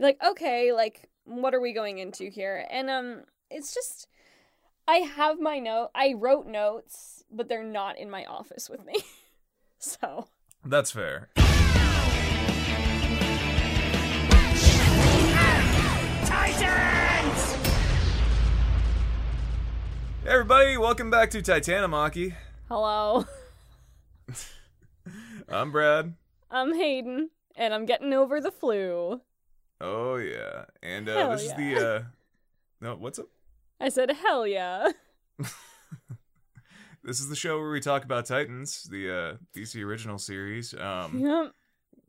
like, 0.00 0.18
okay, 0.24 0.72
like 0.72 1.08
what 1.24 1.54
are 1.54 1.60
we 1.60 1.72
going 1.72 1.98
into 1.98 2.30
here? 2.30 2.64
And 2.70 2.88
um 2.88 3.22
it's 3.50 3.74
just 3.74 4.06
I 4.86 4.96
have 4.96 5.40
my 5.40 5.58
note 5.58 5.90
I 5.94 6.14
wrote 6.16 6.46
notes, 6.46 7.24
but 7.30 7.48
they're 7.48 7.64
not 7.64 7.98
in 7.98 8.10
my 8.10 8.24
office 8.24 8.68
with 8.70 8.84
me. 8.84 8.94
so 9.78 10.28
That's 10.64 10.90
fair. 10.90 11.28
Titans! 16.24 17.52
Hey 20.24 20.30
everybody, 20.30 20.76
welcome 20.76 21.10
back 21.10 21.30
to 21.30 21.42
Titanamaki. 21.42 22.34
hello. 22.68 23.24
I'm 25.48 25.70
Brad. 25.72 26.14
I'm 26.50 26.74
Hayden, 26.74 27.30
and 27.56 27.72
I'm 27.72 27.86
getting 27.86 28.12
over 28.12 28.40
the 28.40 28.50
flu. 28.50 29.20
Oh 29.80 30.16
yeah, 30.16 30.64
and 30.82 31.08
uh, 31.08 31.32
this 31.36 31.42
is 31.44 31.54
the 31.54 31.76
uh, 31.96 32.02
no, 32.80 32.96
what's 32.96 33.18
up? 33.18 33.26
I 33.80 33.88
said 33.90 34.10
hell 34.10 34.46
yeah. 34.46 34.90
This 37.04 37.20
is 37.20 37.28
the 37.28 37.36
show 37.36 37.58
where 37.58 37.70
we 37.70 37.80
talk 37.80 38.04
about 38.04 38.26
Titans, 38.26 38.82
the 38.90 39.10
uh, 39.10 39.36
DC 39.56 39.82
original 39.82 40.18
series. 40.18 40.74
Um, 40.74 41.20
Yep. 41.20 41.52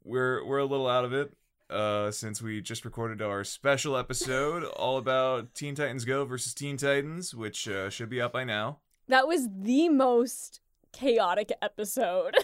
we're 0.04 0.44
we're 0.46 0.58
a 0.58 0.66
little 0.66 0.88
out 0.90 1.06
of 1.06 1.14
it 1.14 1.32
uh, 1.70 2.12
since 2.12 2.42
we 2.42 2.60
just 2.60 2.84
recorded 2.84 3.22
our 3.22 3.44
special 3.46 3.96
episode 3.96 4.64
all 4.76 4.98
about 4.98 5.54
Teen 5.54 5.76
Titans 5.76 6.04
Go 6.06 6.26
versus 6.26 6.54
Teen 6.54 6.76
Titans, 6.76 7.34
which 7.34 7.68
uh, 7.68 7.90
should 7.90 8.10
be 8.10 8.22
out 8.22 8.34
by 8.34 8.44
now, 8.44 8.80
That 9.08 9.28
was 9.28 9.48
the 9.56 9.88
most 9.90 10.60
chaotic 10.92 11.52
episode 11.62 12.36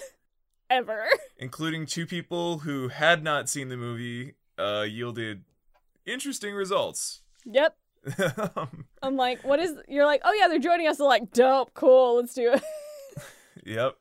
ever. 0.69 1.05
including 1.37 1.85
two 1.85 2.05
people 2.05 2.59
who 2.59 2.87
had 2.89 3.21
not 3.23 3.49
seen 3.49 3.67
the 3.69 3.75
movie. 3.77 4.35
Uh, 4.57 4.85
yielded 4.87 5.43
interesting 6.05 6.53
results. 6.53 7.21
Yep. 7.45 7.75
I'm 9.01 9.15
like, 9.15 9.43
what 9.43 9.59
is 9.59 9.73
you're 9.87 10.05
like, 10.05 10.21
oh 10.23 10.33
yeah, 10.33 10.47
they're 10.47 10.59
joining 10.59 10.87
us. 10.87 10.99
Like, 10.99 11.31
dope, 11.31 11.73
cool, 11.73 12.17
let's 12.17 12.33
do 12.33 12.53
it. 12.53 12.63
Yep. 13.65 13.95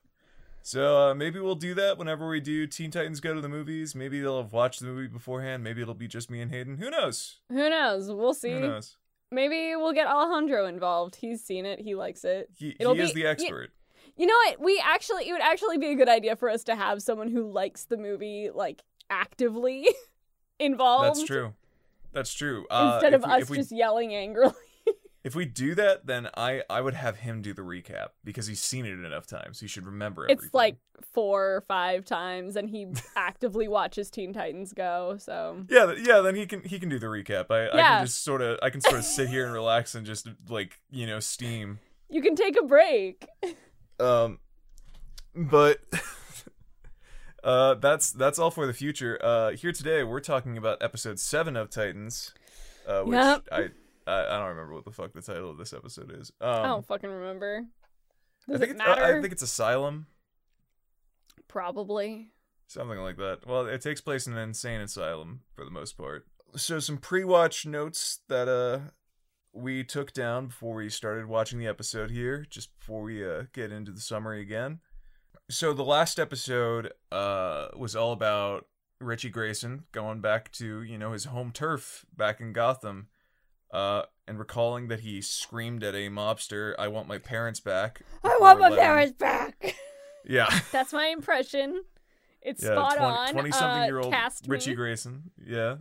So 0.63 1.11
uh, 1.11 1.15
maybe 1.15 1.41
we'll 1.41 1.55
do 1.55 1.75
that 1.75 1.97
whenever 1.97 2.29
we 2.29 2.41
do 2.41 2.67
Teen 2.67 2.91
Titans 2.91 3.21
Go 3.21 3.35
to 3.35 3.41
the 3.41 3.49
movies. 3.49 3.95
Maybe 3.95 4.21
they'll 4.21 4.43
have 4.43 4.53
watched 4.53 4.81
the 4.81 4.87
movie 4.87 5.07
beforehand. 5.07 5.63
Maybe 5.63 5.81
it'll 5.81 5.95
be 5.95 6.09
just 6.09 6.31
me 6.31 6.41
and 6.41 6.51
Hayden. 6.51 6.77
Who 6.77 6.91
knows? 6.91 7.41
Who 7.49 7.71
knows? 7.71 8.11
We'll 8.11 8.35
see. 8.35 8.53
Who 8.53 8.61
knows? 8.61 8.97
Maybe 9.31 9.75
we'll 9.77 9.93
get 9.93 10.07
Alejandro 10.07 10.67
involved. 10.67 11.17
He's 11.17 11.43
seen 11.43 11.67
it. 11.67 11.81
He 11.81 11.95
likes 11.95 12.25
it. 12.25 12.51
He, 12.57 12.77
he 12.79 12.85
is 12.85 13.13
the 13.13 13.27
expert. 13.27 13.71
You 14.17 14.27
know 14.27 14.35
what? 14.47 14.61
We 14.61 14.83
actually, 14.85 15.29
it 15.29 15.33
would 15.33 15.41
actually 15.41 15.79
be 15.79 15.89
a 15.89 15.97
good 15.97 16.09
idea 16.09 16.37
for 16.37 16.49
us 16.49 16.65
to 16.65 16.77
have 16.77 17.03
someone 17.03 17.31
who 17.31 17.51
likes 17.51 17.87
the 17.87 17.97
movie, 17.97 18.51
like 18.55 18.83
actively 19.11 19.89
involved. 20.59 21.19
That's 21.19 21.25
true. 21.25 21.55
That's 22.13 22.33
true. 22.33 22.67
Uh, 22.71 22.93
Instead 22.95 23.15
of 23.15 23.25
we, 23.25 23.33
us 23.33 23.51
we, 23.51 23.57
just 23.57 23.73
yelling 23.73 24.15
angrily. 24.15 24.55
if 25.25 25.35
we 25.35 25.45
do 25.45 25.75
that, 25.75 26.07
then 26.07 26.29
I 26.37 26.63
I 26.71 26.81
would 26.81 26.95
have 26.95 27.17
him 27.17 27.43
do 27.43 27.53
the 27.53 27.63
recap 27.63 28.09
because 28.23 28.47
he's 28.47 28.61
seen 28.61 28.87
it 28.87 28.93
enough 28.93 29.27
times. 29.27 29.61
He 29.61 29.67
should 29.67 29.87
remember 29.87 30.25
everything. 30.25 30.45
It's 30.47 30.55
like 30.55 30.77
four 31.13 31.57
or 31.57 31.61
five 31.63 32.05
times, 32.05 32.57
and 32.57 32.71
he 32.71 32.87
actively 33.17 33.67
watches 33.67 34.11
Teen 34.11 34.33
Titans 34.33 34.73
Go. 34.73 35.17
So 35.19 35.65
yeah, 35.69 35.93
yeah. 35.99 36.21
Then 36.21 36.37
he 36.37 36.47
can 36.47 36.63
he 36.63 36.79
can 36.79 36.89
do 36.89 36.99
the 36.99 37.07
recap. 37.07 37.51
I, 37.51 37.69
I 37.69 37.83
can 37.83 38.07
just 38.07 38.23
sort 38.23 38.43
of 38.43 38.59
I 38.63 38.71
can 38.71 38.81
sort 38.81 38.99
of 38.99 39.05
sit 39.05 39.29
here 39.29 39.45
and 39.45 39.55
relax 39.55 39.95
and 39.95 40.07
just 40.07 40.29
like 40.49 40.79
you 40.91 41.07
know 41.07 41.21
steam. 41.21 41.81
you 42.09 42.23
can 42.23 42.37
take 42.37 42.57
a 42.57 42.65
break. 42.65 43.27
Um, 43.99 44.39
but 45.35 45.81
uh, 47.45 47.75
that's 47.75 48.11
that's 48.13 48.39
all 48.39 48.51
for 48.51 48.67
the 48.67 48.73
future. 48.73 49.19
Uh, 49.23 49.51
here 49.53 49.71
today 49.73 50.03
we're 50.03 50.21
talking 50.21 50.57
about 50.59 50.83
episode 50.83 51.19
seven 51.21 51.57
of 51.57 51.71
Titans, 51.71 52.33
uh, 52.89 53.03
which 53.03 53.15
Yep. 53.15 53.49
I, 53.53 53.69
I 54.07 54.27
I 54.27 54.39
don't 54.39 54.49
remember 54.49 54.75
what 54.75 54.85
the 54.85 54.91
fuck 54.91 55.13
the 55.13 55.23
title 55.23 55.51
of 55.51 55.59
this 55.59 55.73
episode 55.73 56.13
is. 56.19 56.33
Um, 56.41 56.49
I 56.51 56.63
don't 56.67 56.87
fucking 56.87 57.11
remember. 57.11 57.65
I 58.49 58.53
Does 58.53 58.61
think 58.61 58.71
it 58.73 58.75
it's, 58.77 58.83
I- 58.85 58.89
matter? 58.89 59.19
I 59.19 59.21
think 59.21 59.33
it's 59.33 59.43
Asylum, 59.43 60.07
Probably. 61.49 62.29
something 62.67 62.99
like 62.99 63.17
that. 63.19 63.41
Well, 63.47 63.67
it 63.67 63.81
takes 63.81 64.01
place 64.01 64.27
in 64.27 64.33
an 64.35 64.39
insane 64.41 64.81
asylum 64.81 65.41
for 65.55 65.65
the 65.65 65.71
most 65.71 65.97
part. 65.97 66.27
So 66.57 66.79
some 66.81 66.99
pre-watch 66.99 67.67
notes 67.67 68.21
that 68.29 68.49
uh 68.49 68.91
we 69.53 69.85
took 69.85 70.13
down 70.13 70.49
before 70.49 70.75
we 70.75 70.89
started 70.89 71.27
watching 71.27 71.59
the 71.61 71.67
episode 71.69 72.11
here, 72.11 72.45
just 72.51 72.77
before 72.79 73.03
we 73.03 73.25
uh, 73.25 73.45
get 73.53 73.71
into 73.71 73.93
the 73.93 74.01
summary 74.01 74.41
again. 74.43 74.81
So 75.51 75.73
the 75.73 75.85
last 75.85 76.19
episode 76.19 76.93
uh, 77.13 77.69
was 77.77 77.95
all 77.95 78.13
about 78.13 78.67
Richie 79.01 79.31
Grayson 79.31 79.85
going 79.93 80.21
back 80.21 80.51
to 80.53 80.83
you 80.83 80.97
know 80.97 81.13
his 81.13 81.27
home 81.27 81.53
turf 81.53 82.07
back 82.17 82.41
in 82.41 82.53
Gotham, 82.53 83.09
uh, 83.71 84.03
and 84.27 84.39
recalling 84.39 84.89
that 84.89 85.01
he 85.01 85.21
screamed 85.21 85.85
at 85.85 85.95
a 85.95 86.09
mobster, 86.09 86.75
"I 86.79 86.89
want 86.89 87.09
my 87.09 87.19
parents 87.19 87.61
back." 87.61 88.01
I 88.23 88.39
want 88.41 88.61
my 88.61 88.71
parents 88.75 89.17
back. 89.19 89.77
Yeah, 90.27 90.49
That's 90.73 90.95
my 90.95 91.09
impression. 91.09 91.85
It's 92.41 92.63
yeah, 92.63 92.73
spot 92.73 92.97
20, 92.97 93.05
on. 93.05 93.33
20 93.33 93.51
something 93.51 93.83
uh, 93.83 93.85
year 93.85 93.99
old 93.99 94.11
cast 94.11 94.47
Richie 94.49 94.71
me. 94.71 94.77
Grayson. 94.77 95.31
Yeah. 95.47 95.77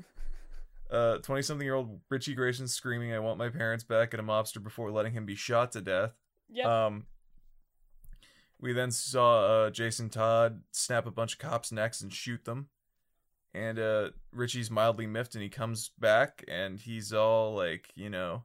Uh, 0.92 1.20
20 1.20 1.42
something 1.42 1.66
year 1.66 1.76
old 1.76 2.02
Richie 2.10 2.36
Grayson 2.36 2.68
screaming, 2.68 3.14
I 3.14 3.20
want 3.20 3.38
my 3.38 3.48
parents 3.48 3.86
back 3.86 4.14
at 4.14 4.20
a 4.20 4.24
mobster 4.24 4.62
before 4.62 4.92
letting 4.92 5.14
him 5.14 5.26
be 5.26 5.36
shot 5.36 5.72
to 5.72 5.82
death. 5.82 6.12
Yep. 6.50 6.66
Um, 6.66 7.06
we 8.64 8.72
then 8.72 8.92
saw 8.92 9.46
uh, 9.66 9.70
Jason 9.72 10.10
Todd 10.10 10.62
snap 10.72 11.06
a 11.06 11.12
bunch 11.12 11.34
of 11.34 11.40
cops' 11.40 11.74
necks 11.74 12.00
and 12.00 12.14
shoot 12.14 12.46
them. 12.46 12.70
And 13.54 13.78
uh, 13.78 14.12
Richie's 14.32 14.72
mildly 14.72 15.06
miffed 15.06 15.36
and 15.36 15.44
he 15.44 15.50
comes 15.50 15.92
back 16.00 16.46
and 16.48 16.80
he's 16.80 17.12
all 17.12 17.54
like, 17.54 17.90
you 17.94 18.10
know, 18.10 18.44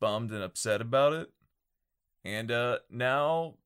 bummed 0.00 0.30
and 0.30 0.42
upset 0.42 0.80
about 0.80 1.12
it. 1.12 1.30
And 2.24 2.50
uh, 2.50 2.78
now 2.90 3.56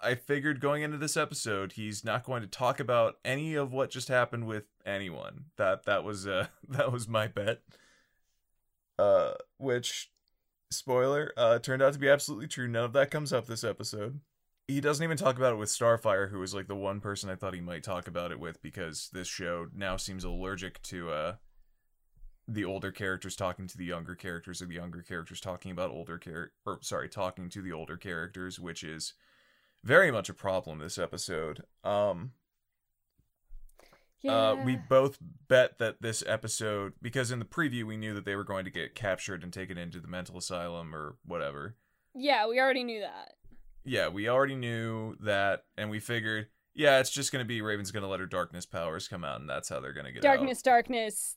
I 0.00 0.14
figured 0.14 0.60
going 0.60 0.82
into 0.82 0.98
this 0.98 1.16
episode, 1.16 1.72
he's 1.72 2.04
not 2.04 2.24
going 2.24 2.42
to 2.42 2.48
talk 2.48 2.78
about 2.78 3.16
any 3.24 3.56
of 3.56 3.72
what 3.72 3.90
just 3.90 4.06
happened 4.06 4.46
with 4.46 4.66
anyone. 4.86 5.46
That 5.56 5.84
that 5.86 6.04
was 6.04 6.28
uh 6.28 6.46
that 6.68 6.92
was 6.92 7.08
my 7.08 7.26
bet. 7.26 7.62
Uh 9.00 9.32
which 9.58 10.12
spoiler, 10.70 11.32
uh 11.36 11.58
turned 11.58 11.82
out 11.82 11.92
to 11.92 11.98
be 11.98 12.08
absolutely 12.08 12.46
true. 12.46 12.68
None 12.68 12.84
of 12.84 12.92
that 12.92 13.10
comes 13.10 13.32
up 13.32 13.48
this 13.48 13.64
episode. 13.64 14.20
He 14.70 14.80
doesn't 14.80 15.02
even 15.02 15.16
talk 15.16 15.36
about 15.36 15.52
it 15.52 15.56
with 15.56 15.68
Starfire, 15.68 16.30
who 16.30 16.38
was 16.38 16.54
like 16.54 16.68
the 16.68 16.76
one 16.76 17.00
person 17.00 17.28
I 17.28 17.34
thought 17.34 17.54
he 17.54 17.60
might 17.60 17.82
talk 17.82 18.06
about 18.06 18.30
it 18.30 18.38
with 18.38 18.62
because 18.62 19.10
this 19.12 19.26
show 19.26 19.66
now 19.74 19.96
seems 19.96 20.22
allergic 20.22 20.80
to 20.82 21.10
uh 21.10 21.34
the 22.46 22.64
older 22.64 22.92
characters 22.92 23.34
talking 23.34 23.66
to 23.66 23.76
the 23.76 23.84
younger 23.84 24.14
characters 24.14 24.62
or 24.62 24.66
the 24.66 24.74
younger 24.74 25.02
characters 25.02 25.40
talking 25.40 25.72
about 25.72 25.90
older 25.90 26.18
char- 26.18 26.52
or 26.64 26.78
sorry, 26.82 27.08
talking 27.08 27.48
to 27.48 27.62
the 27.62 27.72
older 27.72 27.96
characters, 27.96 28.60
which 28.60 28.84
is 28.84 29.14
very 29.82 30.12
much 30.12 30.28
a 30.28 30.34
problem 30.34 30.78
this 30.78 30.98
episode. 30.98 31.64
Um 31.82 32.32
yeah. 34.22 34.50
uh, 34.50 34.56
we 34.64 34.76
both 34.76 35.18
bet 35.48 35.78
that 35.78 36.00
this 36.00 36.22
episode, 36.28 36.92
because 37.02 37.32
in 37.32 37.40
the 37.40 37.44
preview 37.44 37.82
we 37.84 37.96
knew 37.96 38.14
that 38.14 38.24
they 38.24 38.36
were 38.36 38.44
going 38.44 38.66
to 38.66 38.70
get 38.70 38.94
captured 38.94 39.42
and 39.42 39.52
taken 39.52 39.76
into 39.76 39.98
the 39.98 40.06
mental 40.06 40.38
asylum 40.38 40.94
or 40.94 41.16
whatever. 41.24 41.74
yeah, 42.14 42.46
we 42.46 42.60
already 42.60 42.84
knew 42.84 43.00
that. 43.00 43.32
Yeah, 43.84 44.08
we 44.08 44.28
already 44.28 44.56
knew 44.56 45.16
that, 45.20 45.64
and 45.76 45.90
we 45.90 46.00
figured, 46.00 46.48
yeah, 46.74 46.98
it's 47.00 47.10
just 47.10 47.32
going 47.32 47.42
to 47.44 47.48
be 47.48 47.62
Raven's 47.62 47.90
going 47.90 48.02
to 48.02 48.08
let 48.08 48.20
her 48.20 48.26
darkness 48.26 48.66
powers 48.66 49.08
come 49.08 49.24
out, 49.24 49.40
and 49.40 49.48
that's 49.48 49.68
how 49.68 49.80
they're 49.80 49.92
going 49.92 50.06
to 50.06 50.12
get 50.12 50.22
Darkness, 50.22 50.62
darkness, 50.62 51.36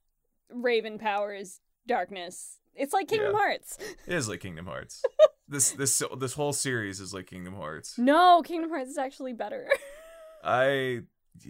Raven 0.51 0.99
powers, 0.99 1.61
darkness. 1.87 2.59
It's 2.75 2.93
like 2.93 3.07
Kingdom 3.07 3.31
Yeah. 3.33 3.37
Hearts. 3.39 3.77
out. 3.79 3.87
It 4.07 4.13
is 4.15 4.27
like 4.27 4.39
Kingdom 4.41 4.65
Hearts. 4.65 5.03
this 5.47 5.71
this 5.71 6.01
this 6.17 6.33
whole 6.33 6.53
series 6.53 6.99
is 6.99 7.13
like 7.13 7.27
Kingdom 7.27 7.55
Hearts. 7.55 7.97
No, 7.97 8.41
Kingdom 8.41 8.69
Hearts 8.71 8.89
is 8.89 8.97
actually 8.97 9.33
better. 9.33 9.67
I 10.43 11.01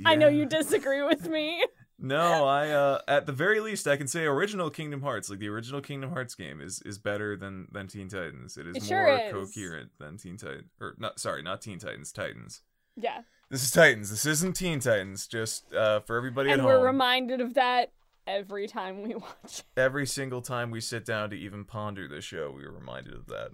I 0.06 0.16
know 0.16 0.28
you 0.30 0.46
disagree 0.46 1.02
with 1.02 1.28
me. 1.28 1.64
No, 2.00 2.46
I 2.46 2.70
uh 2.70 3.00
at 3.08 3.26
the 3.26 3.32
very 3.32 3.60
least 3.60 3.88
I 3.88 3.96
can 3.98 4.08
say 4.08 4.24
original 4.26 4.70
Kingdom 4.70 5.02
Hearts, 5.02 5.30
like 5.30 5.40
the 5.40 5.48
original 5.48 5.80
Kingdom 5.80 6.10
Hearts 6.12 6.36
game 6.36 6.60
is 6.60 6.82
is 6.86 6.98
better 6.98 7.38
than 7.38 7.68
than 7.72 7.88
Teen 7.88 8.10
Titans. 8.10 8.58
It 8.58 8.68
is 8.68 8.90
It 8.90 8.94
more 8.94 9.10
is. 9.18 9.32
coherent 9.32 9.92
than 10.00 10.18
Teen 10.18 10.36
Titans 10.38 10.70
or 10.82 10.96
not 10.98 11.20
sorry, 11.20 11.42
not 11.44 11.62
Teen 11.62 11.80
Titans, 11.80 12.12
Titans. 12.12 12.62
Yeah. 12.96 13.22
This 13.50 13.64
is 13.64 13.72
Titans. 13.72 14.10
This 14.10 14.26
isn't 14.26 14.56
Teen 14.56 14.80
Titans. 14.80 15.28
Just 15.28 15.72
uh 15.74 16.00
for 16.02 16.18
everybody 16.18 16.52
and 16.52 16.62
at 16.62 16.66
we're 16.66 16.78
home. 16.78 16.86
reminded 16.86 17.40
of 17.42 17.54
that 17.54 17.92
every 18.26 18.68
time 18.68 19.02
we 19.04 19.16
watch 19.16 19.60
it. 19.60 19.64
every 19.78 20.08
single 20.08 20.42
time 20.42 20.72
we 20.72 20.82
sit 20.82 21.06
down 21.06 21.30
to 21.30 21.36
even 21.38 21.64
ponder 21.64 22.08
this 22.08 22.24
show, 22.26 22.52
we 22.56 22.64
are 22.66 22.72
reminded 22.72 23.14
of 23.14 23.28
that. 23.28 23.52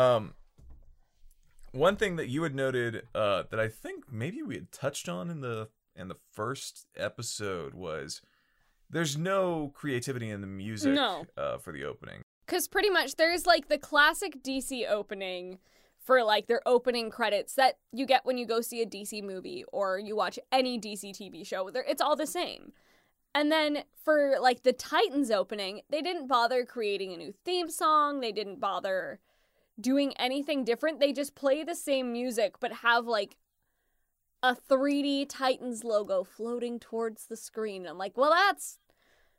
Um 0.00 0.34
one 1.70 1.96
thing 1.96 2.16
that 2.16 2.28
you 2.28 2.42
had 2.42 2.54
noted 2.54 3.04
uh 3.14 3.44
that 3.50 3.60
I 3.60 3.68
think 3.68 4.04
maybe 4.12 4.42
we 4.42 4.56
had 4.56 4.72
touched 4.72 5.08
on 5.08 5.30
in 5.30 5.40
the 5.40 5.68
in 5.96 6.08
the 6.08 6.16
first 6.32 6.86
episode 6.96 7.74
was 7.74 8.20
there's 8.90 9.16
no 9.16 9.72
creativity 9.74 10.30
in 10.30 10.40
the 10.40 10.46
music 10.46 10.94
No. 10.94 11.24
uh, 11.36 11.58
for 11.58 11.72
the 11.72 11.84
opening. 11.84 12.22
Because 12.46 12.68
pretty 12.68 12.90
much 12.90 13.16
there's 13.16 13.46
like 13.46 13.68
the 13.68 13.78
classic 13.78 14.42
DC 14.42 14.88
opening 14.88 15.58
for 15.98 16.22
like 16.24 16.46
their 16.46 16.60
opening 16.66 17.10
credits 17.10 17.54
that 17.54 17.78
you 17.92 18.04
get 18.06 18.24
when 18.26 18.36
you 18.36 18.44
go 18.44 18.60
see 18.60 18.82
a 18.82 18.86
DC 18.86 19.22
movie 19.22 19.64
or 19.72 19.98
you 19.98 20.16
watch 20.16 20.38
any 20.50 20.78
DC 20.78 21.10
TV 21.12 21.46
show. 21.46 21.68
It's 21.68 22.02
all 22.02 22.16
the 22.16 22.26
same. 22.26 22.72
And 23.34 23.50
then 23.50 23.84
for 24.04 24.34
like 24.40 24.62
the 24.62 24.72
Titans 24.74 25.30
opening, 25.30 25.82
they 25.88 26.02
didn't 26.02 26.26
bother 26.26 26.66
creating 26.66 27.12
a 27.14 27.16
new 27.16 27.32
theme 27.44 27.70
song. 27.70 28.20
They 28.20 28.32
didn't 28.32 28.60
bother 28.60 29.20
doing 29.80 30.12
anything 30.18 30.64
different. 30.64 31.00
They 31.00 31.12
just 31.12 31.34
play 31.34 31.64
the 31.64 31.74
same 31.74 32.12
music 32.12 32.56
but 32.60 32.72
have 32.72 33.06
like 33.06 33.36
a 34.42 34.54
3D 34.54 35.26
Titans 35.28 35.84
logo 35.84 36.24
floating 36.24 36.78
towards 36.78 37.26
the 37.26 37.36
screen. 37.36 37.86
I'm 37.86 37.98
like, 37.98 38.16
well, 38.16 38.30
that's 38.30 38.78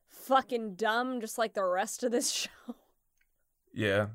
fucking 0.07 0.75
dumb, 0.75 1.19
just 1.19 1.37
like 1.37 1.53
the 1.53 1.65
rest 1.65 2.03
of 2.03 2.11
this 2.11 2.31
show. 2.67 2.75
Yeah. 3.73 4.07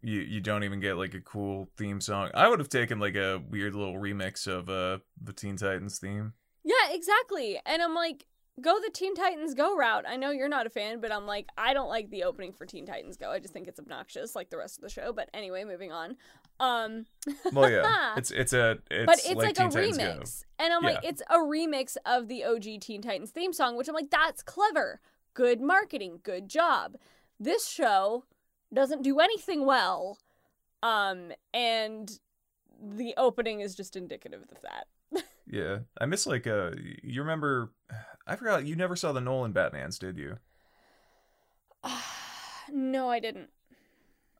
You 0.00 0.20
you 0.20 0.40
don't 0.40 0.62
even 0.62 0.78
get 0.78 0.96
like 0.96 1.14
a 1.14 1.20
cool 1.20 1.68
theme 1.76 2.00
song. 2.00 2.30
I 2.32 2.48
would 2.48 2.60
have 2.60 2.68
taken 2.68 3.00
like 3.00 3.16
a 3.16 3.42
weird 3.50 3.74
little 3.74 3.96
remix 3.96 4.46
of 4.46 4.68
uh 4.68 4.98
the 5.20 5.32
Teen 5.32 5.56
Titans 5.56 5.98
theme. 5.98 6.34
Yeah, 6.64 6.92
exactly. 6.92 7.58
And 7.66 7.82
I'm 7.82 7.94
like, 7.94 8.26
go 8.60 8.78
the 8.80 8.90
Teen 8.90 9.14
Titans 9.14 9.54
Go 9.54 9.76
route. 9.76 10.04
I 10.06 10.16
know 10.16 10.30
you're 10.30 10.48
not 10.48 10.66
a 10.66 10.70
fan, 10.70 11.00
but 11.00 11.12
I'm 11.12 11.26
like, 11.26 11.46
I 11.56 11.74
don't 11.74 11.88
like 11.88 12.10
the 12.10 12.24
opening 12.24 12.52
for 12.52 12.66
Teen 12.66 12.86
Titans 12.86 13.16
Go. 13.16 13.30
I 13.30 13.38
just 13.38 13.52
think 13.52 13.68
it's 13.68 13.80
obnoxious, 13.80 14.36
like 14.36 14.50
the 14.50 14.58
rest 14.58 14.78
of 14.78 14.82
the 14.82 14.90
show. 14.90 15.12
But 15.12 15.30
anyway, 15.34 15.64
moving 15.64 15.92
on. 15.92 16.16
Um, 16.60 17.06
Well, 17.52 17.70
yeah. 17.70 18.14
it's 18.16 18.30
it's 18.30 18.52
a 18.52 18.78
it's 18.90 19.06
but 19.06 19.18
it's 19.18 19.28
like, 19.28 19.36
like, 19.36 19.50
a 19.50 19.70
Titans 19.70 19.98
remix, 19.98 20.44
and 20.58 20.72
I'm 20.72 20.82
like, 20.82 21.00
it's 21.02 21.22
a 21.30 21.36
remix 21.36 21.96
of 22.04 22.28
the 22.28 22.44
OG 22.44 22.80
Teen 22.80 23.02
Titans 23.02 23.30
theme 23.30 23.52
song, 23.52 23.76
which 23.76 23.88
I'm 23.88 23.94
like, 23.94 24.10
that's 24.10 24.42
clever, 24.42 25.00
good 25.34 25.60
marketing, 25.60 26.20
good 26.22 26.48
job. 26.48 26.96
This 27.38 27.68
show 27.68 28.24
doesn't 28.72 29.02
do 29.02 29.20
anything 29.20 29.64
well, 29.64 30.18
um, 30.82 31.32
and 31.54 32.18
the 32.82 33.14
opening 33.16 33.60
is 33.60 33.74
just 33.74 33.96
indicative 33.96 34.42
of 34.42 34.60
that. 34.62 35.24
Yeah. 35.50 35.78
I 35.98 36.04
miss 36.04 36.26
like 36.26 36.46
uh 36.46 36.72
you 37.02 37.22
remember 37.22 37.72
I 38.26 38.36
forgot 38.36 38.66
you 38.66 38.76
never 38.76 38.96
saw 38.96 39.12
the 39.12 39.20
Nolan 39.22 39.54
Batmans, 39.54 39.98
did 39.98 40.18
you? 40.18 40.36
no, 42.70 43.08
I 43.08 43.18
didn't. 43.18 43.48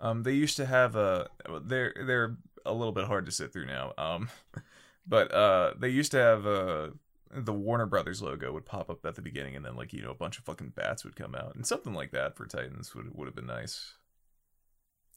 Um, 0.01 0.23
they 0.23 0.33
used 0.33 0.57
to 0.57 0.67
have 0.67 0.97
a. 0.97 1.29
They're 1.63 1.95
they're 2.07 2.37
a 2.65 2.73
little 2.73 2.93
bit 2.93 3.05
hard 3.07 3.27
to 3.27 3.33
sit 3.33 3.53
through 3.53 3.67
now. 3.67 3.93
Um, 3.99 4.29
but 5.07 5.33
uh, 5.33 5.75
they 5.79 5.89
used 5.89 6.13
to 6.13 6.19
have 6.19 6.47
uh 6.47 6.89
the 7.31 7.53
Warner 7.53 7.87
Brothers 7.87 8.23
logo 8.23 8.53
would 8.53 8.65
pop 8.65 8.89
up 8.89 9.05
at 9.05 9.15
the 9.15 9.23
beginning, 9.23 9.57
and 9.57 9.65
then 9.65 9.77
like 9.77 9.93
you 9.93 10.03
know 10.03 10.11
a 10.11 10.15
bunch 10.15 10.39
of 10.39 10.45
fucking 10.45 10.73
bats 10.77 11.05
would 11.05 11.17
come 11.17 11.35
out, 11.35 11.55
and 11.55 11.67
something 11.67 11.95
like 11.95 12.13
that 12.13 12.37
for 12.37 12.47
Titans 12.47 12.95
would 12.95 13.15
would 13.15 13.27
have 13.27 13.35
been 13.37 13.47
nice. 13.47 13.95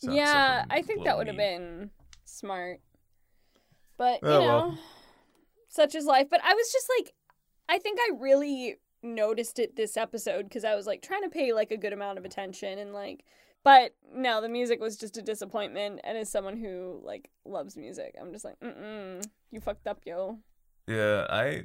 Yeah, 0.02 0.66
I 0.70 0.82
think 0.82 1.04
that 1.04 1.18
would 1.18 1.28
have 1.28 1.38
been 1.38 1.92
smart. 2.26 2.82
But, 3.98 4.24
you 4.24 4.30
Oh, 4.30 4.40
know, 4.40 4.48
well. 4.48 4.78
such 5.70 5.94
is 5.94 6.06
life. 6.06 6.28
But 6.30 6.42
I 6.44 6.56
was 6.56 6.72
just 6.72 6.90
like, 6.98 7.14
I 7.70 7.78
think 7.78 8.00
I 8.02 8.14
really 8.20 8.78
noticed 9.04 9.60
it 9.60 9.76
this 9.76 9.98
episode 9.98 10.46
because 10.46 10.64
I 10.66 10.74
was 10.74 10.88
like 10.88 11.04
trying 11.04 11.22
to 11.22 11.30
pay 11.30 11.54
like 11.54 11.70
a 11.70 11.78
good 11.78 11.94
amount 11.94 12.18
of 12.18 12.26
attention 12.26 12.80
and 12.80 12.94
like, 12.94 13.24
but 13.64 13.96
no, 14.14 14.42
the 14.42 14.50
music 14.50 14.80
was 14.82 14.98
just 14.98 15.18
a 15.18 15.22
disappointment. 15.22 16.02
And 16.04 16.18
as 16.18 16.30
someone 16.30 16.58
who 16.58 17.00
like 17.04 17.30
loves 17.46 17.78
music, 17.78 18.16
I'm 18.20 18.32
just 18.32 18.46
like, 18.46 18.60
mm 18.60 18.76
mm, 18.78 19.26
you 19.52 19.60
fucked 19.62 19.88
up, 19.88 20.02
yo. 20.06 20.40
Yeah, 20.88 21.26
I. 21.30 21.64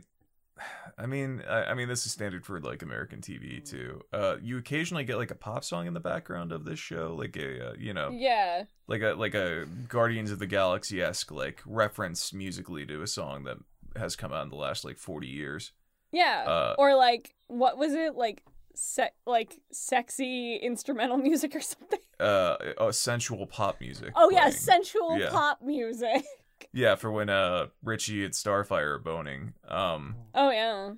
I 0.98 1.04
mean, 1.04 1.42
I, 1.46 1.64
I 1.64 1.74
mean, 1.74 1.88
this 1.88 2.06
is 2.06 2.12
standard 2.12 2.46
for 2.46 2.58
like 2.60 2.80
American 2.82 3.20
TV 3.20 3.62
too. 3.62 4.00
Uh, 4.12 4.36
you 4.40 4.56
occasionally 4.56 5.04
get 5.04 5.18
like 5.18 5.30
a 5.30 5.34
pop 5.34 5.64
song 5.64 5.86
in 5.86 5.92
the 5.92 6.00
background 6.00 6.52
of 6.52 6.64
this 6.64 6.78
show, 6.78 7.14
like 7.18 7.36
a 7.36 7.68
uh, 7.70 7.72
you 7.78 7.92
know, 7.92 8.08
Yeah. 8.10 8.64
like 8.86 9.02
a 9.02 9.12
like 9.14 9.34
a 9.34 9.66
Guardians 9.88 10.30
of 10.30 10.38
the 10.38 10.46
Galaxy 10.46 11.02
esque 11.02 11.30
like 11.30 11.60
reference 11.66 12.32
musically 12.32 12.86
to 12.86 13.02
a 13.02 13.06
song 13.06 13.44
that 13.44 13.58
has 13.96 14.16
come 14.16 14.32
out 14.32 14.44
in 14.44 14.48
the 14.48 14.56
last 14.56 14.84
like 14.84 14.96
forty 14.98 15.26
years. 15.26 15.72
Yeah. 16.12 16.44
Uh, 16.46 16.74
or 16.78 16.94
like, 16.94 17.34
what 17.48 17.76
was 17.76 17.92
it? 17.92 18.14
Like, 18.14 18.42
se- 18.76 19.10
like 19.26 19.56
sexy 19.72 20.56
instrumental 20.56 21.16
music 21.16 21.54
or 21.56 21.60
something. 21.60 21.98
Uh, 22.20 22.56
oh, 22.78 22.90
sensual 22.90 23.46
pop 23.46 23.80
music. 23.80 24.12
Oh 24.16 24.30
yeah, 24.30 24.50
sensual 24.50 25.18
Yeah. 25.18 25.30
pop 25.30 25.60
music. 25.62 26.22
yeah, 26.72 26.94
for 26.94 27.10
when 27.10 27.28
uh 27.28 27.66
Richie 27.82 28.24
and 28.24 28.32
Starfire 28.34 28.94
are 28.94 28.98
boning. 28.98 29.54
Um, 29.68 30.14
Oh 30.34 30.50
yeah. 30.50 30.92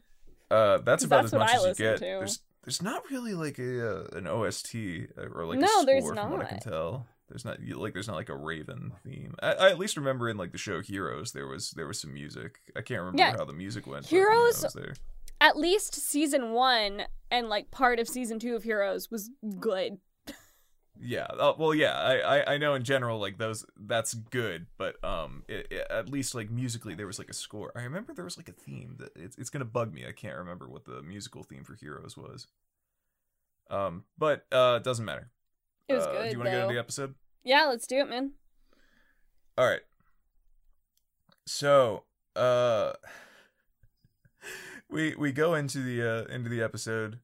uh, 0.50 0.78
that's 0.78 1.04
about 1.04 1.22
That's 1.22 1.34
as 1.34 1.38
much 1.38 1.50
I 1.50 1.54
as 1.70 1.78
you 1.78 1.84
get. 1.84 1.96
to. 1.98 2.04
There's 2.04 2.40
there's 2.64 2.82
not 2.82 3.02
really 3.10 3.34
like 3.34 3.58
a 3.58 3.88
uh, 4.02 4.04
an 4.12 4.26
OST 4.26 4.74
or 5.16 5.46
like 5.46 5.58
No, 5.58 5.66
a 5.66 5.68
score 5.68 5.86
there's 5.86 6.06
from 6.08 6.16
what 6.30 6.42
I 6.42 6.44
can 6.44 6.54
not. 6.56 6.60
tell. 6.62 7.06
There's 7.28 7.44
not 7.44 7.58
like 7.76 7.92
there's 7.94 8.08
not 8.08 8.16
like 8.16 8.28
a 8.30 8.36
Raven 8.36 8.92
theme. 9.04 9.34
I, 9.42 9.52
I 9.52 9.68
at 9.70 9.78
least 9.78 9.96
remember 9.96 10.28
in 10.30 10.36
like 10.38 10.52
the 10.52 10.58
show 10.58 10.80
Heroes 10.80 11.32
there 11.32 11.46
was 11.46 11.72
there 11.72 11.86
was 11.86 11.98
some 12.00 12.14
music. 12.14 12.58
I 12.76 12.80
can't 12.82 13.00
remember 13.00 13.18
Yeah. 13.18 13.36
how 13.36 13.44
the 13.44 13.52
music 13.52 13.86
went. 13.86 14.04
but, 14.04 14.12
you 14.12 14.20
know, 14.22 14.30
Heroes-. 14.30 14.76
At 15.40 15.56
least 15.56 15.94
season 15.94 16.52
one 16.52 17.02
and 17.30 17.48
like 17.48 17.70
part 17.70 17.98
of 17.98 18.08
season 18.08 18.38
two 18.38 18.56
of 18.56 18.62
Heroes 18.64 19.10
was 19.10 19.30
good. 19.60 19.98
Yeah. 21.00 21.26
Uh, 21.30 21.52
well, 21.56 21.74
yeah. 21.74 21.92
I, 21.96 22.16
I 22.40 22.54
I 22.54 22.58
know 22.58 22.74
in 22.74 22.82
general 22.82 23.20
like 23.20 23.38
those 23.38 23.64
that's 23.76 24.14
good, 24.14 24.66
but 24.78 25.02
um, 25.04 25.44
it, 25.48 25.68
it- 25.70 25.86
at 25.90 26.08
least 26.08 26.34
like 26.34 26.50
musically 26.50 26.94
there 26.96 27.06
was 27.06 27.20
like 27.20 27.30
a 27.30 27.34
score. 27.34 27.70
I 27.76 27.82
remember 27.82 28.12
there 28.14 28.24
was 28.24 28.36
like 28.36 28.48
a 28.48 28.52
theme 28.52 28.96
that 28.98 29.10
it's 29.14 29.36
it's 29.38 29.48
gonna 29.50 29.64
bug 29.64 29.94
me. 29.94 30.04
I 30.08 30.12
can't 30.12 30.36
remember 30.36 30.68
what 30.68 30.84
the 30.86 31.00
musical 31.02 31.44
theme 31.44 31.62
for 31.62 31.76
Heroes 31.76 32.16
was. 32.16 32.48
Um, 33.70 34.04
but 34.18 34.44
uh, 34.50 34.78
it 34.80 34.84
doesn't 34.84 35.04
matter. 35.04 35.30
It 35.88 35.94
was 35.94 36.04
Uh, 36.04 36.12
good. 36.12 36.24
Do 36.24 36.30
you 36.32 36.38
want 36.38 36.46
to 36.46 36.50
get 36.50 36.56
though. 36.56 36.62
into 36.64 36.74
the 36.74 36.80
episode? 36.80 37.14
Yeah, 37.44 37.66
let's 37.68 37.86
do 37.86 37.98
it, 37.98 38.08
man. 38.08 38.32
All 39.56 39.66
right. 39.66 39.82
So, 41.46 42.04
uh 42.36 42.92
we 44.90 45.14
we 45.16 45.32
go 45.32 45.54
into 45.54 45.82
the 45.82 46.02
uh 46.02 46.24
into 46.34 46.48
the 46.48 46.62
episode 46.62 47.20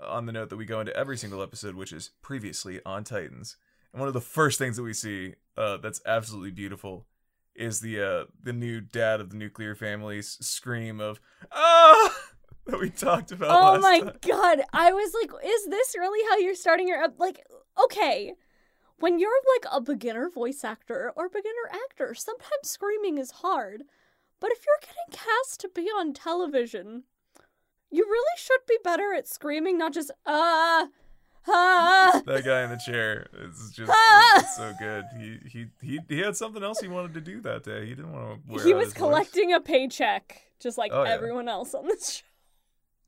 on 0.00 0.26
the 0.26 0.32
note 0.32 0.50
that 0.50 0.56
we 0.56 0.64
go 0.66 0.80
into 0.80 0.94
every 0.96 1.16
single 1.16 1.42
episode 1.42 1.74
which 1.74 1.92
is 1.92 2.10
previously 2.22 2.80
on 2.84 3.04
Titans. 3.04 3.56
And 3.92 4.00
one 4.00 4.08
of 4.08 4.14
the 4.14 4.20
first 4.20 4.58
things 4.58 4.76
that 4.76 4.82
we 4.82 4.92
see 4.92 5.34
uh 5.56 5.76
that's 5.78 6.00
absolutely 6.06 6.50
beautiful 6.50 7.06
is 7.54 7.80
the 7.80 8.00
uh 8.02 8.24
the 8.42 8.52
new 8.52 8.80
dad 8.80 9.20
of 9.20 9.30
the 9.30 9.36
nuclear 9.36 9.74
family's 9.74 10.36
scream 10.40 11.00
of 11.00 11.20
ah 11.52 12.14
that 12.66 12.78
we 12.80 12.90
talked 12.90 13.32
about 13.32 13.50
Oh 13.50 13.80
my 13.80 14.00
time. 14.00 14.12
god. 14.26 14.60
I 14.72 14.92
was 14.92 15.14
like, 15.14 15.30
is 15.44 15.66
this 15.66 15.94
really 15.96 16.22
how 16.28 16.38
you're 16.38 16.54
starting 16.54 16.88
your 16.88 17.06
like 17.18 17.40
okay. 17.84 18.34
When 18.98 19.18
you're 19.18 19.30
like 19.56 19.70
a 19.72 19.80
beginner 19.82 20.30
voice 20.30 20.64
actor 20.64 21.12
or 21.16 21.28
beginner 21.28 21.68
actor, 21.70 22.14
sometimes 22.14 22.50
screaming 22.70 23.18
is 23.18 23.30
hard. 23.30 23.82
But 24.40 24.50
if 24.52 24.58
you're 24.66 24.80
getting 24.80 25.24
cast 25.26 25.60
to 25.60 25.68
be 25.74 25.82
on 25.88 26.12
television, 26.12 27.04
you 27.90 28.04
really 28.04 28.36
should 28.38 28.60
be 28.68 28.78
better 28.84 29.14
at 29.14 29.26
screaming, 29.28 29.78
not 29.78 29.92
just 29.94 30.10
ah 30.26 30.88
ah. 31.48 32.22
That 32.26 32.44
guy 32.44 32.62
in 32.64 32.70
the 32.70 32.76
chair 32.84 33.28
is 33.40 33.72
just 33.74 33.90
Ah! 33.92 34.44
so 34.56 34.72
good. 34.78 35.04
He, 35.18 35.38
he 35.48 35.66
he 35.80 36.00
he 36.08 36.18
had 36.18 36.36
something 36.36 36.62
else 36.62 36.80
he 36.80 36.88
wanted 36.88 37.14
to 37.14 37.20
do 37.20 37.40
that 37.42 37.62
day. 37.64 37.86
He 37.86 37.94
didn't 37.94 38.12
want 38.12 38.44
to 38.46 38.52
wear 38.52 38.64
He 38.64 38.74
was 38.74 38.86
his 38.86 38.92
voice. 38.94 38.98
collecting 38.98 39.52
a 39.52 39.60
paycheck, 39.60 40.42
just 40.60 40.76
like 40.76 40.92
Oh, 40.92 41.04
yeah. 41.04 41.10
everyone 41.10 41.48
else 41.48 41.74
on 41.74 41.86
this 41.86 42.10
show. 42.16 42.22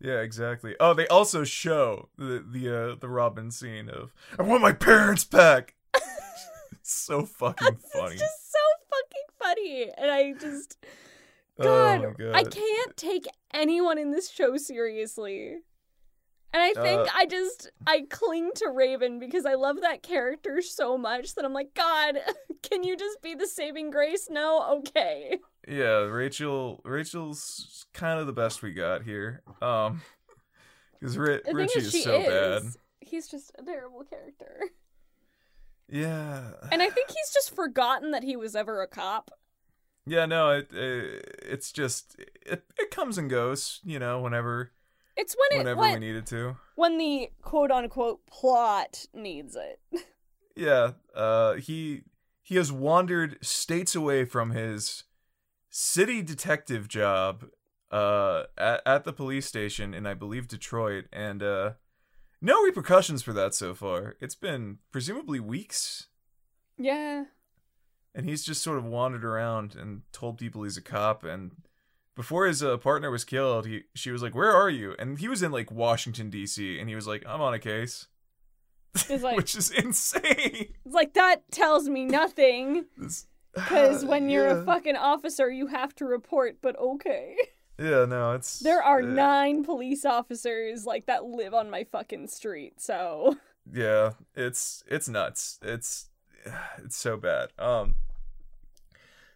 Yeah, 0.01 0.21
exactly. 0.21 0.77
Oh, 0.79 0.95
they 0.95 1.09
also 1.09 1.43
show 1.45 2.09
the 2.17 2.45
the 2.49 2.93
uh, 2.93 2.95
the 3.01 3.09
Robin 3.09 3.51
scene 3.51 3.91
of 3.91 4.15
I 4.39 4.43
want 4.43 4.63
my 4.63 4.73
parents 4.73 5.25
back. 5.25 5.75
it's 6.73 6.95
so 6.95 7.25
fucking 7.27 7.79
funny. 7.93 8.13
It's 8.13 8.23
just 8.23 8.53
so 8.53 8.59
fucking 8.91 9.29
funny. 9.39 9.91
And 9.99 10.11
I 10.11 10.33
just 10.35 10.77
God, 11.65 12.05
oh 12.05 12.15
god. 12.19 12.35
I 12.35 12.45
can't 12.45 12.97
take 12.97 13.27
anyone 13.53 13.99
in 13.99 14.11
this 14.11 14.31
show 14.31 14.57
seriously. 14.57 15.57
And 16.55 16.63
I 16.63 16.73
think 16.73 17.01
Uh, 17.03 17.11
I 17.15 17.27
just 17.27 17.71
I 17.87 18.07
cling 18.09 18.53
to 18.57 18.71
Raven 18.71 19.19
because 19.19 19.45
I 19.45 19.55
love 19.55 19.83
that 19.83 20.03
character 20.03 20.63
so 20.63 20.97
much 20.97 21.35
that 21.35 21.45
I'm 21.45 21.53
like, 21.53 21.75
God, 21.75 22.19
can 22.63 22.85
you 22.85 22.97
just 22.97 23.21
be 23.21 23.35
the 23.35 23.47
saving 23.47 23.91
grace? 23.91 24.29
No, 24.31 24.79
okay. 24.79 25.39
Yeah, 25.67 26.05
Rachel 26.05 26.81
Rachel's 26.85 27.85
kind 27.93 28.19
of 28.19 28.27
the 28.27 28.33
best 28.33 28.63
we 28.63 28.73
got 28.73 29.03
here. 29.03 29.43
Um 29.61 30.01
cuz 31.03 31.19
Ri- 31.19 31.43
The 31.45 31.55
Richie 31.55 31.81
is, 31.81 31.95
is 31.95 32.03
so 32.03 32.19
is. 32.19 32.27
bad. 32.27 32.63
He's 33.01 33.29
just 33.29 33.53
a 33.59 33.63
terrible 33.63 34.05
character. 34.05 34.61
Yeah. 35.91 36.53
And 36.71 36.83
I 36.83 36.91
think 36.91 37.09
he's 37.11 37.31
just 37.33 37.55
forgotten 37.55 38.11
that 38.13 38.23
he 38.23 38.37
was 38.37 38.55
ever 38.55 38.83
a 38.83 38.87
cop. 38.87 39.31
Yeah, 40.09 40.27
no, 40.27 40.51
it, 40.51 40.69
it 40.73 41.39
it's 41.43 41.71
just 41.73 42.17
it 42.19 42.65
it 42.79 42.91
comes 42.91 43.19
and 43.19 43.29
goes, 43.29 43.81
you 43.85 43.99
know, 43.99 44.21
whenever 44.21 44.73
It's 45.17 45.37
when 45.37 45.59
it 45.61 45.63
whenever 45.65 45.81
when, 45.81 45.95
we 45.95 46.07
need 46.07 46.17
it 46.17 46.27
to. 46.27 46.57
when 46.77 46.99
the 46.99 47.31
quote 47.43 47.71
unquote 47.71 48.27
plot 48.27 49.07
needs 49.13 49.57
it. 49.57 49.81
Yeah, 50.57 50.93
uh, 51.15 51.55
he 51.55 52.03
he 52.43 52.57
has 52.57 52.73
wandered 52.73 53.39
states 53.45 53.95
away 53.95 54.25
from 54.25 54.51
his 54.51 55.05
city 55.71 56.23
detective 56.23 56.89
job 56.89 57.45
uh, 57.93 58.45
at, 58.57 58.83
at 58.87 59.05
the 59.05 59.13
police 59.13 59.47
station 59.47 59.95
in 59.95 60.07
I 60.07 60.15
believe 60.15 60.49
Detroit, 60.49 61.05
and 61.13 61.43
uh, 61.43 61.73
no 62.41 62.63
repercussions 62.65 63.23
for 63.23 63.33
that 63.35 63.55
so 63.55 63.75
far. 63.75 64.17
It's 64.21 64.35
been 64.35 64.79
presumably 64.91 65.41
weeks, 65.41 66.09
Yeah. 66.77 67.25
And 68.15 68.27
he's 68.27 68.45
just 68.45 68.63
sort 68.63 68.79
of 68.79 68.85
wandered 68.85 69.25
around 69.25 69.75
and 69.75 70.03
told 70.13 70.39
people 70.39 70.63
he's 70.65 70.77
a 70.77 70.83
cop, 70.83 71.25
and 71.25 71.53
before 72.15 72.47
his 72.47 72.63
uh, 72.63 72.77
partner 72.79 73.11
was 73.11 73.25
killed, 73.25 73.67
he 73.67 73.83
she 73.95 74.11
was 74.11 74.23
like, 74.23 74.35
"Where 74.35 74.53
are 74.53 74.71
you?" 74.71 74.95
And 74.99 75.19
he 75.19 75.29
was 75.29 75.43
in 75.43 75.53
like 75.53 75.71
Washington 75.71 76.31
D.C. 76.31 76.79
and 76.79 76.89
he 76.89 76.95
was 76.95 77.07
like, 77.07 77.23
"I'm 77.27 77.41
on 77.41 77.55
a 77.55 77.59
case," 77.59 78.09
like 79.09 79.37
which 79.37 79.55
is 79.55 79.71
insane. 79.71 80.75
like 80.85 81.15
that 81.15 81.51
tells 81.53 81.89
me 81.89 82.05
nothing. 82.05 82.87
Because 83.55 84.05
when 84.05 84.29
you're 84.29 84.47
Yeah. 84.49 84.59
a 84.61 84.65
fucking 84.65 84.97
officer, 84.97 85.51
you 85.51 85.67
have 85.69 85.95
to 85.97 86.05
report. 86.05 86.59
But 86.61 86.79
okay, 86.79 87.37
yeah, 87.79 88.05
no, 88.05 88.33
it's 88.33 88.59
there 88.61 88.83
are 88.83 89.01
uh, 89.03 89.07
nine 89.07 89.65
police 89.65 90.05
officers 90.05 90.85
like 90.85 91.07
that 91.07 91.25
live 91.25 91.55
on 91.55 91.71
my 91.71 91.85
fucking 91.85 92.29
street. 92.29 92.81
So 92.81 93.37
Yeah, 93.73 94.13
it's 94.35 94.83
it's 94.89 95.09
nuts. 95.09 95.59
It's 95.63 96.08
it's 96.85 96.97
so 96.97 97.17
bad. 97.17 97.51
Um 97.59 97.95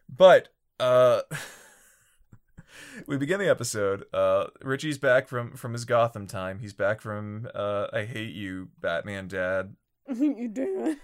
but 0.08 0.48
uh 0.80 1.22
we 3.06 3.16
begin 3.16 3.38
the 3.40 3.48
episode. 3.48 4.04
Uh 4.12 4.46
Richie's 4.62 4.98
back 4.98 5.28
from 5.28 5.56
from 5.56 5.72
his 5.72 5.84
Gotham 5.84 6.26
time. 6.26 6.58
He's 6.58 6.72
back 6.74 7.00
from 7.00 7.48
uh 7.54 7.86
I 7.92 8.04
hate 8.04 8.34
you 8.34 8.68
Batman 8.80 9.28
dad, 9.28 9.74
you 10.14 10.48
do. 10.48 10.96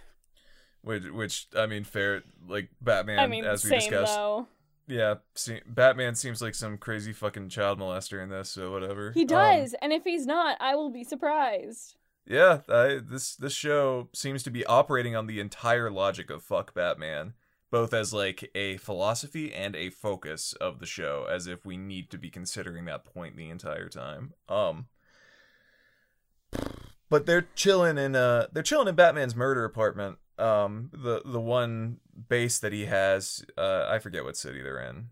which 0.83 1.05
which 1.05 1.47
I 1.57 1.67
mean 1.67 1.85
fair 1.85 2.23
like 2.47 2.71
Batman 2.81 3.19
I 3.19 3.27
mean, 3.27 3.45
as 3.45 3.65
we 3.65 3.71
same 3.71 3.81
discussed. 3.81 4.15
though. 4.15 4.47
Yeah, 4.91 5.17
see, 5.35 5.61
Batman 5.67 6.15
seems 6.15 6.41
like 6.41 6.55
some 6.55 6.79
crazy 6.79 7.13
fucking 7.13 7.51
child 7.51 7.79
molester 7.79 8.23
in 8.23 8.31
this, 8.31 8.49
so 8.49 8.73
whatever. 8.73 9.13
He 9.13 9.21
Um, 9.21 9.27
does, 9.27 9.75
and 9.83 9.93
if 9.93 10.03
he's 10.03 10.25
not, 10.25 10.57
I 10.61 10.77
will 10.77 10.89
be 10.89 11.05
surprised. 11.05 11.97
Yeah, 12.29 12.61
I, 12.69 13.01
this 13.03 13.35
this 13.37 13.55
show 13.55 14.11
seems 14.15 14.43
to 14.43 14.51
be 14.51 14.67
operating 14.67 15.17
on 15.17 15.27
the 15.27 15.41
entire 15.41 15.91
logic 15.91 16.29
of 16.29 16.43
fuck 16.43 16.75
Batman, 16.75 17.33
both 17.71 17.95
as 17.95 18.13
like 18.13 18.51
a 18.55 18.77
philosophy 18.77 19.53
and 19.55 19.75
a 19.75 19.89
focus 19.89 20.53
of 20.61 20.79
the 20.79 20.87
show, 20.87 21.27
as 21.31 21.47
if 21.47 21.65
we 21.65 21.79
need 21.79 22.11
to 22.11 22.19
be 22.19 22.29
considering 22.29 22.85
that 22.85 23.07
point 23.07 23.37
the 23.37 23.49
entire 23.49 23.89
time. 23.89 24.35
Um, 24.47 24.89
but 27.09 27.25
they're 27.25 27.49
chilling 27.55 27.97
in 27.97 28.15
uh 28.15 28.49
they're 28.53 28.63
chilling 28.63 28.89
in 28.89 28.95
Batman's 28.95 29.35
murder 29.35 29.65
apartment. 29.65 30.19
Um, 30.39 30.91
the 30.93 31.23
the 31.25 31.41
one 31.41 31.97
base 32.29 32.59
that 32.59 32.75
he 32.75 32.85
has, 32.85 33.43
uh, 33.57 33.87
I 33.89 34.01
forget 34.01 34.25
what 34.25 34.37
city 34.37 34.61
they're 34.61 34.83
in. 34.83 35.09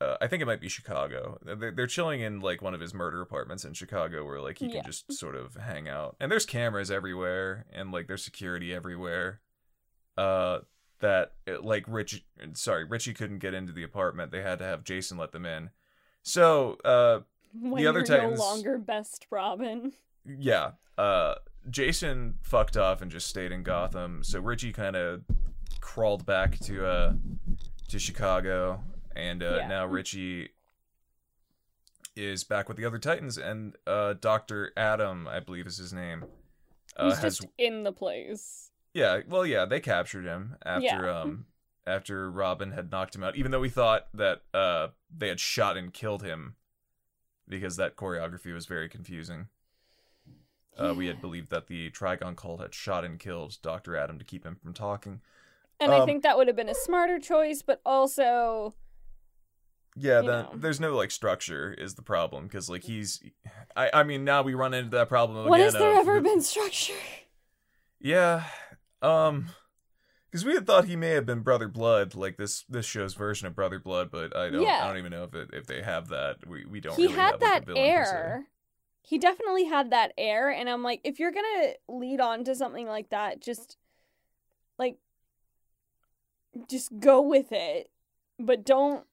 Uh, 0.00 0.16
I 0.20 0.28
think 0.28 0.42
it 0.42 0.46
might 0.46 0.60
be 0.60 0.68
Chicago. 0.68 1.38
They're, 1.44 1.72
they're 1.72 1.86
chilling 1.88 2.20
in 2.20 2.38
like 2.40 2.62
one 2.62 2.72
of 2.72 2.80
his 2.80 2.94
murder 2.94 3.20
apartments 3.20 3.64
in 3.64 3.72
Chicago, 3.74 4.24
where 4.24 4.40
like 4.40 4.58
he 4.58 4.66
Yeah. 4.66 4.74
can 4.74 4.84
just 4.84 5.12
sort 5.12 5.34
of 5.34 5.54
hang 5.56 5.88
out. 5.88 6.14
And 6.20 6.30
there's 6.30 6.46
cameras 6.46 6.90
everywhere, 6.90 7.66
and 7.72 7.90
like 7.90 8.06
there's 8.06 8.22
security 8.24 8.72
everywhere. 8.72 9.40
Uh, 10.16 10.60
that 11.00 11.32
it, 11.46 11.64
like 11.64 11.84
Rich, 11.86 12.24
sorry, 12.54 12.84
Richie 12.84 13.14
couldn't 13.14 13.38
get 13.38 13.54
into 13.54 13.72
the 13.72 13.82
apartment. 13.84 14.30
They 14.32 14.42
had 14.42 14.58
to 14.60 14.64
have 14.64 14.82
Jason 14.84 15.16
let 15.18 15.30
them 15.32 15.46
in. 15.46 15.70
So, 16.22 16.76
uh, 16.84 17.20
When 17.60 17.86
other 17.86 18.00
you're 18.00 18.06
Titans- 18.06 18.38
no 18.38 18.44
longer 18.44 18.78
best 18.78 19.26
Robin. 19.30 19.92
yeah, 20.24 20.72
uh, 20.96 21.36
Jason 21.70 22.38
fucked 22.42 22.76
off 22.76 23.00
and 23.02 23.10
just 23.10 23.26
stayed 23.28 23.52
in 23.52 23.62
Gotham. 23.62 24.22
So 24.24 24.40
Richie 24.40 24.72
kind 24.72 24.96
of 24.96 25.22
crawled 25.80 26.24
back 26.26 26.58
to 26.60 26.86
uh 26.86 27.12
to 27.88 27.98
Chicago, 27.98 28.82
and 29.16 29.42
uh, 29.42 29.56
Yeah. 29.60 29.68
now 29.68 29.86
Richie 29.86 30.50
is 32.16 32.44
back 32.44 32.68
with 32.68 32.76
the 32.76 32.84
other 32.84 32.98
Titans, 32.98 33.38
and 33.38 33.76
uh, 33.86 34.14
Doctor 34.14 34.72
Adam, 34.76 35.28
I 35.28 35.40
believe 35.40 35.66
is 35.66 35.76
his 35.78 35.92
name. 35.92 36.24
Uh, 36.96 37.10
He's 37.10 37.18
has 37.18 37.38
just 37.38 37.48
in 37.58 37.84
the 37.84 37.92
place. 37.92 38.70
yeah, 38.92 39.20
well, 39.28 39.46
yeah, 39.46 39.64
they 39.64 39.80
captured 39.80 40.24
him 40.24 40.56
after 40.64 40.82
Yeah. 41.06 41.20
um 41.20 41.46
after 41.86 42.30
Robin 42.30 42.72
had 42.72 42.90
knocked 42.90 43.14
him 43.14 43.22
out. 43.24 43.36
Even 43.36 43.50
though 43.50 43.60
we 43.60 43.68
thought 43.70 44.08
that 44.14 44.42
uh 44.52 44.88
they 45.16 45.28
had 45.28 45.38
shot 45.40 45.76
and 45.76 45.92
killed 45.94 46.22
him 46.22 46.56
because 47.48 47.76
that 47.76 47.96
choreography 47.96 48.52
was 48.52 48.66
very 48.66 48.88
confusing. 48.88 49.48
Uh, 50.76 50.94
we 50.96 51.06
had 51.06 51.20
believed 51.20 51.50
that 51.50 51.66
the 51.66 51.90
Trigon 51.90 52.36
cult 52.36 52.60
had 52.60 52.74
shot 52.74 53.04
and 53.04 53.18
killed 53.18 53.56
Doctor 53.62 53.96
Adam 53.96 54.18
to 54.18 54.24
keep 54.24 54.44
him 54.44 54.54
from 54.54 54.72
talking. 54.74 55.20
And 55.80 55.90
I 55.92 56.00
Um, 56.00 56.06
think 56.06 56.22
that 56.24 56.36
would 56.36 56.46
have 56.46 56.56
been 56.56 56.68
a 56.68 56.74
smarter 56.74 57.18
choice, 57.18 57.62
but 57.62 57.80
also 57.86 58.74
Yeah, 59.98 60.20
know. 60.20 60.50
there's 60.54 60.80
no 60.80 60.94
like 60.94 61.10
structure 61.10 61.74
is 61.76 61.94
the 61.94 62.02
problem 62.02 62.44
because 62.44 62.70
like 62.70 62.84
he's, 62.84 63.22
I 63.76 63.90
I 63.92 64.02
mean 64.02 64.24
now 64.24 64.42
we 64.42 64.54
run 64.54 64.74
into 64.74 64.96
that 64.96 65.08
problem 65.08 65.38
again. 65.38 65.60
has 65.60 65.74
there 65.74 65.92
of 65.92 65.98
ever 65.98 66.20
been 66.20 66.40
structure? 66.40 66.94
Yeah, 68.00 68.44
um, 69.02 69.48
because 70.30 70.44
we 70.44 70.54
had 70.54 70.66
thought 70.66 70.84
he 70.84 70.96
may 70.96 71.10
have 71.10 71.26
been 71.26 71.40
Brother 71.40 71.68
Blood, 71.68 72.14
like 72.14 72.36
this 72.36 72.64
this 72.68 72.86
show's 72.86 73.14
version 73.14 73.46
of 73.46 73.54
Brother 73.54 73.78
Blood, 73.78 74.10
but 74.10 74.36
I 74.36 74.50
don't 74.50 74.62
Yeah. 74.62 74.84
I 74.84 74.88
don't 74.88 74.98
even 74.98 75.10
know 75.10 75.24
if 75.24 75.34
it, 75.34 75.50
if 75.52 75.66
they 75.66 75.82
have 75.82 76.08
that. 76.08 76.46
We 76.46 76.64
we 76.64 76.80
don't. 76.80 76.96
He 76.96 77.04
really 77.04 77.14
had 77.14 77.30
have, 77.32 77.40
that 77.40 77.66
se. 77.66 77.72
air. 77.76 78.46
He 79.02 79.18
definitely 79.18 79.64
had 79.64 79.90
that 79.90 80.12
air, 80.18 80.50
and 80.50 80.68
I'm 80.68 80.82
like, 80.82 81.00
if 81.02 81.18
you're 81.18 81.32
gonna 81.32 81.72
lead 81.88 82.20
on 82.20 82.44
to 82.44 82.54
something 82.54 82.86
like 82.86 83.08
that, 83.10 83.40
just 83.40 83.78
like 84.78 84.98
just 86.68 86.98
go 87.00 87.22
with 87.22 87.50
it. 87.50 87.90
But 88.38 88.64
don't 88.64 89.04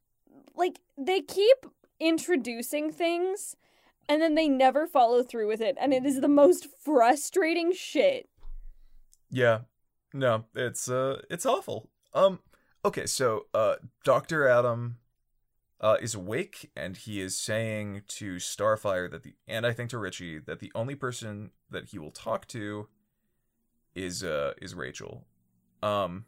like 0.55 0.79
they 0.97 1.21
keep 1.21 1.65
introducing 1.99 2.91
things 2.91 3.55
and 4.07 4.21
then 4.21 4.35
they 4.35 4.47
never 4.47 4.85
follow 4.85 5.23
through 5.23 5.47
with 5.47 5.61
it, 5.61 5.75
and 5.79 5.93
it 5.93 6.05
is 6.05 6.21
the 6.21 6.27
most 6.27 6.67
frustrating 6.83 7.73
shit. 7.73 8.29
Yeah, 9.31 9.61
no, 10.13 10.45
it's 10.53 10.89
uh, 10.89 11.21
it's 11.29 11.45
awful. 11.45 11.89
Um, 12.13 12.39
okay, 12.83 13.07
so 13.07 13.47
uh, 13.53 13.75
Doctor 14.03 14.47
Adam, 14.47 14.97
uh, 15.81 15.97
is 16.01 16.15
awake 16.15 16.71
and 16.75 16.97
he 16.97 17.19
is 17.21 17.37
saying 17.37 18.03
to 18.07 18.35
Starfire 18.35 19.09
that 19.11 19.23
the 19.23 19.35
and 19.47 19.65
I 19.65 19.73
think 19.73 19.89
to 19.89 19.97
Richie 19.97 20.39
that 20.39 20.59
the 20.59 20.71
only 20.73 20.95
person 20.95 21.51
that 21.69 21.89
he 21.89 21.99
will 21.99 22.11
talk 22.11 22.47
to 22.47 22.87
is 23.93 24.23
uh 24.23 24.53
is 24.61 24.73
Rachel. 24.73 25.25
Um, 25.83 26.25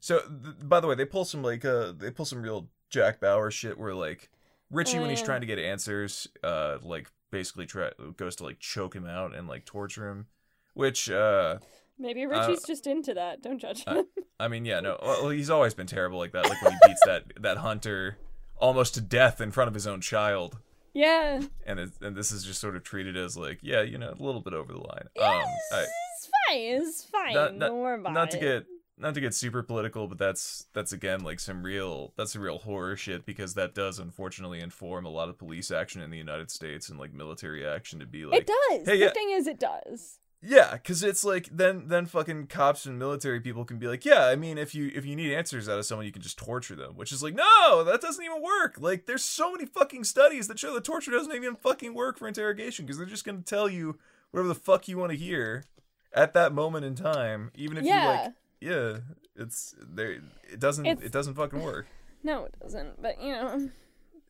so 0.00 0.20
th- 0.20 0.56
by 0.62 0.80
the 0.80 0.86
way, 0.86 0.94
they 0.94 1.04
pull 1.04 1.24
some 1.24 1.42
like 1.42 1.64
uh 1.64 1.92
they 1.92 2.10
pull 2.10 2.24
some 2.24 2.42
real 2.42 2.68
Jack 2.92 3.20
Bauer 3.20 3.50
shit 3.50 3.78
where 3.78 3.94
like 3.94 4.30
Richie 4.70 4.98
when 5.00 5.10
he's 5.10 5.22
Mm. 5.22 5.26
trying 5.26 5.40
to 5.40 5.46
get 5.46 5.58
answers, 5.58 6.28
uh, 6.44 6.78
like 6.82 7.10
basically 7.30 7.66
try 7.66 7.90
goes 8.16 8.36
to 8.36 8.44
like 8.44 8.60
choke 8.60 8.94
him 8.94 9.06
out 9.06 9.34
and 9.34 9.48
like 9.48 9.64
torture 9.64 10.08
him, 10.08 10.26
which 10.74 11.10
uh. 11.10 11.58
Maybe 11.98 12.24
Uh, 12.24 12.28
Richie's 12.28 12.64
just 12.64 12.86
into 12.86 13.14
that. 13.14 13.42
Don't 13.42 13.58
judge 13.58 13.84
I- 13.86 13.96
him. 13.96 14.04
I 14.40 14.48
mean, 14.48 14.64
yeah, 14.64 14.80
no. 14.80 14.98
Well, 15.02 15.28
he's 15.30 15.50
always 15.50 15.74
been 15.74 15.86
terrible 15.86 16.18
like 16.18 16.32
that. 16.32 16.48
Like 16.48 16.60
when 16.62 16.72
he 16.72 16.78
beats 16.86 17.02
that 17.06 17.24
that 17.42 17.58
hunter 17.58 18.16
almost 18.56 18.94
to 18.94 19.00
death 19.00 19.40
in 19.40 19.50
front 19.52 19.68
of 19.68 19.74
his 19.74 19.86
own 19.86 20.00
child, 20.00 20.58
yeah. 20.94 21.42
and 21.66 21.78
it, 21.80 21.90
and 22.00 22.16
this 22.16 22.32
is 22.32 22.44
just 22.44 22.60
sort 22.60 22.74
of 22.76 22.82
treated 22.82 23.16
as 23.16 23.36
like, 23.36 23.58
yeah, 23.62 23.82
you 23.82 23.98
know, 23.98 24.10
a 24.18 24.22
little 24.22 24.40
bit 24.40 24.52
over 24.54 24.72
the 24.72 24.78
line. 24.78 25.06
Yeah, 25.16 25.28
Um, 25.38 25.44
I, 25.72 25.80
it's 25.82 26.28
fine. 26.48 26.58
It's 26.58 27.04
fine. 27.04 27.34
Not- 27.34 27.54
not- 27.56 27.68
Don't 27.68 27.78
worry 27.80 28.00
about 28.00 28.12
not 28.14 28.30
to 28.32 28.36
it. 28.38 28.40
get 28.40 28.66
not 28.98 29.14
to 29.14 29.20
get 29.20 29.34
super 29.34 29.62
political, 29.62 30.06
but 30.06 30.18
that's 30.18 30.66
that's 30.72 30.92
again 30.92 31.20
like 31.20 31.40
some 31.40 31.62
real 31.62 32.12
that's 32.16 32.34
a 32.34 32.40
real 32.40 32.58
horror 32.58 32.96
shit 32.96 33.24
because 33.26 33.54
that 33.54 33.74
does 33.74 33.98
unfortunately 33.98 34.60
inform 34.60 35.04
a 35.04 35.10
lot 35.10 35.28
of 35.28 35.38
police 35.38 35.70
action 35.70 36.02
in 36.02 36.10
the 36.10 36.18
United 36.18 36.50
States 36.50 36.88
and 36.88 36.98
like 36.98 37.12
military 37.12 37.66
action 37.66 37.98
to 38.00 38.06
be 38.06 38.24
like 38.24 38.42
it 38.42 38.46
does. 38.46 38.86
hey, 38.86 38.96
the 38.96 38.96
yeah. 38.96 39.12
thing 39.12 39.30
is, 39.30 39.46
it 39.46 39.58
does. 39.58 40.18
Yeah, 40.44 40.72
because 40.72 41.04
it's 41.04 41.24
like 41.24 41.48
then 41.52 41.84
then 41.86 42.06
fucking 42.06 42.48
cops 42.48 42.84
and 42.84 42.98
military 42.98 43.40
people 43.40 43.64
can 43.64 43.78
be 43.78 43.86
like, 43.86 44.04
yeah, 44.04 44.26
I 44.26 44.34
mean, 44.34 44.58
if 44.58 44.74
you 44.74 44.90
if 44.92 45.06
you 45.06 45.14
need 45.14 45.32
answers 45.32 45.68
out 45.68 45.78
of 45.78 45.86
someone, 45.86 46.04
you 46.04 46.12
can 46.12 46.22
just 46.22 46.36
torture 46.36 46.74
them, 46.74 46.96
which 46.96 47.12
is 47.12 47.22
like, 47.22 47.34
no, 47.34 47.84
that 47.84 48.00
doesn't 48.00 48.24
even 48.24 48.42
work. 48.42 48.76
Like, 48.80 49.06
there's 49.06 49.24
so 49.24 49.52
many 49.52 49.66
fucking 49.66 50.02
studies 50.02 50.48
that 50.48 50.58
show 50.58 50.74
that 50.74 50.82
torture 50.82 51.12
doesn't 51.12 51.34
even 51.34 51.54
fucking 51.54 51.94
work 51.94 52.18
for 52.18 52.26
interrogation 52.26 52.84
because 52.84 52.98
they're 52.98 53.06
just 53.06 53.24
gonna 53.24 53.42
tell 53.42 53.68
you 53.68 53.98
whatever 54.32 54.48
the 54.48 54.56
fuck 54.56 54.88
you 54.88 54.98
want 54.98 55.12
to 55.12 55.16
hear 55.16 55.64
at 56.12 56.34
that 56.34 56.52
moment 56.52 56.84
in 56.84 56.96
time, 56.96 57.52
even 57.54 57.76
if 57.76 57.84
yeah. 57.84 58.02
you 58.02 58.08
like, 58.24 58.32
yeah, 58.62 58.98
it's 59.36 59.74
there. 59.80 60.12
It 60.50 60.60
doesn't 60.60 60.86
It's- 60.86 61.04
it 61.06 61.12
doesn't 61.12 61.34
fucking 61.34 61.62
work. 61.62 61.86
No, 62.22 62.44
it 62.44 62.54
doesn't. 62.60 63.02
But 63.02 63.20
you 63.20 63.32
know, 63.32 63.70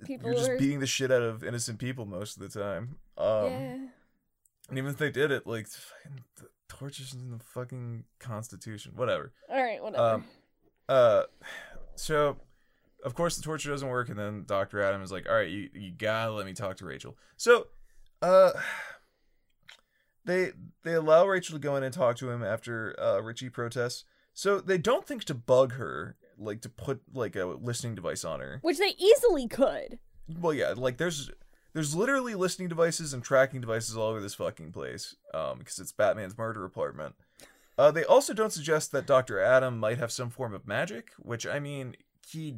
people 0.07 0.29
You're 0.31 0.39
just 0.39 0.51
are. 0.51 0.59
beating 0.59 0.81
the 0.81 0.87
shit 0.87 1.11
out 1.11 1.23
of 1.23 1.45
innocent 1.45 1.79
people 1.79 2.07
most 2.07 2.37
of 2.37 2.43
the 2.43 2.61
time. 2.61 2.97
Um, 3.19 3.45
yeah. 3.47 3.79
and 4.71 4.79
even 4.79 4.91
if 4.91 4.97
they 4.97 5.11
did 5.11 5.31
it, 5.31 5.47
like, 5.47 5.67
fucking, 5.69 6.25
the 6.37 6.49
torture's 6.69 7.13
in 7.13 7.31
the 7.31 7.39
fucking 7.39 8.05
constitution, 8.19 8.93
whatever. 8.97 9.33
All 9.51 9.63
right. 9.63 9.83
Whatever. 9.83 10.03
Um, 10.15 10.25
uh, 10.89 11.25
so 11.95 12.39
of 13.05 13.15
course 13.15 13.37
the 13.37 13.43
torture 13.43 13.69
doesn't 13.71 13.89
work, 13.89 14.09
and 14.09 14.19
then 14.19 14.45
Doctor 14.47 14.81
Adam 14.81 15.03
is 15.03 15.13
like, 15.13 15.29
"All 15.29 15.35
right, 15.35 15.49
you 15.51 15.69
you 15.75 15.93
gotta 15.93 16.33
let 16.33 16.47
me 16.47 16.55
talk 16.55 16.77
to 16.79 16.87
Rachel." 16.87 17.17
So, 17.37 17.67
uh, 18.23 18.53
they 20.25 20.53
they 20.85 20.95
allow 20.95 21.27
Rachel 21.27 21.55
to 21.57 21.61
go 21.61 21.77
in 21.77 21.83
and 21.83 21.93
talk 21.93 22.17
to 22.17 22.31
him 22.31 22.43
after 22.43 22.99
uh, 23.01 23.21
Richie 23.21 23.51
protests. 23.51 24.05
So 24.35 24.61
they 24.61 24.79
don't 24.79 25.07
think 25.07 25.25
to 25.25 25.35
bug 25.35 25.73
her, 25.75 26.17
like 26.39 26.63
to 26.63 26.69
put 26.69 27.03
like 27.13 27.37
a 27.37 27.45
listening 27.45 27.95
device 27.95 28.25
on 28.25 28.41
her. 28.41 28.59
Which 28.63 28.79
they 28.79 28.95
easily 28.99 29.49
could. 29.49 29.99
Well, 30.29 30.55
yeah, 30.55 30.75
like 30.77 30.97
there's 30.97 31.31
there's 31.73 31.95
literally 31.95 32.35
listening 32.35 32.69
devices 32.69 33.13
and 33.15 33.23
tracking 33.23 33.61
devices 33.61 33.97
all 33.97 34.09
over 34.09 34.21
this 34.21 34.35
fucking 34.35 34.73
place, 34.73 35.17
um, 35.35 35.59
because 35.59 35.79
it's 35.79 35.93
Batman's 35.93 36.37
murder 36.37 36.65
apartment. 36.65 37.15
Uh, 37.79 37.91
they 37.91 38.05
also 38.05 38.35
don't 38.35 38.53
suggest 38.53 38.93
that 38.93 39.07
Doctor 39.07 39.41
Adam 39.41 39.79
might 39.79 39.99
have 39.99 40.13
some 40.13 40.31
form 40.31 40.55
of 40.55 40.67
magic, 40.67 41.11
which 41.19 41.47
I 41.47 41.59
mean, 41.59 41.97
he 42.29 42.57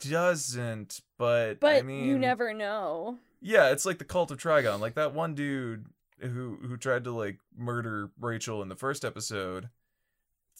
doesn't, 0.00 1.00
but 1.18 1.60
But 1.60 1.76
I 1.76 1.82
mean, 1.82 2.06
you 2.06 2.18
never 2.18 2.52
know. 2.52 3.18
Yeah, 3.40 3.70
it's 3.70 3.84
like 3.84 3.98
the 3.98 4.04
cult 4.04 4.30
of 4.30 4.38
Trigon. 4.38 4.80
Like 4.80 4.94
that 4.94 5.14
one 5.14 5.34
dude 5.34 5.86
who 6.20 6.58
who 6.62 6.76
tried 6.76 7.04
to 7.04 7.12
like 7.12 7.38
murder 7.56 8.10
Rachel 8.18 8.62
in 8.62 8.68
the 8.68 8.76
first 8.76 9.04
episode. 9.04 9.68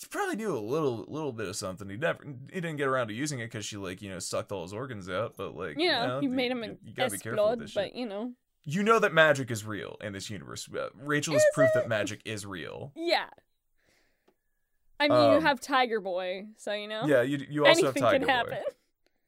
He 0.00 0.06
probably 0.10 0.36
knew 0.36 0.56
a 0.56 0.58
little 0.58 1.04
little 1.08 1.32
bit 1.32 1.46
of 1.48 1.56
something. 1.56 1.88
He 1.88 1.96
never 1.96 2.18
he 2.52 2.60
didn't 2.60 2.76
get 2.76 2.88
around 2.88 3.08
to 3.08 3.14
using 3.14 3.38
it 3.38 3.46
because 3.46 3.64
she 3.64 3.76
like 3.76 4.02
you 4.02 4.10
know 4.10 4.18
sucked 4.18 4.50
all 4.52 4.62
his 4.62 4.72
organs 4.72 5.08
out. 5.08 5.34
But 5.36 5.54
like 5.56 5.78
You 5.78 5.90
know, 5.90 6.18
he 6.20 6.26
you- 6.26 6.32
made 6.32 6.50
him 6.50 6.64
you, 6.64 6.76
you 6.84 6.92
gotta 6.94 7.10
be 7.10 7.18
careful 7.18 7.44
with 7.50 7.52
explode, 7.52 7.60
this 7.60 7.70
shit. 7.70 7.92
but 7.92 7.94
you 7.98 8.06
know. 8.06 8.32
You 8.66 8.82
know 8.82 8.98
that 8.98 9.12
magic 9.12 9.50
is 9.50 9.64
real 9.64 9.96
in 10.00 10.14
this 10.14 10.30
universe. 10.30 10.66
Uh, 10.74 10.88
Rachel 10.94 11.34
is, 11.36 11.42
Is 11.42 11.48
proof 11.52 11.68
it? 11.74 11.80
that 11.80 11.88
magic 11.88 12.22
is 12.24 12.44
real. 12.46 12.92
Yeah. 12.96 13.26
I 15.00 15.08
mean, 15.08 15.18
you 15.32 15.36
Um, 15.38 15.42
have 15.42 15.60
Tiger 15.60 16.00
Boy, 16.00 16.46
so 16.56 16.72
you 16.72 16.86
know. 16.88 17.04
Yeah, 17.06 17.22
you 17.22 17.44
you 17.48 17.66
also 17.66 17.86
anything 17.86 18.02
have 18.02 18.10
Tiger 18.12 18.26
can 18.26 18.26
Boy. 18.26 18.32
happen. 18.52 18.64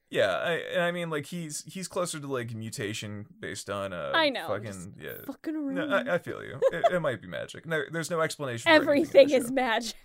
Yeah, 0.09 0.37
I, 0.37 0.51
and 0.73 0.83
I 0.83 0.91
mean 0.93 1.09
like 1.09 1.25
he's 1.25 1.65
he's 1.65 1.89
closer 1.89 2.17
to 2.17 2.27
like 2.27 2.55
mutation 2.55 3.25
based 3.41 3.69
on 3.69 3.91
uh 3.91 4.13
I 4.15 4.29
know, 4.29 4.47
fucking 4.47 4.93
yeah. 4.97 5.17
Fucking 5.25 5.53
around. 5.53 5.75
No, 5.75 5.85
I, 5.89 6.13
I 6.15 6.17
feel 6.17 6.41
you. 6.45 6.57
It, 6.71 6.93
it 6.93 6.99
might 7.01 7.21
be 7.21 7.27
magic. 7.27 7.65
No, 7.65 7.81
there's 7.91 8.09
no 8.09 8.21
explanation. 8.21 8.63
for 8.85 8.93
anything 8.93 9.29
in 9.29 9.33
Everything 9.33 9.37
is 9.37 9.47
show. 9.49 9.53
magic. 9.53 9.95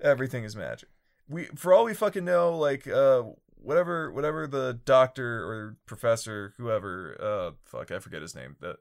Everything 0.00 0.44
is 0.44 0.56
magic. 0.56 0.88
We, 1.28 1.44
for 1.54 1.72
all 1.72 1.84
we 1.84 1.94
fucking 1.94 2.24
know, 2.24 2.56
like 2.56 2.86
uh, 2.86 3.22
whatever, 3.56 4.12
whatever 4.12 4.46
the 4.46 4.78
doctor 4.84 5.44
or 5.44 5.76
professor, 5.86 6.54
whoever, 6.58 7.16
uh, 7.20 7.50
fuck, 7.64 7.90
I 7.90 7.98
forget 7.98 8.22
his 8.22 8.34
name. 8.34 8.56
The, 8.60 8.76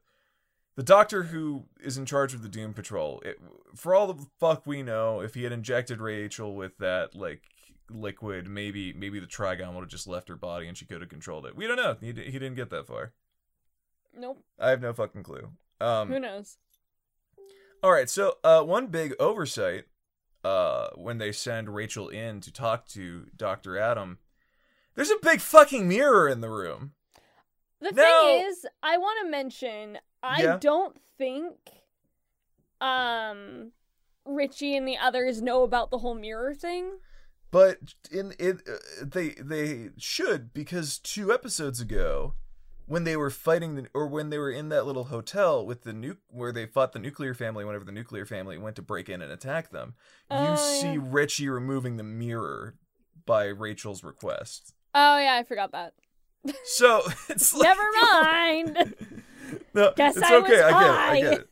the 0.75 0.83
doctor 0.83 1.23
who 1.23 1.65
is 1.81 1.97
in 1.97 2.05
charge 2.05 2.33
of 2.33 2.41
the 2.41 2.49
Doom 2.49 2.73
Patrol. 2.73 3.21
It, 3.23 3.39
for 3.75 3.95
all 3.95 4.11
the 4.11 4.25
fuck 4.39 4.65
we 4.65 4.83
know, 4.83 5.21
if 5.21 5.35
he 5.35 5.43
had 5.43 5.51
injected 5.51 6.01
Rachel 6.01 6.55
with 6.55 6.77
that 6.79 7.15
like 7.15 7.43
liquid, 7.89 8.47
maybe, 8.47 8.91
maybe 8.91 9.19
the 9.19 9.27
Trigon 9.27 9.73
would 9.73 9.81
have 9.81 9.89
just 9.89 10.07
left 10.07 10.29
her 10.29 10.35
body 10.35 10.67
and 10.67 10.77
she 10.77 10.85
could 10.85 11.01
have 11.01 11.09
controlled 11.09 11.45
it. 11.45 11.55
We 11.55 11.67
don't 11.67 11.77
know. 11.77 11.95
He, 12.01 12.07
he 12.07 12.31
didn't 12.31 12.55
get 12.55 12.69
that 12.71 12.87
far. 12.87 13.13
Nope. 14.17 14.43
I 14.59 14.69
have 14.69 14.81
no 14.81 14.93
fucking 14.93 15.23
clue. 15.23 15.49
Um, 15.79 16.09
Who 16.09 16.19
knows? 16.19 16.57
all 17.81 17.91
right, 17.91 18.09
so 18.09 18.37
uh, 18.43 18.61
one 18.61 18.87
big 18.87 19.13
oversight 19.19 19.85
uh, 20.43 20.87
when 20.95 21.17
they 21.17 21.31
send 21.31 21.73
Rachel 21.73 22.09
in 22.09 22.41
to 22.41 22.51
talk 22.51 22.87
to 22.89 23.27
Doctor 23.35 23.77
Adam, 23.77 24.19
there's 24.95 25.11
a 25.11 25.17
big 25.21 25.39
fucking 25.41 25.87
mirror 25.87 26.27
in 26.27 26.41
the 26.41 26.49
room. 26.49 26.93
The 27.79 27.91
No. 27.91 28.01
thing 28.03 28.47
is, 28.47 28.65
I 28.81 28.97
want 28.97 29.19
to 29.23 29.29
mention, 29.29 29.99
I 30.21 30.43
Yeah. 30.43 30.57
don't 30.59 30.97
think 31.17 31.55
um 32.81 33.71
Richie 34.25 34.75
and 34.75 34.87
the 34.87 34.97
others 34.97 35.41
know 35.41 35.63
about 35.63 35.91
the 35.91 35.97
whole 35.99 36.15
mirror 36.15 36.53
thing. 36.53 36.99
But 37.51 37.93
in 38.11 38.33
it, 38.39 38.67
uh, 38.67 38.77
they 39.03 39.29
they 39.31 39.89
should 39.97 40.53
because 40.53 40.97
two 40.97 41.31
episodes 41.31 41.79
ago, 41.79 42.33
when 42.85 43.03
they 43.05 43.15
were 43.15 43.29
fighting 43.29 43.75
the, 43.75 43.87
or 43.93 44.07
when 44.07 44.29
they 44.29 44.37
were 44.37 44.51
in 44.51 44.69
that 44.69 44.85
little 44.85 45.05
hotel 45.05 45.65
with 45.65 45.83
the 45.83 45.93
nu 45.93 46.17
where 46.29 46.51
they 46.51 46.65
fought 46.65 46.91
the 46.93 46.99
nuclear 46.99 47.33
family, 47.33 47.63
whenever 47.65 47.85
the 47.85 47.91
nuclear 47.91 48.25
family 48.25 48.57
went 48.57 48.75
to 48.75 48.81
break 48.81 49.09
in 49.09 49.21
and 49.21 49.31
attack 49.31 49.71
them, 49.71 49.95
you 50.29 50.37
Oh, 50.37 50.55
see 50.55 50.93
yeah. 50.93 50.99
Richie 51.01 51.49
removing 51.49 51.97
the 51.97 52.03
mirror 52.03 52.75
by 53.25 53.45
Rachel's 53.45 54.03
request. 54.03 54.73
Oh 54.93 55.17
yeah, 55.17 55.35
I 55.35 55.43
forgot 55.43 55.71
that. 55.71 55.93
So 56.65 57.01
it's 57.29 57.53
like, 57.53 57.63
Never 57.63 57.89
mind. 58.01 58.95
No, 59.73 59.93
Guess 59.95 60.17
it's 60.17 60.25
I 60.25 60.35
okay. 60.37 60.61
I 60.61 60.71
get 60.71 60.81
it. 60.81 60.91
I 60.91 61.21
get 61.21 61.33
it. 61.41 61.49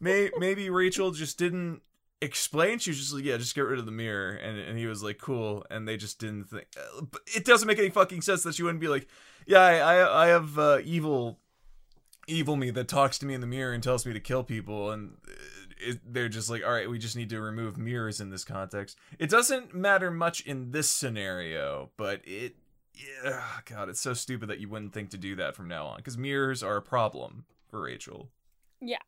May, 0.00 0.30
maybe 0.38 0.70
Rachel 0.70 1.10
just 1.12 1.38
didn't 1.38 1.82
explain. 2.20 2.78
She 2.78 2.90
was 2.90 2.98
just 2.98 3.12
like, 3.12 3.24
"Yeah, 3.24 3.36
just 3.36 3.54
get 3.54 3.62
rid 3.62 3.78
of 3.78 3.86
the 3.86 3.92
mirror," 3.92 4.30
and 4.30 4.58
and 4.58 4.78
he 4.78 4.86
was 4.86 5.02
like, 5.02 5.18
"Cool," 5.18 5.64
and 5.70 5.86
they 5.86 5.96
just 5.96 6.18
didn't 6.18 6.44
think. 6.44 6.66
uh, 6.76 7.02
But 7.10 7.22
it 7.34 7.44
doesn't 7.44 7.66
make 7.66 7.78
any 7.78 7.90
fucking 7.90 8.22
sense 8.22 8.42
that 8.42 8.54
she 8.54 8.62
wouldn't 8.62 8.80
be 8.80 8.88
like, 8.88 9.08
"Yeah, 9.46 9.60
I 9.60 9.76
I, 9.76 10.24
I 10.24 10.26
have 10.28 10.58
uh, 10.58 10.78
evil, 10.84 11.38
evil 12.26 12.56
me 12.56 12.70
that 12.70 12.88
talks 12.88 13.18
to 13.18 13.26
me 13.26 13.34
in 13.34 13.40
the 13.40 13.46
mirror 13.46 13.72
and 13.72 13.82
tells 13.82 14.06
me 14.06 14.12
to 14.12 14.20
kill 14.20 14.44
people," 14.44 14.90
and 14.90 15.16
uh, 15.28 15.32
it, 15.80 16.00
they're 16.12 16.28
just 16.28 16.50
like, 16.50 16.64
"All 16.64 16.72
right, 16.72 16.88
we 16.88 16.98
just 16.98 17.16
need 17.16 17.30
to 17.30 17.40
remove 17.40 17.76
mirrors 17.78 18.20
in 18.20 18.30
this 18.30 18.44
context." 18.44 18.96
It 19.18 19.30
doesn't 19.30 19.74
matter 19.74 20.10
much 20.10 20.40
in 20.40 20.70
this 20.72 20.90
scenario, 20.90 21.90
but 21.96 22.20
it. 22.24 22.56
Yeah, 23.24 23.42
God, 23.64 23.88
it's 23.88 24.00
so 24.00 24.14
stupid 24.14 24.48
that 24.50 24.60
you 24.60 24.68
wouldn't 24.68 24.92
think 24.92 25.10
to 25.10 25.18
do 25.18 25.34
that 25.34 25.56
from 25.56 25.66
now 25.66 25.86
on 25.86 25.96
because 25.96 26.16
mirrors 26.16 26.62
are 26.62 26.76
a 26.76 26.82
problem 26.82 27.44
for 27.68 27.82
Rachel. 27.82 28.30
Yeah. 28.80 28.98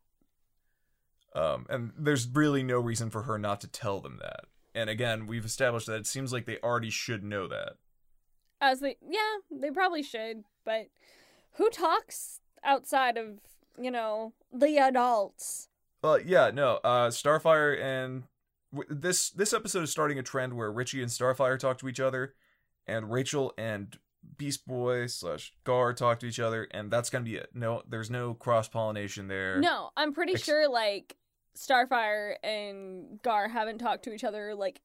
Um, 1.35 1.65
and 1.69 1.91
there's 1.97 2.27
really 2.27 2.63
no 2.63 2.79
reason 2.79 3.09
for 3.09 3.23
her 3.23 3.37
not 3.37 3.61
to 3.61 3.67
tell 3.67 3.99
them 3.99 4.19
that. 4.21 4.45
And 4.73 4.89
again, 4.89 5.27
we've 5.27 5.45
established 5.45 5.87
that 5.87 5.99
it 5.99 6.07
seems 6.07 6.31
like 6.31 6.45
they 6.45 6.57
already 6.63 6.89
should 6.89 7.23
know 7.23 7.47
that. 7.47 7.73
As 8.59 8.79
they, 8.79 8.97
yeah, 9.07 9.37
they 9.51 9.69
probably 9.69 10.03
should, 10.03 10.43
but 10.65 10.87
who 11.53 11.69
talks 11.69 12.39
outside 12.63 13.17
of 13.17 13.39
you 13.79 13.91
know 13.91 14.33
the 14.51 14.77
adults? 14.77 15.69
Well, 16.01 16.19
yeah, 16.19 16.51
no. 16.53 16.79
Uh, 16.83 17.09
Starfire 17.09 17.79
and 17.81 18.23
w- 18.73 18.89
this 18.89 19.29
this 19.31 19.53
episode 19.53 19.83
is 19.83 19.91
starting 19.91 20.19
a 20.19 20.23
trend 20.23 20.53
where 20.53 20.71
Richie 20.71 21.01
and 21.01 21.11
Starfire 21.11 21.59
talk 21.59 21.77
to 21.79 21.87
each 21.87 21.99
other, 21.99 22.33
and 22.87 23.11
Rachel 23.11 23.53
and 23.57 23.97
Beast 24.37 24.67
Boy 24.67 25.07
slash 25.07 25.53
Gar 25.63 25.93
talk 25.93 26.19
to 26.19 26.25
each 26.25 26.39
other, 26.39 26.67
and 26.71 26.91
that's 26.91 27.09
gonna 27.09 27.25
be 27.25 27.35
it. 27.35 27.49
No, 27.53 27.83
there's 27.87 28.09
no 28.09 28.33
cross 28.33 28.67
pollination 28.67 29.27
there. 29.27 29.59
No, 29.59 29.91
I'm 29.95 30.13
pretty 30.13 30.33
Ex- 30.33 30.43
sure 30.43 30.69
like 30.69 31.15
Starfire 31.55 32.35
and 32.43 33.21
Gar 33.21 33.47
haven't 33.49 33.79
talked 33.79 34.03
to 34.03 34.13
each 34.13 34.23
other 34.23 34.53
like 34.55 34.81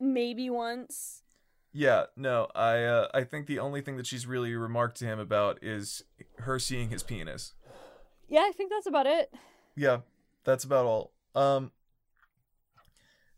maybe 0.00 0.50
once. 0.50 1.22
Yeah, 1.72 2.04
no. 2.16 2.48
I 2.54 2.84
uh, 2.84 3.08
I 3.12 3.24
think 3.24 3.46
the 3.46 3.58
only 3.58 3.82
thing 3.82 3.96
that 3.98 4.06
she's 4.06 4.26
really 4.26 4.54
remarked 4.54 4.98
to 4.98 5.04
him 5.04 5.18
about 5.18 5.62
is 5.62 6.02
her 6.38 6.58
seeing 6.58 6.88
his 6.90 7.02
penis. 7.02 7.52
Yeah, 8.28 8.40
I 8.40 8.52
think 8.56 8.70
that's 8.70 8.86
about 8.86 9.06
it. 9.06 9.32
Yeah, 9.76 9.98
that's 10.44 10.64
about 10.64 10.86
all. 10.86 11.12
Um 11.34 11.70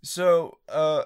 so 0.03 0.59
uh 0.69 1.03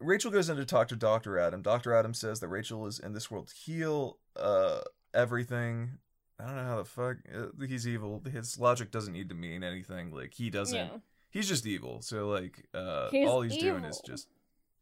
Rachel 0.00 0.30
goes 0.30 0.48
in 0.48 0.56
to 0.56 0.64
talk 0.64 0.88
to 0.88 0.96
Dr. 0.96 1.38
Adam. 1.38 1.62
Dr. 1.62 1.92
Adam 1.94 2.14
says 2.14 2.40
that 2.40 2.48
Rachel 2.48 2.86
is 2.86 2.98
in 2.98 3.12
this 3.14 3.30
world 3.30 3.48
to 3.48 3.54
heal 3.54 4.18
uh 4.36 4.80
everything. 5.14 5.98
I 6.40 6.46
don't 6.46 6.56
know 6.56 6.64
how 6.64 6.76
the 6.76 6.84
fuck 6.84 7.16
uh, 7.34 7.64
he's 7.66 7.86
evil. 7.88 8.22
His 8.30 8.58
logic 8.58 8.90
doesn't 8.90 9.12
need 9.12 9.28
to 9.30 9.34
mean 9.34 9.64
anything. 9.64 10.12
Like 10.12 10.34
he 10.34 10.50
doesn't 10.50 10.76
Yeah. 10.76 10.88
he's 11.30 11.48
just 11.48 11.66
evil. 11.66 12.00
So 12.02 12.28
like 12.28 12.66
uh 12.74 13.10
He's 13.10 13.28
all 13.28 13.40
he's 13.42 13.56
doing 13.56 13.84
is 13.84 14.00
just 14.04 14.28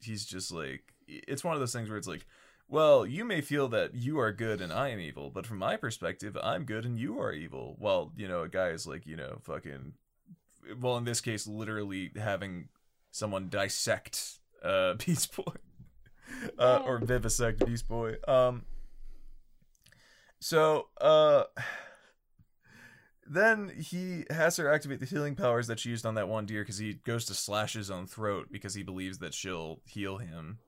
he's 0.00 0.24
just 0.26 0.52
like 0.52 0.92
it's 1.08 1.42
one 1.44 1.54
of 1.54 1.60
those 1.60 1.72
things 1.72 1.88
where 1.88 1.98
it's 1.98 2.08
like 2.08 2.26
well, 2.68 3.06
you 3.06 3.24
may 3.24 3.40
feel 3.42 3.68
that 3.68 3.94
you 3.94 4.18
are 4.18 4.32
good 4.32 4.60
and 4.60 4.72
I 4.72 4.88
am 4.88 4.98
evil, 4.98 5.30
but 5.30 5.46
from 5.46 5.58
my 5.58 5.76
perspective, 5.76 6.36
I'm 6.42 6.64
good 6.64 6.84
and 6.84 6.98
you 6.98 7.20
are 7.20 7.32
evil. 7.32 7.76
Well, 7.78 8.10
you 8.16 8.26
know, 8.26 8.42
a 8.42 8.48
guy 8.48 8.70
is 8.70 8.88
like, 8.88 9.06
you 9.06 9.14
know, 9.14 9.38
fucking 9.44 9.92
well, 10.80 10.96
in 10.96 11.04
this 11.04 11.20
case, 11.20 11.46
literally 11.46 12.10
having 12.16 12.68
someone 13.12 13.48
dissect 13.48 14.40
uh 14.66 14.94
Beast 15.06 15.34
Boy. 15.36 15.52
Uh, 16.58 16.82
or 16.84 16.98
vivisect 16.98 17.64
Beast 17.64 17.88
Boy. 17.88 18.16
Um 18.26 18.64
so 20.40 20.88
uh 21.00 21.44
then 23.28 23.72
he 23.76 24.24
has 24.30 24.56
her 24.56 24.72
activate 24.72 25.00
the 25.00 25.06
healing 25.06 25.34
powers 25.34 25.66
that 25.66 25.80
she 25.80 25.90
used 25.90 26.06
on 26.06 26.14
that 26.14 26.28
one 26.28 26.46
deer 26.46 26.62
because 26.62 26.78
he 26.78 26.94
goes 27.04 27.24
to 27.26 27.34
slash 27.34 27.72
his 27.72 27.90
own 27.90 28.06
throat 28.06 28.48
because 28.50 28.74
he 28.74 28.82
believes 28.82 29.18
that 29.18 29.34
she'll 29.34 29.80
heal 29.84 30.18
him. 30.18 30.58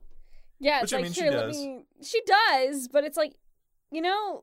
Yeah, 0.59 0.81
Which, 0.81 0.85
it's 0.85 0.93
I 0.93 0.97
like 0.97 1.03
mean, 1.05 1.13
she 1.13 1.21
here, 1.21 1.31
let 1.31 1.47
does. 1.47 1.57
me. 1.57 1.85
She 2.03 2.21
does, 2.27 2.89
but 2.89 3.05
it's 3.05 3.17
like, 3.17 3.35
you 3.93 4.01
know, 4.01 4.43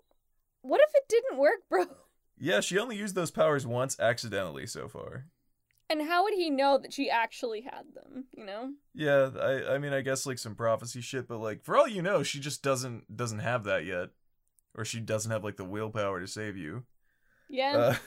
what 0.62 0.80
if 0.82 0.96
it 0.96 1.04
didn't 1.10 1.38
work, 1.38 1.68
bro? 1.70 1.86
Yeah, 2.38 2.62
she 2.62 2.78
only 2.80 2.96
used 2.96 3.16
those 3.16 3.32
powers 3.32 3.68
once 3.68 4.00
accidentally 4.00 4.66
so 4.68 4.88
far. 4.88 5.26
And 5.90 6.02
how 6.02 6.24
would 6.24 6.34
he 6.34 6.50
know 6.50 6.78
that 6.80 6.94
she 6.94 7.10
actually 7.10 7.62
had 7.62 7.84
them? 7.94 8.26
You 8.36 8.46
know? 8.46 8.72
Yeah, 8.94 9.30
I 9.40 9.76
I 9.76 9.78
mean 9.78 9.94
I 9.94 10.02
guess 10.02 10.26
like 10.26 10.40
some 10.40 10.56
prophecy 10.56 11.02
shit, 11.02 11.28
but 11.28 11.40
like 11.40 11.64
for 11.64 11.78
all 11.78 11.88
you 11.88 12.02
know, 12.02 12.24
she 12.24 12.40
just 12.40 12.64
doesn't 12.64 13.16
doesn't 13.16 13.40
have 13.40 13.64
that 13.66 13.86
yet. 13.86 14.10
Or 14.78 14.84
she 14.84 15.00
doesn't 15.00 15.32
have 15.32 15.44
like 15.44 15.58
the 15.58 15.64
willpower 15.64 16.20
to 16.20 16.28
save 16.28 16.58
you. 16.58 16.84
Yeah. 17.50 17.78
Uh, 17.78 17.96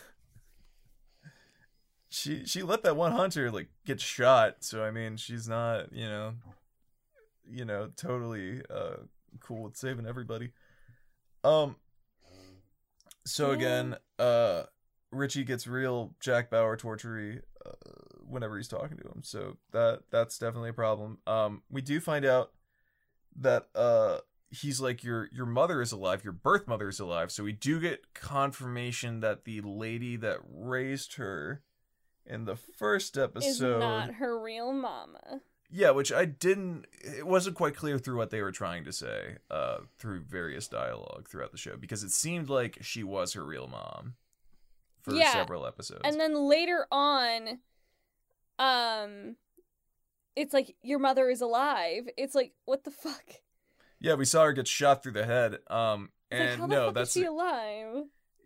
she 2.10 2.44
she 2.46 2.62
let 2.62 2.82
that 2.82 2.96
one 2.96 3.12
hunter 3.12 3.50
like 3.50 3.68
get 3.86 4.00
shot, 4.00 4.56
so 4.60 4.82
I 4.82 4.90
mean 4.90 5.16
she's 5.16 5.48
not, 5.48 5.92
you 5.92 6.06
know 6.06 6.34
you 7.50 7.64
know, 7.64 7.88
totally 7.96 8.60
uh 8.68 8.96
cool 9.40 9.62
with 9.62 9.76
saving 9.76 10.06
everybody. 10.06 10.50
Um 11.44 11.76
so 13.24 13.50
Yeah. 13.50 13.56
again, 13.56 13.96
uh 14.18 14.62
Richie 15.10 15.44
gets 15.44 15.66
real 15.66 16.14
Jack 16.20 16.50
Bauer 16.50 16.76
tortury 16.76 17.40
uh, 17.64 17.70
whenever 18.26 18.56
he's 18.56 18.68
talking 18.68 18.96
to 18.98 19.04
him. 19.04 19.22
So 19.22 19.56
that 19.72 20.02
that's 20.10 20.38
definitely 20.38 20.70
a 20.70 20.74
problem. 20.74 21.18
Um 21.26 21.62
we 21.70 21.80
do 21.82 22.00
find 22.00 22.24
out 22.24 22.52
that 23.36 23.68
uh 23.74 24.18
he's 24.50 24.80
like 24.80 25.04
your 25.04 25.28
your 25.32 25.46
mother 25.46 25.80
is 25.80 25.92
alive, 25.92 26.24
your 26.24 26.32
birth 26.32 26.66
mother 26.66 26.88
is 26.88 27.00
alive. 27.00 27.30
So 27.30 27.44
we 27.44 27.52
do 27.52 27.80
get 27.80 28.14
confirmation 28.14 29.20
that 29.20 29.44
the 29.44 29.60
lady 29.60 30.16
that 30.16 30.38
raised 30.48 31.14
her 31.16 31.62
in 32.26 32.44
the 32.44 32.56
first 32.56 33.16
episode 33.16 33.48
is 33.48 33.60
not 33.60 34.14
her 34.14 34.38
real 34.38 34.72
mama. 34.72 35.40
Yeah, 35.70 35.90
which 35.90 36.12
I 36.12 36.24
didn't. 36.24 36.86
It 37.00 37.26
wasn't 37.26 37.56
quite 37.56 37.76
clear 37.76 37.98
through 37.98 38.16
what 38.16 38.30
they 38.30 38.40
were 38.40 38.52
trying 38.52 38.84
to 38.84 38.92
say 38.92 39.36
uh, 39.50 39.78
through 39.98 40.20
various 40.20 40.66
dialogue 40.66 41.28
throughout 41.28 41.52
the 41.52 41.58
show 41.58 41.76
because 41.76 42.02
it 42.02 42.10
seemed 42.10 42.48
like 42.48 42.78
she 42.80 43.02
was 43.02 43.34
her 43.34 43.44
real 43.44 43.66
mom 43.66 44.14
for 45.02 45.14
Yeah, 45.14 45.32
several 45.32 45.66
episodes. 45.66 46.02
And 46.04 46.18
then 46.20 46.34
later 46.34 46.86
on, 46.90 47.58
um, 48.58 49.36
it's 50.36 50.52
like 50.52 50.76
your 50.82 50.98
mother 50.98 51.28
is 51.28 51.40
alive. 51.40 52.08
It's 52.16 52.34
like 52.34 52.52
what 52.64 52.84
the 52.84 52.90
fuck? 52.90 53.24
yeah, 54.00 54.14
we 54.14 54.24
saw 54.24 54.44
her 54.44 54.52
get 54.52 54.68
shot 54.68 55.02
through 55.02 55.12
the 55.12 55.26
head. 55.26 55.58
Um, 55.68 56.10
It's 56.30 56.40
like, 56.40 56.48
and 56.50 56.62
the 56.62 56.66
no, 56.66 56.90
that's 56.92 57.16
is 57.16 57.22
she 57.22 57.26
alive? 57.26 58.04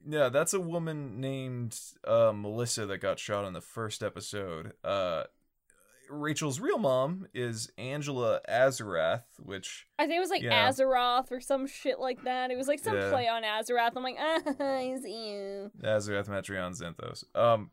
yeah, 0.09 0.29
that's 0.29 0.55
a 0.55 0.61
woman 0.61 1.21
named 1.21 1.79
uh, 2.07 2.33
Melissa 2.35 2.87
that 2.87 2.99
got 2.99 3.19
shot 3.19 3.45
in 3.47 3.53
the 3.53 3.61
first 3.61 4.03
episode. 4.03 4.73
Uh, 4.83 5.25
Rachel's 6.13 6.61
real 6.61 6.79
mom 6.79 7.27
is 7.35 7.71
Angela 7.79 8.41
Azarath, 8.49 9.25
which 9.39 9.87
I 9.99 10.05
think 10.07 10.17
it 10.19 10.21
was 10.21 10.31
like 10.31 10.43
Yeah. 10.43 10.69
Azeroth 10.69 11.31
or 11.33 11.41
some 11.41 11.67
shit 11.67 11.99
like 11.99 12.23
that. 12.25 12.51
It 12.51 12.57
was 12.57 12.69
like 12.69 12.79
some 12.79 12.97
Yeah. 12.97 13.11
play 13.11 13.29
on 13.29 13.43
Azeroth. 13.43 13.93
I'm 13.97 14.03
like, 14.03 14.17
ah, 14.21 14.41
I 14.61 14.97
see 15.03 15.31
you. 15.33 15.71
Azarath 15.83 16.29
Metrion 16.29 16.79
Zinthos. 16.79 17.25
Um, 17.35 17.71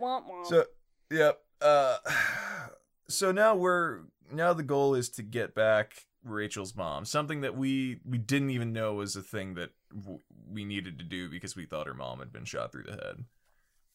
Womp 0.00 0.24
womp. 0.28 0.46
So, 0.46 0.64
yep. 1.10 1.40
Uh, 1.60 1.96
so 3.08 3.32
now 3.32 3.54
we're 3.54 4.00
now 4.32 4.52
the 4.52 4.62
goal 4.62 4.94
is 4.94 5.08
to 5.10 5.22
get 5.22 5.54
back 5.54 6.06
Rachel's 6.24 6.74
mom. 6.76 7.04
Something 7.04 7.40
that 7.42 7.56
we 7.56 8.00
we 8.04 8.18
didn't 8.18 8.50
even 8.50 8.72
know 8.72 8.94
was 8.94 9.16
a 9.16 9.22
thing 9.22 9.54
that 9.54 9.70
w- 9.94 10.20
we 10.50 10.64
needed 10.64 10.98
to 10.98 11.04
do 11.04 11.28
because 11.28 11.56
we 11.56 11.64
thought 11.64 11.86
her 11.86 11.94
mom 11.94 12.18
had 12.18 12.32
been 12.32 12.44
shot 12.44 12.72
through 12.72 12.84
the 12.84 12.92
head. 12.92 13.24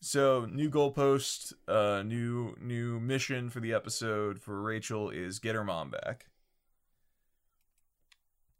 So 0.04 0.46
new 0.52 0.70
goalpost, 0.70 1.54
uh, 1.66 2.04
new 2.04 2.58
new 2.60 3.00
mission 3.00 3.50
for 3.50 3.62
the 3.62 3.72
episode 3.72 4.38
for 4.38 4.62
Rachel 4.62 5.10
is 5.10 5.40
get 5.40 5.56
her 5.56 5.64
mom 5.64 5.92
back. 5.92 6.26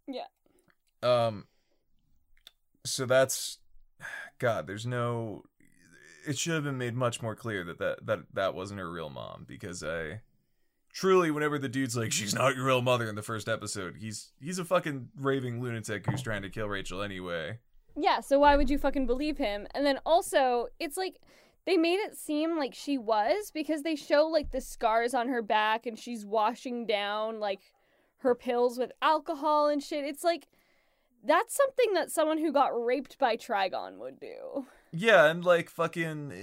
Yeah. 0.08 0.28
Um. 1.02 1.48
So 2.86 3.06
that's, 3.06 3.58
God. 4.40 4.68
There's 4.68 4.86
no. 4.86 5.44
It 6.26 6.38
should 6.38 6.54
have 6.54 6.64
been 6.64 6.78
made 6.78 6.96
much 6.96 7.22
more 7.22 7.36
clear 7.36 7.66
that 7.66 7.78
that 7.78 8.06
that 8.06 8.20
that 8.32 8.56
wasn't 8.56 8.80
her 8.80 8.90
real 8.90 9.10
mom 9.10 9.44
because 9.46 9.84
I. 9.84 10.22
Truly, 10.94 11.30
whenever 11.30 11.60
the 11.60 11.68
dude's 11.68 11.98
like, 11.98 12.14
"She's 12.14 12.34
not 12.34 12.56
your 12.56 12.68
real 12.68 12.82
mother" 12.82 13.10
in 13.10 13.16
the 13.16 13.22
first 13.22 13.50
episode, 13.50 13.98
he's 14.00 14.32
he's 14.40 14.60
a 14.60 14.66
fucking 14.66 15.10
raving 15.20 15.62
lunatic 15.62 16.10
who's 16.10 16.22
trying 16.22 16.44
to 16.44 16.50
kill 16.50 16.70
Rachel 16.70 17.02
anyway. 17.02 17.60
Yeah, 17.96 18.22
so 18.22 18.40
why 18.40 18.56
would 18.56 18.70
you 18.70 18.78
fucking 18.78 19.06
believe 19.06 19.38
him? 19.38 19.68
And 19.74 19.86
then 19.86 20.00
also, 20.06 20.68
it's 20.80 20.98
like 20.98 21.20
they 21.66 21.78
made 21.78 21.98
it 21.98 22.18
seem 22.18 22.58
like 22.58 22.74
she 22.74 22.98
was 22.98 23.52
because 23.52 23.84
they 23.84 23.96
show 23.96 24.26
like 24.28 24.52
the 24.52 24.62
scars 24.62 25.14
on 25.14 25.30
her 25.30 25.42
back 25.42 25.86
and 25.86 25.98
she's 25.98 26.26
washing 26.26 26.86
down 26.86 27.40
like 27.40 27.62
her 28.18 28.36
pills 28.36 28.78
with 28.78 28.92
alcohol 29.02 29.68
and 29.68 29.82
shit. 29.82 30.04
It's 30.04 30.24
like 30.24 30.48
that's 31.24 31.56
something 31.56 31.94
that 31.94 32.12
someone 32.12 32.38
who 32.38 32.52
got 32.52 32.70
raped 32.70 33.18
by 33.18 33.38
Trigon 33.38 33.98
would 33.98 34.20
do. 34.20 34.66
Yeah, 34.92 35.26
and 35.26 35.44
like 35.44 35.70
fucking, 35.70 36.34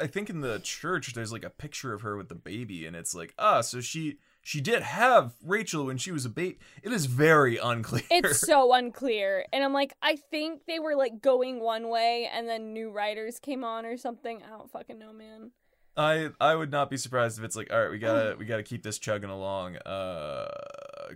I 0.00 0.06
think 0.06 0.28
in 0.28 0.40
the 0.40 0.58
church 0.58 1.14
there's 1.14 1.32
like 1.32 1.44
a 1.44 1.50
picture 1.50 1.92
of 1.92 2.02
her 2.02 2.16
with 2.16 2.28
the 2.28 2.34
baby, 2.34 2.86
and 2.86 2.96
it's 2.96 3.14
like, 3.14 3.34
ah, 3.38 3.60
so 3.60 3.80
she 3.80 4.18
she 4.42 4.60
did 4.60 4.82
have 4.82 5.34
Rachel 5.42 5.86
when 5.86 5.98
she 5.98 6.12
was 6.12 6.24
a 6.24 6.28
baby. 6.30 6.58
It 6.82 6.92
is 6.92 7.06
very 7.06 7.56
unclear. 7.58 8.02
It's 8.10 8.40
so 8.46 8.72
unclear. 8.72 9.44
And 9.52 9.62
I'm 9.62 9.72
like, 9.72 9.94
I 10.02 10.16
think 10.16 10.62
they 10.66 10.78
were 10.78 10.96
like 10.96 11.20
going 11.20 11.60
one 11.60 11.88
way 11.88 12.28
and 12.32 12.48
then 12.48 12.72
new 12.72 12.90
writers 12.90 13.38
came 13.38 13.64
on 13.64 13.84
or 13.84 13.96
something. 13.96 14.42
I 14.42 14.48
don't 14.50 14.70
fucking 14.70 14.98
know, 14.98 15.12
man. 15.12 15.50
I 15.96 16.30
I 16.40 16.54
would 16.54 16.70
not 16.70 16.88
be 16.88 16.96
surprised 16.96 17.38
if 17.38 17.44
it's 17.44 17.56
like, 17.56 17.72
all 17.72 17.82
right, 17.82 17.90
we 17.90 17.98
gotta 17.98 18.36
we 18.38 18.44
gotta 18.46 18.62
keep 18.62 18.82
this 18.82 18.98
chugging 18.98 19.28
along. 19.28 19.76
Uh, 19.78 20.48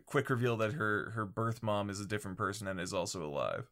quick 0.04 0.28
reveal 0.28 0.56
that 0.58 0.72
her 0.74 1.10
her 1.14 1.24
birth 1.24 1.62
mom 1.62 1.88
is 1.90 2.00
a 2.00 2.06
different 2.06 2.36
person 2.36 2.66
and 2.68 2.80
is 2.80 2.92
also 2.92 3.24
alive. 3.24 3.70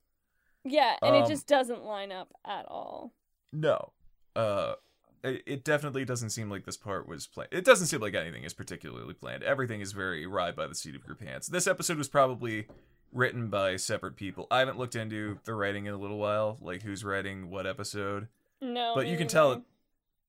Yeah, 0.65 0.97
and 1.03 1.17
it 1.17 1.25
Um, 1.25 1.29
just 1.29 1.49
doesn't 1.49 1.83
line 1.85 2.13
up 2.13 2.33
at 2.47 2.67
all. 2.69 3.13
No, 3.53 3.93
uh, 4.37 4.75
it, 5.23 5.43
it 5.47 5.65
definitely 5.65 6.05
doesn't 6.05 6.31
seem 6.31 6.51
like 6.51 6.65
this 6.65 6.77
part 6.77 7.07
was 7.07 7.27
planned. 7.27 7.53
It 7.53 7.65
doesn't 7.65 7.87
seem 7.87 8.01
like 8.01 8.15
anything 8.15 8.45
is 8.45 8.55
particularly 8.55 9.15
planned. 9.15 9.43
Everything 9.43 9.81
is 9.81 9.93
very 9.93 10.27
ride 10.27 10.57
by 10.57 10.67
the 10.67 10.75
seat 10.75 10.97
of 10.97 11.07
your 11.07 11.17
pants. 11.17 11.47
This 11.47 11.67
episode 11.67 11.99
was 11.99 12.09
probably 12.09 12.67
written 13.13 13.49
by 13.49 13.77
separate 13.77 14.17
people. 14.17 14.47
I 14.51 14.61
haven't 14.61 14.79
looked 14.79 14.97
into 14.97 15.39
the 15.45 15.55
writing 15.55 15.87
in 15.87 15.95
a 15.95 15.99
little 15.99 16.19
while, 16.19 16.59
like 16.61 16.83
who's 16.83 17.05
writing 17.05 17.51
what 17.51 17.67
episode. 17.67 18.29
No. 18.61 18.93
But 18.95 19.07
you 19.07 19.17
can 19.17 19.29
tell 19.29 19.65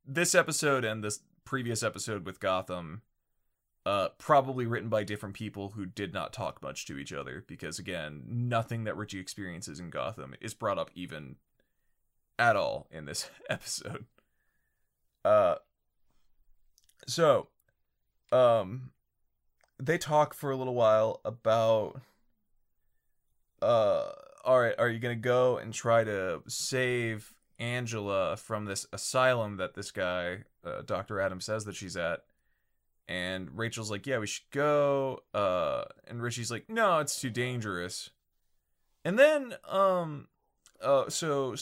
this 0.06 0.36
episode 0.36 0.84
and 0.84 1.04
this 1.04 1.22
previous 1.46 1.82
episode 1.84 2.26
with 2.26 2.40
Gotham 2.40 3.02
uh 3.86 4.08
probably 4.18 4.66
written 4.66 4.88
by 4.88 5.04
different 5.04 5.36
people 5.36 5.72
who 5.72 5.86
did 5.86 6.14
not 6.14 6.32
talk 6.32 6.62
much 6.62 6.86
to 6.86 6.98
each 6.98 7.12
other 7.12 7.44
because 7.48 7.80
again 7.80 8.24
nothing 8.26 8.86
that 8.86 8.96
Richie 8.96 9.20
experiences 9.20 9.78
in 9.78 9.90
Gotham 9.90 10.36
is 10.40 10.54
brought 10.54 10.78
up 10.78 10.90
even 10.96 11.36
at 12.40 12.56
all 12.56 12.88
in 12.90 13.04
this 13.04 13.30
episode 13.50 14.06
uh 15.26 15.56
so 17.08 17.48
um 18.32 18.92
they 19.80 19.98
talk 19.98 20.34
for 20.34 20.52
a 20.52 20.56
little 20.56 20.76
while 20.76 21.22
about 21.26 22.02
uh 23.62 24.06
all 24.44 24.60
right 24.60 24.76
are 24.78 24.90
you 24.90 25.00
gonna 25.00 25.16
go 25.16 25.58
and 25.58 25.74
try 25.74 26.04
to 26.04 26.42
save 26.48 27.34
angela 27.60 28.36
from 28.36 28.66
this 28.66 28.86
asylum 28.92 29.58
that 29.58 29.74
this 29.74 29.92
guy 29.92 30.40
uh, 30.66 30.82
dr 30.82 31.20
adam 31.20 31.40
says 31.40 31.66
that 31.66 31.76
she's 31.76 31.96
at? 31.98 32.22
And 33.08 33.50
rachel's 33.58 33.92
like 33.92 34.08
yeah 34.08 34.20
we 34.20 34.28
should 34.28 34.50
go 34.52 35.20
uh 35.34 35.84
and 36.08 36.22
richie's 36.22 36.50
like 36.50 36.70
no 36.70 37.00
it's 37.00 37.20
too 37.20 37.30
dangerous. 37.30 38.10
And 39.04 39.20
then 39.20 39.56
um 39.68 40.30
uh 40.82 41.10
so 41.10 41.56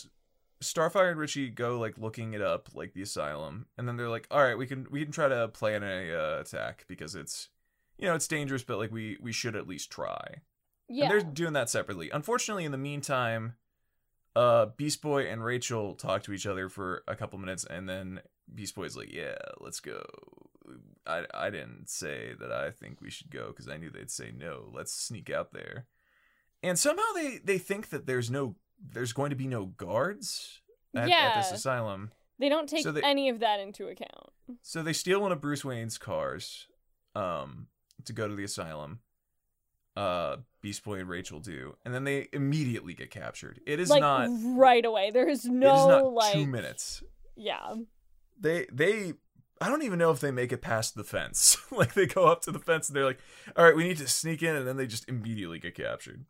starfire 0.62 1.10
and 1.12 1.20
richie 1.20 1.50
go 1.50 1.80
like 1.80 1.98
looking 1.98 2.34
it 2.34 2.42
up 2.42 2.70
like 2.74 2.94
the 2.94 3.02
asylum 3.02 3.66
and 3.78 3.88
then 3.88 3.98
they're 3.98 4.10
like 4.10 4.28
all 4.32 4.44
right 4.44 4.58
we 4.58 4.68
can 4.68 4.86
we 4.92 5.04
can 5.04 5.12
try 5.12 5.28
to 5.28 5.48
plan 5.50 5.84
a 5.84 6.14
uh, 6.14 6.40
attack 6.40 6.86
because 6.88 7.16
it's 7.16 7.50
you 7.98 8.08
know 8.08 8.14
it's 8.16 8.28
dangerous 8.28 8.64
but 8.64 8.78
like 8.78 8.92
we 8.92 9.18
we 9.22 9.32
should 9.32 9.56
at 9.56 9.68
least 9.68 9.92
try 9.92 10.42
Yeah. 10.88 11.06
and 11.06 11.12
they're 11.12 11.32
doing 11.32 11.54
that 11.54 11.70
separately. 11.70 12.10
Unfortunately, 12.12 12.66
in 12.66 12.72
the 12.72 12.78
meantime, 12.78 13.56
uh, 14.36 14.68
Beast 14.78 15.02
Boy 15.02 15.28
and 15.30 15.44
Rachel 15.44 15.96
talk 15.96 16.24
to 16.24 16.34
each 16.34 16.46
other 16.46 16.70
for 16.70 17.04
a 17.08 17.16
couple 17.16 17.38
minutes, 17.40 17.66
and 17.70 17.88
then 17.90 18.22
Beast 18.54 18.76
Boy's 18.76 18.96
like, 18.98 19.12
"Yeah, 19.12 19.36
let's 19.60 19.80
go." 19.80 20.02
I 21.06 21.26
I 21.34 21.50
didn't 21.50 21.90
say 21.90 22.34
that 22.40 22.52
I 22.52 22.72
think 22.72 23.02
we 23.02 23.10
should 23.10 23.30
go 23.30 23.48
because 23.48 23.68
I 23.68 23.78
knew 23.78 23.90
they'd 23.90 24.12
say 24.12 24.32
no. 24.32 24.70
Let's 24.74 24.94
sneak 24.94 25.30
out 25.30 25.52
there, 25.54 25.86
and 26.64 26.78
somehow 26.80 27.12
they 27.14 27.40
they 27.44 27.58
think 27.58 27.90
that 27.90 28.06
there's 28.06 28.30
no 28.32 28.56
there's 28.90 29.14
going 29.14 29.30
to 29.30 29.36
be 29.36 29.48
no 29.48 29.66
guards 29.66 30.62
at, 30.96 31.10
at 31.10 31.36
this 31.36 31.52
asylum. 31.52 32.12
They 32.40 32.50
don't 32.50 32.68
take 32.68 32.84
So 32.84 32.92
they- 32.92 33.02
any 33.04 33.30
of 33.30 33.40
that 33.40 33.60
into 33.60 33.88
account. 33.88 34.32
So 34.62 34.82
they 34.84 34.94
steal 34.94 35.22
one 35.22 35.32
of 35.32 35.40
Bruce 35.42 35.64
Wayne's 35.64 35.98
cars, 35.98 36.68
um, 37.16 37.68
to 38.06 38.14
go 38.14 38.28
to 38.28 38.36
the 38.36 38.44
asylum. 38.44 39.00
Uh, 39.96 40.38
Beast 40.62 40.84
Boy 40.86 41.00
and 41.00 41.10
Rachel 41.10 41.40
do, 41.42 41.76
and 41.84 41.94
then 41.94 42.06
they 42.06 42.30
immediately 42.32 42.94
get 42.94 43.12
captured. 43.12 43.60
It 43.68 43.80
is 43.80 43.90
like 43.90 44.00
not. 44.00 44.30
right 44.56 44.86
away. 44.86 45.12
There 45.12 45.28
is 45.28 45.44
it 45.46 45.50
is 45.50 45.54
no 45.54 45.88
not 45.90 46.14
like 46.14 46.34
two 46.34 46.48
minutes. 46.48 47.04
Yeah. 47.36 47.76
They 48.40 48.68
they. 48.72 49.14
I 49.60 49.68
don't 49.70 49.84
even 49.84 50.00
know 50.00 50.12
if 50.12 50.22
they 50.22 50.32
make 50.32 50.52
it 50.54 50.62
past 50.62 50.96
the 50.96 51.04
fence. 51.04 51.58
like 51.72 51.94
they 51.94 52.06
go 52.08 52.26
up 52.26 52.42
to 52.44 52.52
the 52.52 52.60
fence 52.60 52.88
and 52.88 52.96
they're 52.96 53.06
like, 53.06 53.20
"All 53.56 53.66
right, 53.66 53.76
we 53.76 53.84
need 53.84 53.98
to 53.98 54.08
sneak 54.08 54.42
in," 54.42 54.56
and 54.56 54.66
then 54.66 54.78
they 54.78 54.88
just 54.88 55.08
immediately 55.10 55.60
get 55.60 55.76
captured. 55.76 56.26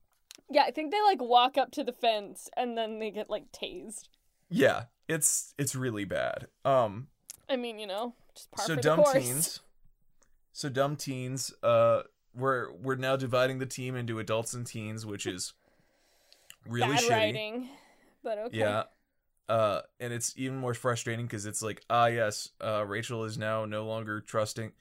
Yeah, 0.51 0.63
I 0.63 0.71
think 0.71 0.91
they 0.91 1.01
like 1.01 1.21
walk 1.21 1.57
up 1.57 1.71
to 1.71 1.83
the 1.83 1.93
fence 1.93 2.49
and 2.57 2.77
then 2.77 2.99
they 2.99 3.11
get 3.11 3.29
like 3.29 3.51
tased. 3.51 4.09
Yeah, 4.49 4.85
it's 5.07 5.53
it's 5.57 5.75
really 5.75 6.05
bad. 6.05 6.47
Um, 6.65 7.07
I 7.49 7.55
mean, 7.55 7.79
you 7.79 7.87
know, 7.87 8.15
just 8.35 8.51
par 8.51 8.65
so 8.65 8.75
for 8.75 8.81
dumb 8.81 8.97
the 8.97 9.03
course. 9.03 9.23
teens 9.23 9.59
so 10.53 10.69
dumb 10.69 10.95
teens 10.95 11.53
uh 11.63 12.01
we're 12.33 12.71
we're 12.73 12.95
now 12.95 13.15
dividing 13.15 13.59
the 13.59 13.65
team 13.65 13.95
into 13.95 14.19
adults 14.19 14.53
and 14.53 14.65
teens 14.65 15.05
which 15.05 15.25
is 15.25 15.53
really 16.67 16.95
Bad 16.95 17.03
shitty 17.03 17.09
writing. 17.09 17.69
But 18.23 18.37
okay. 18.37 18.57
yeah 18.59 18.83
uh 19.49 19.81
and 19.99 20.13
it's 20.13 20.33
even 20.37 20.57
more 20.57 20.73
frustrating 20.73 21.25
because 21.25 21.45
it's 21.45 21.61
like 21.61 21.83
ah 21.89 22.07
yes 22.07 22.49
uh 22.61 22.85
rachel 22.85 23.23
is 23.23 23.37
now 23.37 23.65
no 23.65 23.85
longer 23.85 24.21
trusting 24.21 24.71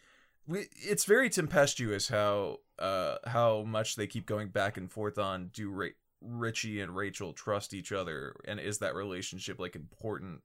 we, 0.46 0.66
it's 0.74 1.04
very 1.04 1.30
tempestuous 1.30 2.08
how 2.08 2.58
uh 2.78 3.16
how 3.26 3.62
much 3.62 3.96
they 3.96 4.06
keep 4.06 4.26
going 4.26 4.48
back 4.48 4.76
and 4.76 4.90
forth 4.90 5.18
on 5.18 5.48
do 5.52 5.70
Ra- 5.70 5.88
richie 6.20 6.80
and 6.80 6.96
rachel 6.96 7.32
trust 7.32 7.74
each 7.74 7.92
other? 7.92 8.34
And 8.46 8.60
is 8.60 8.78
that 8.78 8.94
relationship 8.94 9.58
like 9.58 9.76
important 9.76 10.42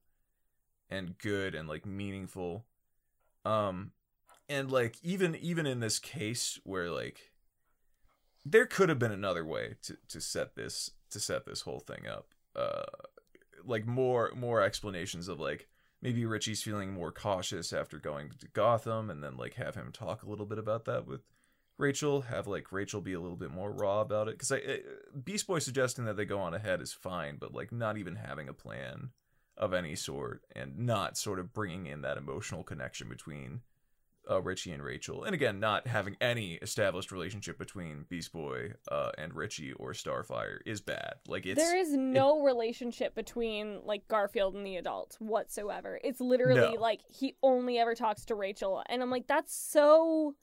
and 0.89 1.17
good 1.17 1.55
and 1.55 1.67
like 1.67 1.85
meaningful? 1.85 2.65
Um 3.43 3.91
and 4.49 4.71
like 4.71 4.97
even 5.03 5.35
even 5.35 5.65
in 5.65 5.79
this 5.79 5.99
case 5.99 6.59
where 6.63 6.89
like 6.89 7.31
there 8.45 8.65
could 8.65 8.89
have 8.89 8.99
been 8.99 9.11
another 9.11 9.43
way 9.43 9.75
to 9.83 9.97
to 10.09 10.21
set 10.21 10.55
this 10.55 10.91
to 11.09 11.19
set 11.19 11.45
this 11.45 11.61
whole 11.61 11.79
thing 11.79 12.07
up 12.07 12.27
uh 12.55 12.83
like 13.63 13.87
more 13.87 14.31
more 14.35 14.61
explanations 14.61 15.27
of 15.27 15.39
like 15.39 15.67
maybe 16.05 16.23
Richie's 16.23 16.61
feeling 16.61 16.93
more 16.93 17.11
cautious 17.11 17.73
after 17.73 17.97
going 17.97 18.29
to 18.39 18.47
Gotham, 18.49 19.09
and 19.09 19.23
then 19.23 19.37
like 19.37 19.55
have 19.55 19.73
him 19.73 19.91
talk 19.91 20.21
a 20.21 20.29
little 20.29 20.45
bit 20.45 20.59
about 20.59 20.85
that 20.85 21.07
with 21.07 21.21
Rachel. 21.79 22.21
Have 22.21 22.45
like 22.45 22.71
Rachel 22.71 23.01
be 23.01 23.13
a 23.13 23.19
little 23.19 23.35
bit 23.35 23.49
more 23.49 23.71
raw 23.71 24.01
about 24.01 24.27
it 24.27 24.35
because 24.35 24.51
I 24.51 24.57
uh, 24.57 24.77
Beast 25.23 25.47
Boy 25.47 25.57
suggesting 25.57 26.05
that 26.05 26.15
they 26.15 26.25
go 26.25 26.39
on 26.39 26.53
ahead 26.53 26.79
is 26.79 26.93
fine, 26.93 27.37
but 27.39 27.55
like 27.55 27.71
not 27.71 27.97
even 27.97 28.17
having 28.17 28.47
a 28.47 28.53
plan 28.53 29.09
of 29.57 29.73
any 29.73 29.95
sort 29.95 30.43
and 30.55 30.77
not 30.77 31.17
sort 31.17 31.39
of 31.39 31.53
bringing 31.53 31.87
in 31.87 32.01
that 32.01 32.17
emotional 32.17 32.63
connection 32.63 33.09
between 33.09 33.61
uh, 34.29 34.41
Richie 34.41 34.71
and 34.71 34.83
Rachel. 34.83 35.23
And 35.23 35.33
again, 35.33 35.59
not 35.59 35.87
having 35.87 36.17
any 36.21 36.53
established 36.55 37.11
relationship 37.11 37.57
between 37.57 38.05
Beast 38.09 38.31
Boy 38.33 38.73
uh, 38.91 39.11
and 39.17 39.33
Richie 39.33 39.73
or 39.73 39.91
Starfire 39.93 40.57
is 40.65 40.81
bad. 40.81 41.15
Like 41.27 41.45
it's 41.45 41.61
there 41.61 41.77
is 41.77 41.93
no 41.93 42.41
relationship 42.41 43.15
between 43.15 43.81
like 43.83 44.07
Garfield 44.07 44.55
and 44.55 44.65
the 44.65 44.77
adults 44.77 45.17
whatsoever. 45.19 45.99
It's 46.03 46.19
literally 46.21 46.75
No. 46.75 46.81
like 46.81 47.01
he 47.07 47.35
only 47.43 47.77
ever 47.77 47.95
talks 47.95 48.25
to 48.25 48.35
Rachel, 48.35 48.83
and 48.87 49.01
I'm 49.01 49.09
like, 49.11 49.27
that's 49.27 49.55
so. 49.55 50.35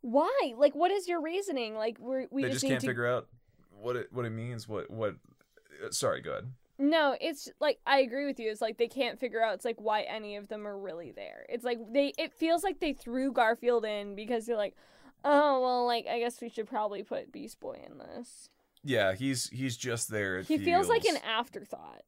Why? 0.00 0.52
Like, 0.58 0.74
what 0.74 0.90
is 0.90 1.08
your 1.08 1.22
reasoning? 1.22 1.76
Like, 1.76 1.98
we're, 1.98 2.26
we 2.30 2.42
they 2.42 2.48
just, 2.50 2.60
just 2.60 2.70
can't 2.70 2.80
to. 2.82 2.86
figure 2.86 3.06
out 3.06 3.26
what 3.70 3.96
it 3.96 4.12
what 4.12 4.26
it 4.26 4.30
means. 4.30 4.68
What 4.68 4.90
what? 4.90 5.14
uh, 5.84 5.90
Sorry, 5.90 6.20
go 6.20 6.32
ahead. 6.32 6.52
No, 6.78 7.16
it's 7.20 7.48
like 7.60 7.78
I 7.86 8.00
agree 8.00 8.26
with 8.26 8.40
you. 8.40 8.50
It's 8.50 8.60
like 8.60 8.78
they 8.78 8.88
can't 8.88 9.18
figure 9.18 9.42
out. 9.42 9.54
It's 9.54 9.64
like 9.64 9.76
why 9.78 10.02
any 10.02 10.36
of 10.36 10.48
them 10.48 10.66
are 10.66 10.76
really 10.76 11.12
there. 11.12 11.46
It's 11.48 11.64
like 11.64 11.78
they. 11.92 12.12
It 12.18 12.32
feels 12.32 12.64
like 12.64 12.80
they 12.80 12.92
threw 12.92 13.32
Garfield 13.32 13.84
in 13.84 14.16
because 14.16 14.46
they're 14.46 14.56
like, 14.56 14.74
oh 15.24 15.60
well, 15.60 15.86
like 15.86 16.06
I 16.06 16.18
guess 16.18 16.40
we 16.40 16.48
should 16.48 16.66
probably 16.66 17.02
put 17.02 17.30
Beast 17.32 17.60
Boy 17.60 17.80
in 17.86 17.98
this. 17.98 18.48
Yeah, 18.82 19.14
he's 19.14 19.48
he's 19.50 19.76
just 19.76 20.10
there. 20.10 20.42
He 20.42 20.58
feels 20.58 20.88
like 20.88 21.04
an 21.04 21.18
afterthought. 21.18 22.02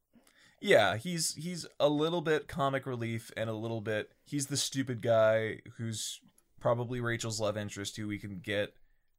Yeah, 0.59 0.97
he's 0.97 1.35
he's 1.35 1.65
a 1.79 1.87
little 1.87 2.21
bit 2.21 2.47
comic 2.47 2.85
relief 2.85 3.31
and 3.37 3.49
a 3.49 3.53
little 3.53 3.81
bit 3.81 4.11
he's 4.25 4.47
the 4.47 4.57
stupid 4.57 5.01
guy 5.01 5.59
who's 5.77 6.19
probably 6.59 6.99
Rachel's 6.99 7.39
love 7.39 7.57
interest 7.57 7.95
who 7.95 8.07
we 8.07 8.17
can 8.17 8.39
get 8.39 8.73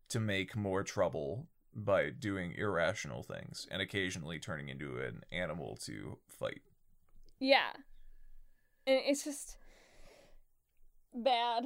to 0.09 0.21
make 0.21 0.57
more 0.57 0.83
trouble 0.83 1.47
by 1.85 2.11
doing 2.11 2.55
irrational 2.57 3.23
things 3.23 3.67
and 3.71 3.81
occasionally 3.81 4.39
turning 4.39 4.69
into 4.69 4.99
an 4.99 5.23
animal 5.33 5.77
to 5.85 6.19
fight. 6.29 6.63
Yeah, 7.39 7.71
and 8.87 9.01
it's 9.05 9.25
just 9.25 9.57
bad. 11.15 11.65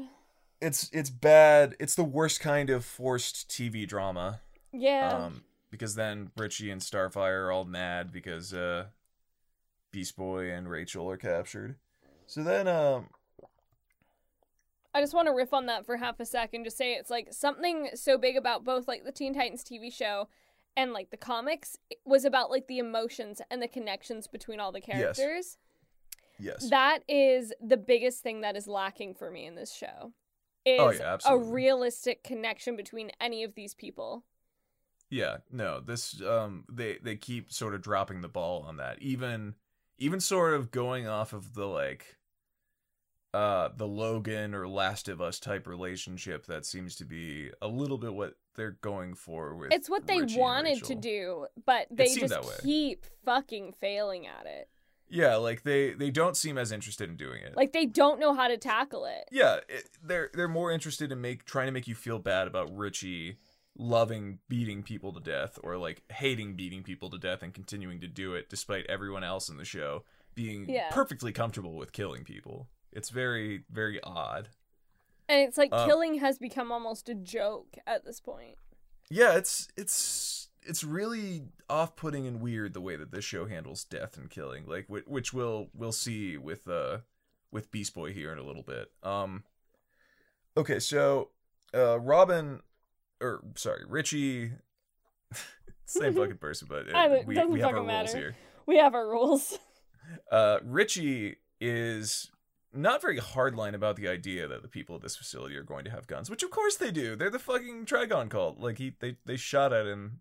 It's 0.60 0.90
it's 0.92 1.10
bad. 1.10 1.76
It's 1.80 1.94
the 1.94 2.04
worst 2.04 2.40
kind 2.40 2.70
of 2.70 2.84
forced 2.84 3.48
TV 3.48 3.86
drama. 3.86 4.40
Yeah. 4.72 5.24
Um 5.24 5.44
because 5.70 5.94
then 5.94 6.30
Richie 6.36 6.70
and 6.70 6.80
Starfire 6.80 7.46
are 7.46 7.52
all 7.52 7.64
mad 7.64 8.12
because 8.12 8.52
uh 8.52 8.86
Beast 9.90 10.16
Boy 10.16 10.50
and 10.50 10.68
Rachel 10.68 11.10
are 11.10 11.16
captured. 11.16 11.76
So 12.26 12.42
then 12.42 12.68
um 12.68 13.08
I 14.94 15.00
just 15.00 15.14
want 15.14 15.26
to 15.26 15.32
riff 15.32 15.54
on 15.54 15.66
that 15.66 15.86
for 15.86 15.96
half 15.96 16.20
a 16.20 16.26
second. 16.26 16.64
Just 16.64 16.76
say 16.76 16.94
it's 16.94 17.10
like 17.10 17.28
something 17.32 17.90
so 17.94 18.18
big 18.18 18.36
about 18.36 18.64
both 18.64 18.86
like 18.86 19.04
the 19.04 19.12
Teen 19.12 19.34
Titans 19.34 19.64
TV 19.64 19.92
show 19.92 20.28
and 20.76 20.92
like 20.92 21.10
the 21.10 21.16
comics 21.16 21.76
was 22.04 22.24
about 22.24 22.50
like 22.50 22.66
the 22.66 22.78
emotions 22.78 23.40
and 23.50 23.62
the 23.62 23.68
connections 23.68 24.26
between 24.26 24.60
all 24.60 24.72
the 24.72 24.80
characters. 24.80 25.58
yes. 26.38 26.62
yes. 26.62 26.70
That 26.70 27.00
is 27.08 27.52
the 27.60 27.76
biggest 27.76 28.22
thing 28.22 28.42
that 28.42 28.56
is 28.56 28.66
lacking 28.66 29.14
for 29.14 29.30
me 29.30 29.46
in 29.46 29.54
this 29.54 29.74
show. 29.74 30.12
Is 30.64 30.80
Oh, 30.80 30.90
yeah, 30.90 31.16
a 31.26 31.36
realistic 31.36 32.22
connection 32.22 32.76
between 32.76 33.10
any 33.20 33.42
of 33.42 33.54
these 33.54 33.74
people. 33.74 34.24
Yeah, 35.10 35.38
no, 35.50 35.80
this 35.80 36.22
um 36.22 36.64
they 36.70 36.98
they 37.02 37.16
keep 37.16 37.52
sort 37.52 37.74
of 37.74 37.82
dropping 37.82 38.20
the 38.20 38.28
ball 38.28 38.62
on 38.62 38.76
that. 38.76 39.02
Even 39.02 39.56
even 39.98 40.20
sort 40.20 40.54
of 40.54 40.70
going 40.70 41.06
off 41.06 41.32
of 41.32 41.54
the 41.54 41.66
like 41.66 42.16
uh 43.34 43.68
the 43.76 43.86
Logan 43.86 44.54
or 44.54 44.68
Last 44.68 45.08
of 45.08 45.20
Us 45.20 45.38
type 45.40 45.66
relationship 45.66 46.46
that 46.46 46.66
seems 46.66 46.96
to 46.96 47.04
be 47.04 47.50
a 47.62 47.68
little 47.68 47.98
bit 47.98 48.12
what 48.14 48.34
they're 48.54 48.76
going 48.82 49.14
for 49.14 49.54
with 49.54 49.72
It's 49.72 49.88
what 49.88 50.06
they 50.06 50.20
Richie 50.20 50.38
wanted 50.38 50.84
to 50.84 50.94
do, 50.94 51.46
but 51.64 51.86
they 51.90 52.14
just 52.14 52.62
keep 52.62 53.06
fucking 53.24 53.72
failing 53.80 54.26
at 54.26 54.46
it. 54.46 54.68
Yeah, 55.08 55.36
like 55.36 55.62
they 55.62 55.92
they 55.92 56.10
don't 56.10 56.36
seem 56.36 56.56
as 56.58 56.72
interested 56.72 57.08
in 57.08 57.16
doing 57.16 57.42
it. 57.42 57.56
Like 57.56 57.72
they 57.72 57.86
don't 57.86 58.18
know 58.20 58.34
how 58.34 58.48
to 58.48 58.56
tackle 58.58 59.04
it. 59.06 59.28
yeah, 59.30 59.56
it, 59.68 59.88
they're 60.02 60.30
they're 60.34 60.48
more 60.48 60.70
interested 60.70 61.12
in 61.12 61.20
make 61.20 61.44
trying 61.44 61.66
to 61.66 61.72
make 61.72 61.86
you 61.88 61.94
feel 61.94 62.18
bad 62.18 62.46
about 62.46 62.74
Richie 62.76 63.36
loving 63.78 64.38
beating 64.48 64.82
people 64.82 65.12
to 65.14 65.20
death 65.20 65.58
or 65.62 65.78
like 65.78 66.02
hating 66.12 66.54
beating 66.56 66.82
people 66.82 67.08
to 67.10 67.18
death 67.18 67.42
and 67.42 67.54
continuing 67.54 68.00
to 68.00 68.06
do 68.06 68.34
it 68.34 68.50
despite 68.50 68.84
everyone 68.86 69.24
else 69.24 69.48
in 69.48 69.56
the 69.56 69.64
show 69.64 70.04
being 70.34 70.68
Yeah. 70.68 70.90
perfectly 70.90 71.32
comfortable 71.32 71.74
with 71.74 71.92
killing 71.92 72.22
people. 72.24 72.68
It's 72.92 73.10
very 73.10 73.64
very 73.70 74.00
odd. 74.02 74.48
And 75.28 75.40
it's 75.40 75.56
like 75.56 75.72
Um, 75.72 75.88
killing 75.88 76.14
has 76.16 76.38
become 76.38 76.70
almost 76.72 77.08
a 77.08 77.14
joke 77.14 77.76
at 77.86 78.04
this 78.04 78.20
point. 78.20 78.56
Yeah, 79.08 79.36
it's 79.36 79.68
it's 79.76 80.48
it's 80.62 80.84
really 80.84 81.44
off-putting 81.68 82.26
and 82.26 82.40
weird 82.40 82.72
the 82.74 82.80
way 82.80 82.94
that 82.96 83.10
this 83.10 83.24
show 83.24 83.46
handles 83.46 83.84
death 83.84 84.16
and 84.16 84.30
killing, 84.30 84.66
like 84.66 84.86
whi- 84.86 85.02
which 85.06 85.32
we'll 85.32 85.68
we'll 85.74 85.92
see 85.92 86.36
with 86.36 86.68
uh 86.68 86.98
with 87.50 87.70
Beast 87.70 87.94
Boy 87.94 88.12
here 88.12 88.32
in 88.32 88.38
a 88.38 88.42
little 88.44 88.62
bit. 88.62 88.90
Um 89.02 89.44
Okay, 90.56 90.78
so 90.80 91.30
uh 91.74 91.98
Robin 92.00 92.60
or 93.20 93.42
sorry, 93.54 93.84
Richie 93.88 94.52
same 95.86 96.14
fucking 96.14 96.36
person, 96.40 96.68
but 96.70 96.92
uh, 96.94 97.22
we, 97.26 97.34
doesn't 97.34 97.52
we 97.52 97.60
have 97.60 97.68
our 97.70 97.74
fucking 97.76 97.86
rules 97.86 97.86
matter. 97.86 98.18
here. 98.18 98.36
We 98.66 98.76
have 98.78 98.94
our 98.94 99.08
rules. 99.08 99.58
Uh 100.30 100.58
Richie 100.64 101.36
is 101.60 102.30
not 102.72 103.02
very 103.02 103.18
hardline 103.18 103.74
about 103.74 103.96
the 103.96 104.08
idea 104.08 104.48
that 104.48 104.62
the 104.62 104.68
people 104.68 104.96
at 104.96 105.02
this 105.02 105.16
facility 105.16 105.56
are 105.56 105.62
going 105.62 105.84
to 105.84 105.90
have 105.90 106.06
guns, 106.06 106.30
which 106.30 106.42
of 106.42 106.50
course 106.50 106.76
they 106.76 106.90
do. 106.90 107.16
They're 107.16 107.30
the 107.30 107.38
fucking 107.38 107.86
Trigon 107.86 108.30
cult. 108.30 108.58
Like 108.58 108.78
he, 108.78 108.94
they, 108.98 109.16
they 109.26 109.36
shot 109.36 109.72
at 109.72 109.86
him. 109.86 110.20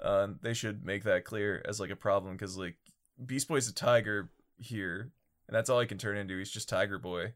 Uh, 0.00 0.28
they 0.40 0.54
should 0.54 0.84
make 0.84 1.04
that 1.04 1.24
clear 1.24 1.62
as 1.66 1.80
like 1.80 1.90
a 1.90 1.96
problem 1.96 2.34
because 2.34 2.56
like 2.56 2.76
Beast 3.24 3.48
Boy's 3.48 3.68
a 3.68 3.74
tiger 3.74 4.30
here, 4.56 5.10
and 5.46 5.54
that's 5.54 5.68
all 5.68 5.80
he 5.80 5.86
can 5.86 5.98
turn 5.98 6.16
into. 6.16 6.38
He's 6.38 6.50
just 6.50 6.68
Tiger 6.68 6.98
Boy. 6.98 7.34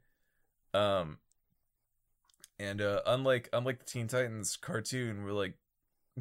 Um, 0.73 1.19
and 2.59 2.81
uh, 2.81 3.01
unlike 3.07 3.49
unlike 3.53 3.81
the 3.81 3.85
Teen 3.85 4.09
Titans 4.09 4.57
cartoon, 4.57 5.25
where 5.25 5.33
like 5.33 5.55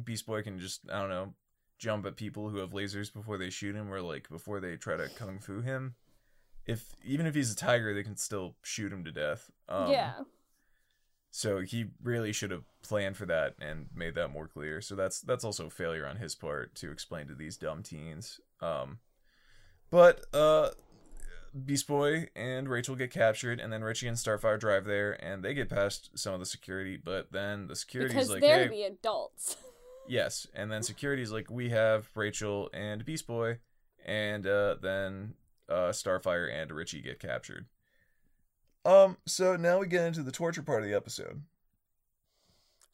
Beast 0.02 0.26
Boy 0.26 0.42
can 0.42 0.58
just 0.58 0.82
I 0.90 1.00
don't 1.00 1.10
know 1.10 1.34
jump 1.78 2.06
at 2.06 2.16
people 2.16 2.48
who 2.48 2.58
have 2.58 2.70
lasers 2.70 3.12
before 3.12 3.38
they 3.38 3.50
shoot 3.50 3.74
him, 3.74 3.92
or 3.92 4.00
like 4.00 4.28
before 4.28 4.60
they 4.60 4.76
try 4.76 4.96
to 4.96 5.08
kung 5.16 5.38
fu 5.38 5.60
him. 5.60 5.94
If 6.66 6.96
even 7.04 7.26
if 7.26 7.34
he's 7.34 7.52
a 7.52 7.56
tiger, 7.56 7.94
they 7.94 8.02
can 8.02 8.16
still 8.16 8.56
shoot 8.62 8.92
him 8.92 9.04
to 9.04 9.12
death. 9.12 9.50
Um, 9.68 9.90
yeah. 9.90 10.12
So 11.30 11.60
he 11.60 11.86
really 12.02 12.32
should 12.32 12.52
have 12.52 12.64
planned 12.82 13.16
for 13.16 13.26
that 13.26 13.54
and 13.60 13.86
made 13.94 14.14
that 14.14 14.28
more 14.28 14.46
clear. 14.46 14.80
So 14.80 14.94
that's 14.94 15.20
that's 15.20 15.44
also 15.44 15.66
a 15.66 15.70
failure 15.70 16.06
on 16.06 16.16
his 16.16 16.34
part 16.34 16.74
to 16.76 16.90
explain 16.90 17.26
to 17.26 17.34
these 17.34 17.56
dumb 17.56 17.82
teens. 17.82 18.40
Um, 18.60 18.98
but 19.90 20.24
uh, 20.32 20.70
Beast 21.64 21.86
Boy 21.86 22.28
and 22.34 22.68
Rachel 22.68 22.96
get 22.96 23.10
captured, 23.10 23.60
and 23.60 23.72
then 23.72 23.82
Richie 23.82 24.08
and 24.08 24.16
Starfire 24.16 24.58
drive 24.58 24.84
there, 24.84 25.12
and 25.24 25.44
they 25.44 25.54
get 25.54 25.68
past 25.68 26.10
some 26.14 26.34
of 26.34 26.40
the 26.40 26.46
security. 26.46 26.96
But 26.96 27.32
then 27.32 27.66
the 27.66 27.76
security's 27.76 28.14
Because 28.14 28.30
like, 28.30 28.40
they're 28.40 28.64
"Hey, 28.64 28.68
the 28.68 28.82
adults. 28.84 29.56
Yes, 30.06 30.46
and 30.54 30.70
then 30.70 30.82
security's 30.82 31.32
like, 31.32 31.50
we 31.50 31.70
have 31.70 32.10
Rachel 32.14 32.68
and 32.74 33.02
Beast 33.06 33.26
Boy, 33.26 33.58
and 34.04 34.46
uh, 34.46 34.76
then 34.82 35.32
uh, 35.68 35.90
Starfire 35.90 36.52
and 36.52 36.70
Richie 36.70 37.02
get 37.02 37.18
captured. 37.18 37.66
Um, 38.84 39.16
so 39.26 39.56
now 39.56 39.78
we 39.78 39.86
get 39.86 40.04
into 40.06 40.22
the 40.22 40.32
torture 40.32 40.62
part 40.62 40.82
of 40.82 40.88
the 40.88 40.94
episode. 40.94 41.42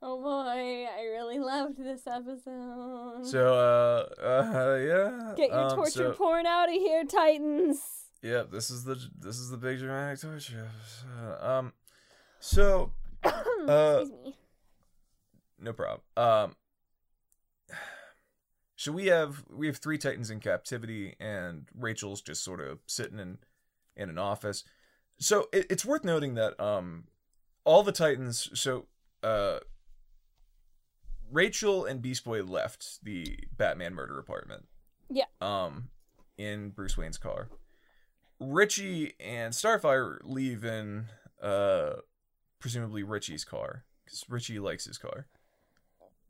Oh 0.02 0.20
boy, 0.22 0.86
I 0.86 1.02
really 1.10 1.38
loved 1.38 1.76
this 1.76 2.06
episode. 2.06 3.26
So, 3.26 3.54
uh, 3.54 4.22
uh 4.24 4.76
yeah. 4.76 5.34
Get 5.36 5.50
your 5.50 5.60
um, 5.60 5.76
torture 5.76 5.90
so- 5.90 6.12
porn 6.12 6.46
out 6.46 6.68
of 6.68 6.74
here, 6.74 7.04
Titans. 7.04 7.80
Yeah, 8.22 8.42
this 8.50 8.70
is 8.70 8.84
the 8.84 9.00
this 9.18 9.38
is 9.38 9.50
the 9.50 9.56
big 9.56 9.78
dramatic 9.78 10.20
torture. 10.20 10.68
episode. 10.68 11.46
Um, 11.46 11.72
so 12.38 12.92
Uh, 13.24 13.98
Excuse 14.00 14.24
me. 14.24 14.36
no 15.58 15.72
problem. 15.72 16.00
Um, 16.16 16.56
so 18.80 18.92
we 18.92 19.08
have 19.08 19.44
we 19.54 19.66
have 19.66 19.76
three 19.76 19.98
titans 19.98 20.30
in 20.30 20.40
captivity, 20.40 21.14
and 21.20 21.66
Rachel's 21.78 22.22
just 22.22 22.42
sort 22.42 22.62
of 22.62 22.78
sitting 22.86 23.18
in 23.18 23.36
in 23.94 24.08
an 24.08 24.16
office. 24.16 24.64
So 25.18 25.50
it, 25.52 25.66
it's 25.68 25.84
worth 25.84 26.02
noting 26.02 26.32
that 26.36 26.58
um, 26.58 27.04
all 27.64 27.82
the 27.82 27.92
titans. 27.92 28.48
So 28.58 28.86
uh, 29.22 29.58
Rachel 31.30 31.84
and 31.84 32.00
Beast 32.00 32.24
Boy 32.24 32.42
left 32.42 33.04
the 33.04 33.40
Batman 33.54 33.92
murder 33.92 34.18
apartment. 34.18 34.66
Yeah. 35.10 35.26
Um, 35.42 35.90
in 36.38 36.70
Bruce 36.70 36.96
Wayne's 36.96 37.18
car. 37.18 37.50
Richie 38.38 39.12
and 39.20 39.52
Starfire 39.52 40.20
leave 40.22 40.64
in 40.64 41.04
uh, 41.42 41.96
presumably 42.60 43.02
Richie's 43.02 43.44
car 43.44 43.84
because 44.06 44.24
Richie 44.30 44.58
likes 44.58 44.86
his 44.86 44.96
car. 44.96 45.26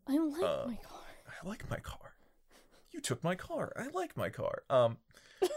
I 0.08 0.18
like 0.18 0.42
uh, 0.42 0.64
my 0.66 0.74
car. 0.74 1.00
I 1.44 1.48
like 1.48 1.70
my 1.70 1.78
car. 1.78 2.09
You 2.92 3.00
took 3.00 3.22
my 3.24 3.34
car. 3.34 3.72
I 3.76 3.88
like 3.88 4.16
my 4.16 4.28
car. 4.30 4.62
Um 4.70 4.98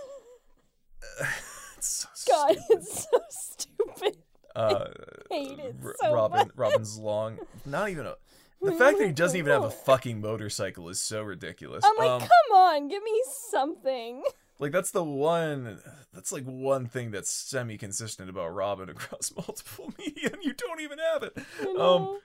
so 1.79 2.07
God, 2.29 2.51
stupid. 2.57 2.65
it's 2.69 3.03
so 3.11 3.19
stupid. 3.29 4.17
uh, 4.55 4.85
hate 5.29 5.59
it 5.59 5.75
R- 5.83 5.95
so 6.01 6.13
Robin 6.13 6.39
much. 6.39 6.49
Robin's 6.55 6.97
long. 6.97 7.39
Not 7.65 7.89
even 7.89 8.05
a. 8.05 8.15
The 8.61 8.71
fact 8.71 8.97
that 8.99 9.05
he 9.07 9.11
doesn't 9.11 9.37
even 9.37 9.51
have 9.51 9.65
a 9.65 9.69
fucking 9.69 10.21
motorcycle 10.21 10.87
is 10.87 11.01
so 11.01 11.21
ridiculous. 11.21 11.83
I'm 11.83 11.97
like, 11.97 12.09
um, 12.09 12.19
come 12.21 12.55
on, 12.57 12.87
give 12.87 13.03
me 13.03 13.21
something. 13.49 14.23
like 14.59 14.71
that's 14.71 14.91
the 14.91 15.03
one. 15.03 15.79
That's 16.13 16.31
like 16.31 16.45
one 16.45 16.85
thing 16.85 17.11
that's 17.11 17.29
semi-consistent 17.29 18.29
about 18.29 18.55
Robin 18.55 18.87
across 18.95 19.33
multiple 19.35 19.93
media, 19.99 20.29
and 20.31 20.41
you 20.43 20.53
don't 20.53 20.79
even 20.79 20.99
have 20.99 21.23
it. 21.23 21.37
Um. 21.77 22.19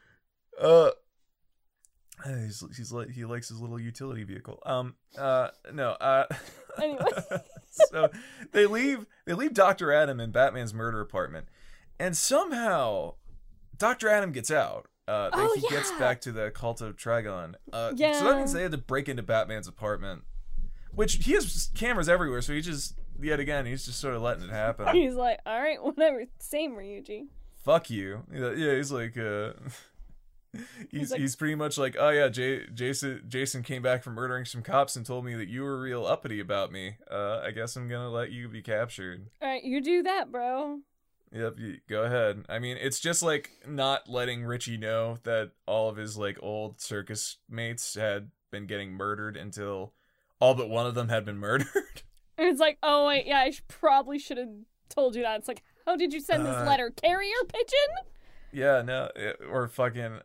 Uh, 0.61 0.91
he's 2.45 2.63
he's 2.77 2.93
like 2.93 3.11
he 3.11 3.25
likes 3.25 3.49
his 3.49 3.61
little 3.61 3.79
utility 3.81 4.25
vehicle. 4.25 4.61
Um, 4.67 4.95
uh, 5.17 5.49
no. 5.73 5.91
Uh, 5.93 6.27
Anyway. 6.81 7.01
so 7.91 8.09
they 8.53 8.65
leave 8.67 9.05
they 9.27 9.33
leave 9.35 9.53
Doctor 9.53 9.93
Adam 9.93 10.21
in 10.21 10.31
Batman's 10.31 10.73
murder 10.73 11.01
apartment, 11.01 11.49
and 11.99 12.17
somehow 12.17 13.15
Doctor 13.77 14.09
Adam 14.09 14.31
gets 14.31 14.51
out. 14.51 14.87
Uh, 15.09 15.31
Oh, 15.33 15.57
he 15.57 15.67
gets 15.69 15.91
back 15.93 16.21
to 16.21 16.31
the 16.33 16.51
cult 16.53 16.81
of 16.81 16.97
Trigon. 16.97 17.55
Uh, 17.73 17.93
yeah. 17.97 18.13
So 18.21 18.27
that 18.27 18.37
means 18.37 18.53
they 18.53 18.63
had 18.63 18.71
to 18.73 18.79
break 18.79 19.09
into 19.09 19.23
Batman's 19.25 19.67
apartment, 19.67 20.23
which 20.93 21.15
he 21.25 21.33
has 21.33 21.71
cameras 21.75 22.09
everywhere. 22.09 22.43
So 22.43 22.53
he 22.53 22.61
just 22.61 22.95
yet 23.21 23.41
again 23.41 23.67
he's 23.67 23.85
just 23.85 23.99
sort 23.99 24.15
of 24.15 24.23
letting 24.23 24.45
it 24.45 24.51
happen. 24.51 24.87
He's 24.95 25.15
like, 25.15 25.41
all 25.47 25.61
right, 25.61 25.83
whatever. 25.83 26.27
Same, 26.39 26.77
Ryuji. 26.77 27.27
fuck 27.65 27.91
you. 27.91 28.23
Yeah, 28.33 28.53
yeah, 28.53 28.75
he's 28.77 28.93
like, 28.93 29.17
uh, 29.19 29.53
he's 30.91 30.91
he's, 30.91 31.11
like- 31.13 31.39
pretty 31.39 31.55
much 31.55 31.79
like, 31.79 31.97
oh 31.99 32.11
yeah, 32.11 32.29
J- 32.29 32.67
Jason 32.73 33.25
Jason 33.29 33.63
came 33.63 33.83
back 33.83 34.03
from 34.03 34.15
murdering 34.15 34.45
some 34.45 34.63
cops 34.63 34.97
and 34.97 35.05
told 35.05 35.25
me 35.25 35.35
that 35.35 35.49
you 35.49 35.63
were 35.63 35.81
real 35.81 36.07
uppity 36.07 36.41
about 36.41 36.73
me. 36.73 36.97
Uh, 37.11 37.41
I 37.45 37.51
guess 37.51 37.77
I'm 37.77 37.89
gonna 37.89 38.11
let 38.11 38.31
you 38.31 38.49
be 38.49 38.63
captured. 38.63 39.29
All 39.43 39.49
right, 39.49 39.63
you 39.63 39.81
do 39.81 40.03
that, 40.05 40.31
bro. 40.33 40.81
Yep, 41.31 41.55
you, 41.59 41.77
go 41.89 42.05
ahead. 42.05 42.45
I 42.49 42.59
mean, 42.59 42.79
it's 42.81 43.01
just 43.01 43.23
like 43.23 43.51
not 43.67 44.09
letting 44.09 44.45
Richie 44.45 44.79
know 44.79 45.19
that 45.25 45.51
all 45.67 45.91
of 45.91 45.97
his 45.97 46.17
like 46.17 46.39
old 46.43 46.81
circus 46.81 47.37
mates 47.51 47.95
had 47.95 48.31
been 48.51 48.67
getting 48.67 48.93
murdered 48.93 49.37
until 49.37 49.93
all 50.41 50.55
but 50.55 50.71
one 50.71 50.87
of 50.87 50.95
them 50.95 51.11
had 51.11 51.27
been 51.27 51.37
murdered. 51.39 51.67
And 52.39 52.49
it's 52.49 52.61
like, 52.61 52.79
oh 52.83 53.07
wait, 53.09 53.27
yeah, 53.27 53.41
I 53.41 53.51
sh- 53.51 53.63
probably 53.69 54.19
should 54.19 54.39
have 54.39 54.49
told 54.89 55.15
you 55.17 55.23
that. 55.25 55.39
It's 55.41 55.49
like, 55.49 55.63
how 55.85 55.97
did 55.97 56.15
you 56.15 56.21
send 56.21 56.47
this 56.47 56.55
Uh, 56.57 56.65
letter? 56.65 56.91
Carrier 57.03 57.35
pigeon? 57.47 58.07
Yeah, 58.51 58.81
no, 58.81 59.11
eh, 59.15 59.33
or 59.51 59.69
fucking 59.69 60.21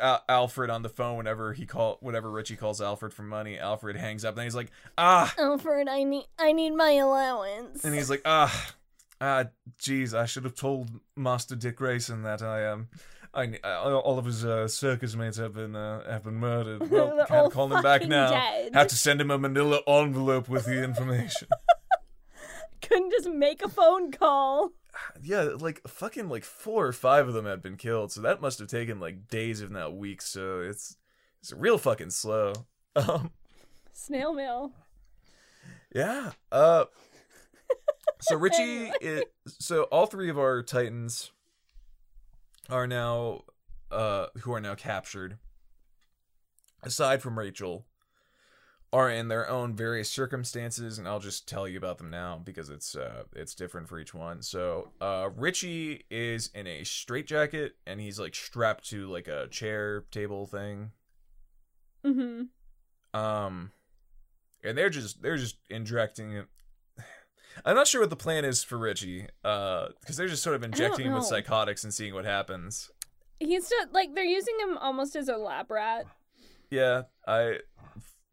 Al- 0.00 0.24
Alfred 0.28 0.70
on 0.70 0.82
the 0.82 0.88
phone 0.88 1.16
whenever 1.16 1.52
he 1.52 1.66
call 1.66 1.98
whenever 2.00 2.30
Richie 2.30 2.56
calls 2.56 2.80
Alfred 2.80 3.12
for 3.12 3.22
money, 3.22 3.58
Alfred 3.58 3.96
hangs 3.96 4.24
up 4.24 4.36
and 4.36 4.44
he's 4.44 4.54
like, 4.54 4.70
ah, 4.98 5.32
Alfred, 5.38 5.88
I 5.88 6.02
need, 6.02 6.26
I 6.38 6.52
need 6.52 6.70
my 6.70 6.92
allowance. 6.92 7.84
and 7.84 7.94
he's 7.94 8.10
like, 8.10 8.22
ah, 8.24 8.72
ah, 9.20 9.44
jeez, 9.80 10.14
I 10.14 10.26
should 10.26 10.44
have 10.44 10.54
told 10.56 10.90
Master 11.16 11.54
Dick 11.54 11.76
Grayson 11.76 12.22
that 12.22 12.42
I 12.42 12.62
am. 12.62 12.88
I, 13.34 13.58
uh, 13.64 13.98
all 13.98 14.18
of 14.18 14.26
his 14.26 14.44
uh, 14.44 14.68
circus 14.68 15.14
mates 15.16 15.38
have 15.38 15.54
been 15.54 15.74
uh, 15.74 16.10
have 16.10 16.24
been 16.24 16.34
murdered. 16.34 16.82
Well, 16.90 17.16
can't 17.16 17.30
all 17.30 17.50
call 17.50 17.72
him 17.72 17.82
back 17.82 18.06
now. 18.06 18.30
dead. 18.30 18.74
Have 18.74 18.88
to 18.88 18.96
send 18.96 19.20
him 19.20 19.30
a 19.30 19.38
Manila 19.38 19.80
envelope 19.86 20.48
with 20.48 20.66
the 20.66 20.82
information. 20.82 21.48
couldn't 22.82 23.10
just 23.12 23.28
make 23.30 23.62
a 23.64 23.68
phone 23.68 24.10
call. 24.12 24.72
Yeah, 25.22 25.42
like 25.58 25.80
fucking 25.86 26.28
like 26.28 26.44
four 26.44 26.86
or 26.86 26.92
five 26.92 27.28
of 27.28 27.34
them 27.34 27.46
had 27.46 27.62
been 27.62 27.76
killed, 27.76 28.12
so 28.12 28.20
that 28.22 28.40
must 28.40 28.58
have 28.58 28.68
taken 28.68 29.00
like 29.00 29.28
days, 29.28 29.60
if 29.60 29.70
not 29.70 29.96
weeks. 29.96 30.26
So 30.26 30.60
it's 30.60 30.96
it's 31.40 31.52
real 31.52 31.78
fucking 31.78 32.10
slow. 32.10 32.52
Um, 32.94 33.30
Snail 33.94 34.34
mail. 34.34 34.72
yeah. 35.94 36.32
Uh, 36.50 36.84
so 38.20 38.36
Richie, 38.36 38.92
it, 39.00 39.32
so 39.46 39.84
all 39.84 40.04
three 40.04 40.28
of 40.28 40.38
our 40.38 40.62
titans 40.62 41.30
are 42.68 42.86
now, 42.86 43.44
uh, 43.90 44.26
who 44.42 44.52
are 44.52 44.60
now 44.60 44.74
captured, 44.74 45.38
aside 46.82 47.22
from 47.22 47.38
Rachel, 47.38 47.86
are 48.92 49.10
in 49.10 49.28
their 49.28 49.48
own 49.48 49.74
various 49.74 50.10
circumstances, 50.10 50.98
and 50.98 51.08
I'll 51.08 51.20
just 51.20 51.48
tell 51.48 51.66
you 51.66 51.78
about 51.78 51.98
them 51.98 52.10
now 52.10 52.40
because 52.44 52.68
it's 52.68 52.94
uh 52.94 53.24
it's 53.34 53.54
different 53.54 53.88
for 53.88 53.98
each 53.98 54.12
one. 54.12 54.42
So 54.42 54.90
uh 55.00 55.30
Richie 55.34 56.04
is 56.10 56.50
in 56.54 56.66
a 56.66 56.84
straitjacket 56.84 57.76
and 57.86 58.00
he's 58.00 58.20
like 58.20 58.34
strapped 58.34 58.88
to 58.90 59.08
like 59.08 59.28
a 59.28 59.48
chair 59.48 60.04
table 60.10 60.46
thing. 60.46 60.90
Mm-hmm. 62.04 63.18
Um 63.18 63.72
and 64.62 64.76
they're 64.76 64.90
just 64.90 65.22
they're 65.22 65.36
just 65.36 65.56
injecting. 65.70 66.44
I'm 67.64 67.76
not 67.76 67.86
sure 67.86 68.00
what 68.00 68.10
the 68.10 68.16
plan 68.16 68.44
is 68.44 68.62
for 68.62 68.78
Richie, 68.78 69.26
uh, 69.44 69.88
because 70.00 70.16
they're 70.16 70.28
just 70.28 70.42
sort 70.42 70.56
of 70.56 70.62
injecting 70.62 71.06
him 71.06 71.12
with 71.12 71.24
psychotics 71.24 71.84
and 71.84 71.92
seeing 71.92 72.14
what 72.14 72.24
happens. 72.24 72.90
He's 73.38 73.68
just 73.68 73.92
like 73.92 74.14
they're 74.14 74.24
using 74.24 74.54
him 74.60 74.78
almost 74.78 75.16
as 75.16 75.28
a 75.28 75.36
lab 75.36 75.70
rat. 75.70 76.06
Yeah, 76.70 77.02
I 77.26 77.58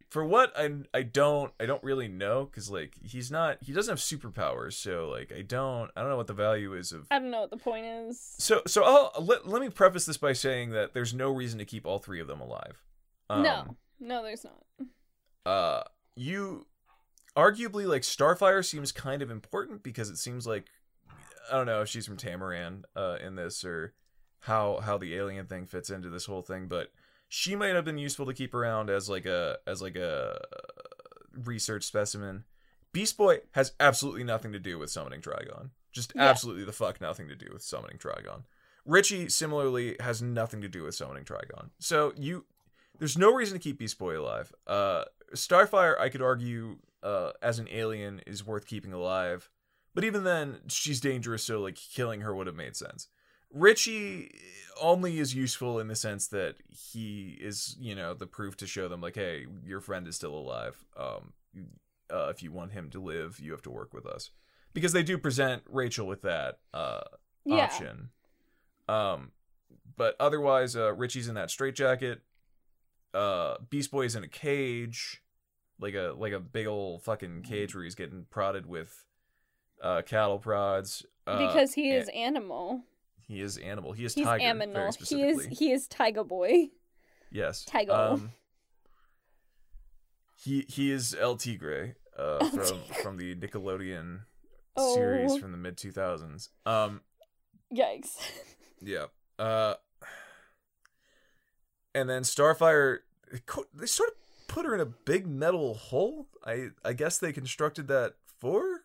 for 0.10 0.26
what 0.26 0.52
I 0.58 0.72
I 0.94 1.04
don't 1.04 1.54
I 1.60 1.66
don't 1.66 1.84
really 1.84 2.08
know 2.08 2.46
because 2.46 2.70
like 2.70 2.96
he's 3.04 3.30
not 3.32 3.58
he 3.62 3.74
doesn't 3.74 3.92
have 3.92 4.00
superpowers, 4.00 4.74
so 4.74 5.10
like 5.10 5.32
I 5.32 5.42
don't 5.44 5.92
I 5.96 6.02
don't 6.02 6.10
know 6.10 6.18
what 6.18 6.28
the 6.28 6.34
value 6.34 6.74
is 6.74 6.92
of. 6.92 7.06
I 7.12 7.20
don't 7.20 7.32
know 7.32 7.42
what 7.42 7.52
the 7.52 7.58
point 7.58 7.86
is. 7.86 8.20
So 8.38 8.62
so 8.66 8.84
I'll 8.84 9.24
let 9.24 9.48
let 9.48 9.62
me 9.62 9.70
preface 9.70 10.06
this 10.06 10.18
by 10.18 10.34
saying 10.34 10.72
that 10.72 10.94
there's 10.94 11.14
no 11.14 11.30
reason 11.32 11.60
to 11.60 11.66
keep 11.66 11.86
all 11.86 12.00
three 12.00 12.20
of 12.20 12.28
them 12.28 12.42
alive. 12.42 12.84
Um, 13.30 13.44
no, 13.44 13.78
no, 14.00 14.24
there's 14.24 14.44
not. 14.46 14.88
uh 15.46 15.84
you 16.16 16.66
arguably 17.38 17.86
like 17.88 18.02
starfire 18.02 18.66
seems 18.66 18.92
kind 18.92 19.22
of 19.22 19.30
important 19.32 19.84
because 19.84 20.10
it 20.10 20.18
seems 20.18 20.46
like 20.48 20.66
i 21.52 21.56
don't 21.56 21.68
know 21.68 21.82
if 21.82 21.88
she's 21.88 22.06
from 22.06 22.18
tamaran 22.18 22.82
uh 22.96 23.18
in 23.24 23.36
this 23.36 23.64
or 23.64 23.94
how 24.42 24.80
how 24.84 24.98
the 24.98 25.16
alien 25.16 25.46
thing 25.46 25.66
fits 25.66 25.90
into 25.90 26.10
this 26.10 26.26
whole 26.26 26.42
thing 26.42 26.68
but 26.68 26.92
she 27.30 27.56
might 27.56 27.76
have 27.76 27.86
been 27.86 27.98
useful 27.98 28.26
to 28.26 28.34
keep 28.34 28.54
around 28.54 28.90
as 28.90 29.08
like 29.10 29.26
a 29.26 29.58
as 29.66 29.82
like 29.82 29.96
a 29.96 30.40
research 31.46 31.84
specimen 31.86 32.44
beast 32.92 33.18
boy 33.18 33.38
has 33.52 33.72
absolutely 33.80 34.24
nothing 34.24 34.52
to 34.52 34.60
do 34.60 34.78
with 34.78 34.90
summoning 34.90 35.22
trigon 35.22 35.70
just 35.92 36.12
Yeah. 36.16 36.24
absolutely 36.24 36.66
the 36.66 36.74
fuck 36.74 37.00
nothing 37.00 37.28
to 37.30 37.36
do 37.36 37.48
with 37.54 37.62
summoning 37.62 37.98
trigon 37.98 38.44
richie 38.86 39.30
similarly 39.30 39.96
has 40.00 40.22
nothing 40.22 40.60
to 40.62 40.68
do 40.68 40.84
with 40.84 40.96
summoning 40.96 41.24
trigon 41.24 41.70
so 41.80 42.12
you 42.18 42.46
there's 42.98 43.18
no 43.18 43.32
reason 43.34 43.58
to 43.58 43.64
keep 43.64 43.80
Beast 43.80 43.98
Boy 43.98 44.20
alive. 44.20 44.52
Uh, 44.68 45.06
Starfire, 45.34 45.98
I 45.98 46.10
could 46.10 46.22
argue, 46.22 46.80
uh, 47.02 47.32
as 47.42 47.58
an 47.58 47.70
alien, 47.72 48.20
is 48.28 48.46
worth 48.46 48.68
keeping 48.68 48.92
alive, 48.92 49.50
but 49.96 50.04
even 50.04 50.26
then, 50.26 50.58
she's 50.68 51.00
dangerous. 51.00 51.44
So 51.44 51.62
like 51.62 51.76
killing 51.76 52.20
her 52.22 52.36
would 52.36 52.48
have 52.48 52.58
made 52.58 52.76
sense. 52.76 53.08
Richie 53.54 54.32
only 54.82 55.20
is 55.20 55.34
useful 55.36 55.80
in 55.80 55.88
the 55.88 55.96
sense 55.96 56.28
that 56.28 56.56
he 56.70 57.38
is, 57.42 57.76
you 57.80 57.96
know, 57.96 58.14
the 58.14 58.28
proof 58.28 58.56
to 58.58 58.68
show 58.68 58.88
them 58.88 59.02
like, 59.02 59.16
hey, 59.16 59.46
your 59.66 59.82
friend 59.82 60.08
is 60.08 60.16
still 60.16 60.34
alive. 60.36 60.78
Um, 60.98 61.34
uh, 62.12 62.28
if 62.30 62.42
you 62.44 62.52
want 62.52 62.72
him 62.72 62.90
to 62.92 63.02
live, 63.02 63.40
you 63.40 63.52
have 63.52 63.62
to 63.64 63.70
work 63.72 63.94
with 63.94 64.06
us, 64.06 64.32
because 64.74 64.94
they 64.94 65.04
do 65.04 65.18
present 65.18 65.64
Rachel 65.70 66.08
with 66.08 66.22
that 66.22 66.60
uh, 66.74 67.02
Yeah. 67.46 67.66
option. 67.66 68.10
Um, 68.88 69.32
but 69.98 70.16
otherwise, 70.20 70.76
uh, 70.76 70.94
Richie's 70.94 71.28
in 71.28 71.36
that 71.36 71.52
straitjacket. 71.52 72.22
Uh, 73.14 73.58
Beast 73.70 73.92
Boy 73.92 74.06
is 74.06 74.16
in 74.16 74.24
a 74.24 74.28
cage, 74.28 75.22
like 75.80 75.94
a 75.96 76.14
like 76.18 76.34
a 76.34 76.40
big 76.40 76.68
old 76.68 77.04
fucking 77.04 77.42
cage 77.44 77.74
where 77.76 77.84
he's 77.84 77.96
getting 77.96 78.26
prodded 78.30 78.66
with 78.68 79.06
uh 79.82 80.02
cattle 80.04 80.38
prods. 80.40 81.06
Uh, 81.28 81.48
because 81.48 81.74
he 81.74 81.90
and- 81.92 82.02
is 82.04 82.10
animal. 82.10 82.84
He 83.30 83.40
is 83.42 83.58
animal. 83.58 83.94
He 83.94 84.04
is 84.04 84.14
He's 84.16 84.26
tiger. 84.26 84.44
aminal. 84.44 84.74
Very 84.74 84.92
He 85.08 85.24
is 85.24 85.46
he 85.60 85.72
is 85.72 85.88
Tiger 85.88 86.24
Boy. 86.26 86.70
yes. 87.32 87.64
Tiger. 87.64 87.94
Um, 87.94 88.32
he 90.44 90.66
he 90.68 90.92
is 90.92 91.16
El 91.18 91.36
Tigre. 91.38 91.96
Uh, 92.18 92.38
El 92.42 92.50
from 92.50 92.64
Tigre. 92.66 93.02
from 93.04 93.18
the 93.18 93.36
Nickelodeon 93.36 94.22
series 94.94 95.32
Oh. 95.32 95.40
from 95.40 95.52
the 95.52 95.58
mid 95.58 95.78
two 95.78 95.92
thousands. 95.92 96.50
Um, 96.66 97.02
Yikes. 97.74 98.18
Yeah. 98.82 99.06
Uh 99.38 99.76
and 101.94 102.10
then 102.10 102.24
Starfire 102.24 103.00
they 103.74 103.86
sort 103.86 104.10
of 104.10 104.16
put 104.48 104.66
her 104.66 104.74
in 104.74 104.80
a 104.82 104.86
big 104.86 105.28
metal 105.28 105.74
hole. 105.76 106.28
I 106.46 106.70
I 106.84 106.94
guess 106.94 107.18
they 107.20 107.32
constructed 107.34 107.88
that 107.90 108.16
for. 108.40 108.79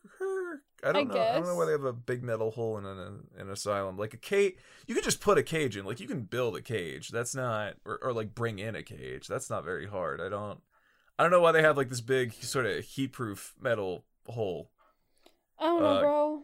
I 0.85 0.93
don't 0.93 1.09
know. 1.09 1.21
I 1.21 1.33
don't 1.35 1.47
know 1.47 1.55
why 1.55 1.65
they 1.67 1.73
have 1.73 1.85
a 1.85 1.93
big 1.93 2.23
metal 2.23 2.51
hole 2.51 2.77
in 2.79 2.85
an, 2.85 3.27
an 3.39 3.51
asylum. 3.51 3.97
Like 3.97 4.13
a 4.15 4.19
cage, 4.19 4.55
you 4.87 4.95
could 4.95 5.05
just 5.05 5.21
put 5.21 5.39
a 5.39 5.43
cage 5.43 5.77
in. 5.77 5.85
Like 5.85 5.99
you 6.01 6.07
can 6.07 6.23
build 6.23 6.57
a 6.57 6.63
cage. 6.63 7.09
That's 7.09 7.35
not 7.35 7.75
or, 7.85 7.99
or 8.03 8.13
like 8.13 8.35
bring 8.35 8.59
in 8.59 8.75
a 8.77 8.83
cage. 8.83 9.27
That's 9.27 9.49
not 9.49 9.65
very 9.65 9.87
hard. 9.87 10.21
I 10.21 10.29
don't 10.29 10.61
I 11.19 11.23
don't 11.23 11.31
know 11.33 11.41
why 11.41 11.53
they 11.53 11.63
have 11.63 11.77
like 11.77 11.89
this 11.89 12.01
big 12.01 12.33
sort 12.35 12.67
of 12.67 12.85
heat-proof 12.85 13.55
metal 13.61 14.05
hole 14.27 14.71
I 15.59 15.65
don't 15.67 15.81
know, 15.81 15.87
Uh, 15.87 16.01
bro. 16.01 16.43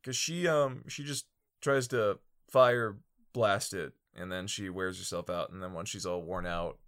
because 0.00 0.16
she 0.16 0.48
um 0.48 0.84
she 0.88 1.04
just 1.04 1.26
tries 1.60 1.88
to 1.88 2.18
fire 2.48 2.96
blast 3.32 3.74
it 3.74 3.92
and 4.16 4.32
then 4.32 4.46
she 4.46 4.70
wears 4.70 4.98
herself 4.98 5.28
out 5.28 5.50
and 5.50 5.62
then 5.62 5.72
once 5.74 5.88
she's 5.90 6.06
all 6.06 6.22
worn 6.22 6.46
out 6.46 6.78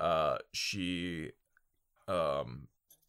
uh 0.00 0.38
she 0.52 1.30
um 2.08 2.68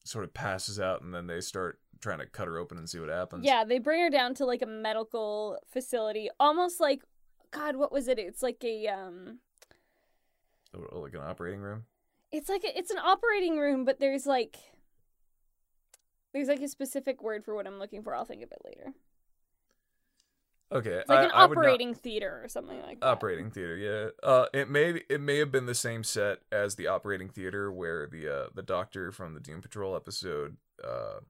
sort 0.10 0.24
of 0.26 0.34
passes 0.34 0.80
out, 0.80 1.02
and 1.04 1.14
then 1.14 1.28
they 1.28 1.40
start 1.40 1.80
trying 2.02 2.20
to 2.20 2.26
cut 2.26 2.48
her 2.48 2.58
open 2.58 2.78
and 2.78 2.90
see 2.90 3.00
what 3.00 3.10
happens. 3.10 3.46
Yeah, 3.46 3.64
they 3.64 3.78
bring 3.80 4.02
her 4.02 4.10
down 4.10 4.34
to 4.36 4.46
like 4.46 4.62
a 4.62 4.66
medical 4.66 5.58
facility, 5.72 6.30
almost 6.40 6.80
like 6.80 7.02
God, 7.52 7.76
what 7.76 7.92
was 7.92 8.08
it? 8.08 8.18
It's 8.20 8.42
like 8.42 8.64
a 8.64 8.88
um 8.88 9.40
Oh, 10.74 11.00
like 11.00 11.14
an 11.16 11.22
operating 11.22 11.62
room. 11.62 11.86
it's 12.32 12.48
like 12.48 12.64
a, 12.64 12.78
it's 12.78 12.92
an 12.92 13.00
operating 13.00 13.58
room, 13.58 13.86
but 13.86 14.00
there's 14.00 14.26
like 14.26 14.58
there's 16.34 16.48
like 16.48 16.62
a 16.62 16.68
specific 16.68 17.22
word 17.24 17.44
for 17.44 17.56
what 17.56 17.66
I'm 17.68 17.80
looking 17.80 18.04
for. 18.04 18.16
I'll 18.16 18.26
think 18.26 18.44
of 18.44 18.52
it 18.52 18.60
later. 18.64 18.94
Okay, 20.72 20.98
like 21.08 21.10
I, 21.10 21.24
an 21.24 21.32
I 21.34 21.40
not- 21.40 21.52
operating 21.52 21.94
theater 21.96 22.42
or 22.44 22.48
something 22.48 22.80
like 22.84 23.00
that. 23.00 23.06
operating 23.08 23.50
theater. 23.50 23.76
Yeah, 23.76 24.10
uh, 24.28 24.46
it 24.54 24.70
may 24.70 25.02
it 25.10 25.20
may 25.20 25.38
have 25.40 25.52
been 25.52 25.66
the 25.66 25.74
same 25.76 26.04
set 26.04 26.40
as 26.52 26.76
the 26.76 26.88
operating 26.88 27.28
theater 27.30 27.72
where 27.72 28.06
the 28.08 28.28
uh 28.28 28.48
the 28.54 28.62
doctor 28.62 29.12
from 29.12 29.34
the 29.34 29.40
Doom 29.40 29.62
Patrol 29.62 29.96
episode 29.96 30.58
uh 30.84 31.22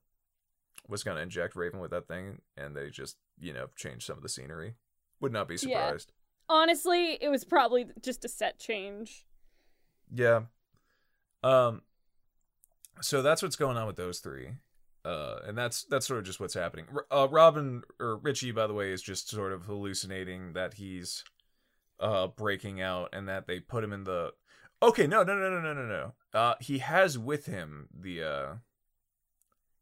was 0.89 1.03
gonna 1.03 1.21
inject 1.21 1.55
Raven 1.55 1.79
with 1.79 1.91
that 1.91 2.07
thing, 2.07 2.41
and 2.57 2.75
they 2.75 2.89
just 2.89 3.15
you 3.39 3.53
know 3.53 3.67
changed 3.77 4.05
some 4.05 4.17
of 4.17 4.23
the 4.23 4.29
scenery. 4.29 4.75
Would 5.21 5.31
not 5.31 5.47
be 5.47 5.55
Yeah. 5.55 5.85
surprised. 5.85 6.11
Honestly, 6.49 7.17
it 7.21 7.29
was 7.29 7.43
probably 7.45 7.85
just 8.01 8.25
a 8.25 8.27
set 8.27 8.59
change. 8.59 9.25
Yeah. 10.13 10.41
Um 11.43 11.83
so 13.01 13.21
that's 13.21 13.41
what's 13.41 13.55
going 13.55 13.77
on 13.77 13.87
with 13.87 13.95
those 13.95 14.19
three. 14.19 14.49
Uh 15.05 15.39
and 15.45 15.57
that's 15.57 15.83
that's 15.83 16.05
sort 16.07 16.19
of 16.19 16.25
just 16.25 16.39
what's 16.39 16.53
happening. 16.53 16.85
Uh 17.09 17.27
Robin 17.29 17.83
or 17.99 18.17
Richie 18.17 18.51
by 18.51 18.67
the 18.67 18.73
way 18.73 18.91
is 18.91 19.01
just 19.01 19.29
sort 19.29 19.53
of 19.53 19.63
hallucinating 19.63 20.53
that 20.53 20.75
he's 20.75 21.23
uh 21.99 22.27
breaking 22.27 22.81
out 22.81 23.09
and 23.13 23.27
that 23.27 23.47
they 23.47 23.59
put 23.59 23.83
him 23.83 23.93
in 23.93 24.03
the 24.03 24.33
Okay, 24.81 25.07
no, 25.07 25.23
no, 25.23 25.35
no, 25.35 25.49
no, 25.49 25.61
no, 25.61 25.73
no, 25.73 25.85
no. 25.85 26.13
Uh 26.33 26.55
he 26.59 26.79
has 26.79 27.17
with 27.17 27.45
him 27.45 27.87
the 27.97 28.23
uh 28.23 28.53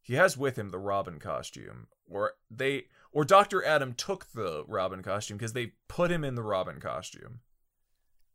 he 0.02 0.14
has 0.14 0.38
with 0.38 0.58
him 0.58 0.70
the 0.70 0.80
Robin 0.80 1.20
costume 1.20 1.88
or 2.10 2.34
they 2.50 2.86
or 3.12 3.26
Dr. 3.26 3.64
Adam 3.66 3.94
took 3.94 4.32
the 4.34 4.64
Robin 4.68 5.02
costume 5.02 5.38
because 5.38 5.54
they 5.54 5.74
put 5.88 6.12
him 6.12 6.24
in 6.24 6.36
the 6.36 6.44
Robin 6.44 6.80
costume. 6.80 7.40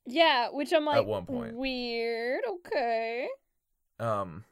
Yeah, 0.07 0.49
which 0.51 0.73
I'm 0.73 0.85
like 0.85 0.97
at 0.99 1.07
one 1.07 1.27
point. 1.27 1.55
weird. 1.57 2.43
Okay. 2.49 3.29
um 4.01 4.45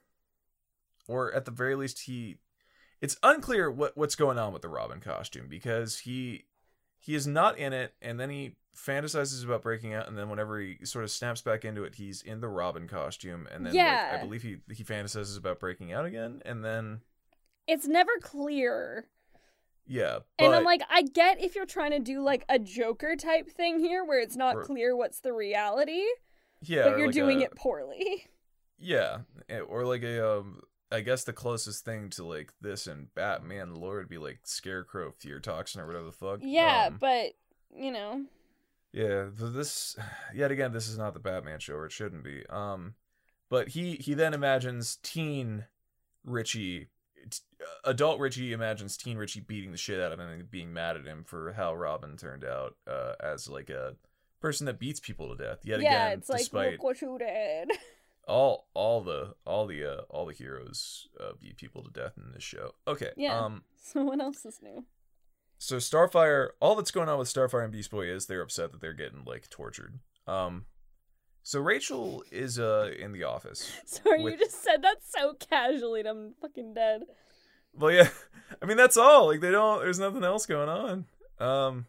or 1.11 1.33
at 1.35 1.45
the 1.45 1.51
very 1.51 1.75
least 1.75 2.01
he 2.01 2.37
it's 3.01 3.17
unclear 3.23 3.71
what 3.71 3.97
what's 3.97 4.15
going 4.15 4.39
on 4.39 4.53
with 4.53 4.63
the 4.63 4.69
robin 4.69 5.01
costume 5.01 5.47
because 5.49 5.99
he 6.01 6.45
he 6.99 7.15
is 7.15 7.27
not 7.27 7.57
in 7.59 7.73
it 7.73 7.95
and 8.03 8.19
then 8.21 8.31
he 8.31 8.55
fantasizes 8.77 9.45
about 9.45 9.63
breaking 9.63 9.93
out 9.95 10.07
and 10.09 10.17
then 10.17 10.29
whenever 10.31 10.61
he 10.61 10.77
sort 10.85 11.03
of 11.05 11.11
snaps 11.11 11.43
back 11.43 11.65
into 11.65 11.83
it 11.85 11.95
he's 11.97 12.23
in 12.23 12.41
the 12.41 12.49
robin 12.49 12.87
costume 12.87 13.49
and 13.53 13.67
then 13.67 13.75
like, 13.75 14.21
i 14.21 14.23
believe 14.23 14.43
he 14.43 14.59
he 14.73 14.85
fantasizes 14.85 15.37
about 15.37 15.59
breaking 15.59 15.93
out 15.93 16.05
again 16.05 16.41
and 16.45 16.65
then 16.65 17.01
It's 17.67 17.87
never 17.89 18.13
clear. 18.23 19.07
yeah 19.87 20.21
but 20.39 20.45
And 20.45 20.55
I'm 20.55 20.65
like, 20.65 20.83
I 20.89 21.03
get 21.03 21.43
if 21.43 21.55
you're 21.57 21.67
trying 21.67 21.91
to 21.93 21.99
do 21.99 22.23
like 22.23 22.45
a 22.49 22.59
Joker 22.59 23.17
type 23.17 23.51
thing 23.51 23.81
here 23.81 24.05
where 24.05 24.21
it's 24.21 24.37
not 24.37 24.57
Or- 24.57 24.63
clear 24.65 24.95
what's 24.97 25.21
the 25.21 25.33
reality, 25.33 26.05
yeah 26.63 26.85
but 26.89 26.97
you're 26.99 27.09
like 27.09 27.15
doing 27.15 27.41
a- 27.41 27.47
it 27.47 27.57
poorly. 27.57 28.27
yeah 28.79 29.19
eh, 29.49 29.59
or 29.61 29.85
like 29.85 30.03
a 30.05 30.17
um 30.39 30.61
I 30.93 31.01
guess 31.01 31.25
the 31.25 31.33
closest 31.33 31.85
thing 31.85 32.11
to 32.11 32.25
like 32.25 32.53
this 32.61 32.87
and 32.87 33.15
Batman 33.15 33.75
lore 33.75 33.99
would 33.99 34.09
be 34.09 34.19
like 34.19 34.41
Scarecrow 34.45 35.13
fear 35.13 35.39
toxin 35.39 35.81
or 35.81 35.87
whatever 35.87 36.07
the 36.07 36.13
fuck. 36.13 36.41
Yeah, 36.43 36.87
Um, 36.89 36.99
but 37.01 37.33
you 37.75 37.93
know, 37.93 38.25
Yeah, 38.93 39.27
this 39.33 39.97
yet 40.35 40.51
again 40.51 40.73
this 40.73 40.89
is 40.89 40.99
not 40.99 41.15
the 41.15 41.21
Batman 41.21 41.61
show 41.61 41.75
or 41.75 41.87
it 41.87 41.93
shouldn't 41.93 42.25
be. 42.25 42.45
Um 42.51 42.95
but 43.49 43.69
he 43.69 43.97
he 43.97 44.15
then 44.15 44.35
imagines 44.35 44.99
teen 45.03 45.67
Richie 46.25 46.89
t- 47.29 47.39
adult 47.85 48.19
Richie 48.19 48.53
imagines 48.53 48.97
teen 48.97 49.17
Richie 49.17 49.41
beating 49.41 49.71
the 49.71 49.79
shit 49.79 50.01
out 50.01 50.13
of 50.13 50.19
him 50.19 50.29
and 50.29 50.51
being 50.51 50.73
mad 50.73 50.97
at 50.97 51.07
him 51.07 51.23
for 51.25 51.53
how 51.53 51.75
Robin 51.75 52.17
turned 52.17 52.45
out 52.45 52.75
uh 52.89 53.13
as 53.21 53.49
like 53.49 53.71
a 53.71 53.95
person 54.41 54.67
that 54.67 54.81
beats 54.81 54.99
people 54.99 55.29
to 55.29 55.43
death. 55.43 55.59
Yet 55.63 55.83
yeah, 55.83 56.07
again 56.07 56.19
it's 56.19 56.29
like 56.29 56.39
despite 56.41 56.73
look 56.73 56.83
what 56.83 57.01
you 57.01 57.17
did. 57.17 57.71
all 58.31 58.69
all 58.75 59.03
the 59.03 59.35
all 59.45 59.67
the 59.67 59.85
uh 59.85 60.03
all 60.09 60.25
the 60.27 60.33
heroes 60.33 61.09
uh, 61.21 61.33
beat 61.41 61.57
people 61.57 61.83
to 61.83 61.91
death 61.91 62.13
in 62.17 62.33
this 62.33 62.43
show. 62.43 62.75
Okay. 62.87 63.11
Yeah. 63.17 63.39
Um 63.39 63.63
So 63.83 64.05
what 64.05 64.21
else 64.21 64.45
is 64.45 64.61
new? 64.63 64.85
so 65.59 65.77
Starfire, 65.77 66.51
all 66.61 66.75
that's 66.77 66.91
going 66.91 67.09
on 67.11 67.19
with 67.19 67.29
Starfire 67.33 67.63
and 67.65 67.73
Beast 67.73 67.91
Boy 67.91 68.07
is 68.07 68.27
they're 68.27 68.41
upset 68.41 68.73
that 68.73 68.81
they're 68.81 68.95
getting 68.95 69.25
like 69.27 69.51
tortured. 69.51 69.99
Um, 70.27 70.65
so 71.43 71.61
Rachel 71.61 72.23
is 72.31 72.59
uh 72.59 72.91
in 72.99 73.13
the 73.13 73.25
office. 73.25 73.71
Sorry, 73.85 74.23
With- 74.23 74.35
you 74.35 74.39
just 74.39 74.63
said 74.63 74.83
that 74.83 74.99
so 75.05 75.35
casually, 75.35 76.01
and 76.01 76.09
I'm 76.09 76.35
fucking 76.41 76.75
dead. 76.75 77.03
Well, 77.75 77.91
yeah, 77.93 78.09
I 78.63 78.67
mean 78.67 78.77
that's 78.77 78.97
all. 78.97 79.27
Like 79.27 79.41
they 79.41 79.51
don't. 79.51 79.81
There's 79.81 79.99
nothing 79.99 80.25
else 80.25 80.47
going 80.47 80.69
on. 80.69 81.05
Um, 81.39 81.87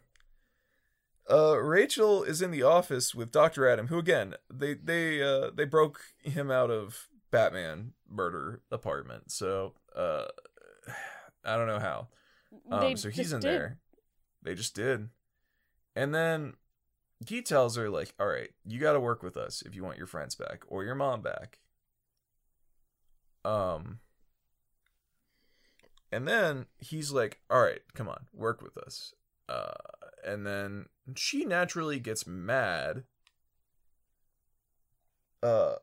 uh, 1.32 1.57
Rachel 1.57 2.23
is 2.23 2.41
in 2.41 2.51
the 2.51 2.63
office 2.63 3.15
with 3.15 3.32
Doctor 3.32 3.67
Adam, 3.67 3.88
who 3.88 3.97
again 3.97 4.36
they 4.53 4.73
they 4.73 5.21
uh 5.21 5.51
they 5.55 5.65
broke 5.65 6.01
him 6.21 6.51
out 6.51 6.69
of 6.69 7.07
Batman 7.32 7.93
murder 8.09 8.61
apartment. 8.71 9.32
So 9.32 9.73
uh, 9.95 10.25
I 11.45 11.55
don't 11.55 11.67
know 11.67 11.79
how. 11.79 12.07
Um, 12.69 12.97
so 12.97 13.09
he's 13.09 13.32
in 13.32 13.39
did. 13.39 13.49
there. 13.49 13.77
They 14.43 14.55
just 14.55 14.75
did. 14.75 15.09
And 15.95 16.13
then 16.13 16.53
he 17.25 17.41
tells 17.41 17.75
her, 17.75 17.89
like, 17.89 18.13
all 18.19 18.27
right, 18.27 18.49
you 18.65 18.79
got 18.79 18.93
to 18.93 18.99
work 18.99 19.23
with 19.23 19.38
us 19.38 19.61
if 19.65 19.75
you 19.75 19.84
want 19.84 19.97
your 19.97 20.07
friends 20.07 20.36
back 20.36 20.63
or 20.67 20.84
your 20.84 20.95
mom 20.95 21.21
back. 21.21 21.59
Um, 23.43 23.99
and 26.11 26.27
then 26.27 26.65
he's 26.79 27.11
like, 27.11 27.39
all 27.49 27.61
right, 27.61 27.82
come 27.93 28.07
on, 28.07 28.25
work 28.34 28.61
with 28.61 28.77
us. 28.77 29.13
Uh, 29.47 29.73
and 30.26 30.45
then 30.45 30.86
she 31.15 31.45
naturally 31.45 31.99
gets 31.99 32.26
mad. 32.28 33.03
Uh, 35.43 35.76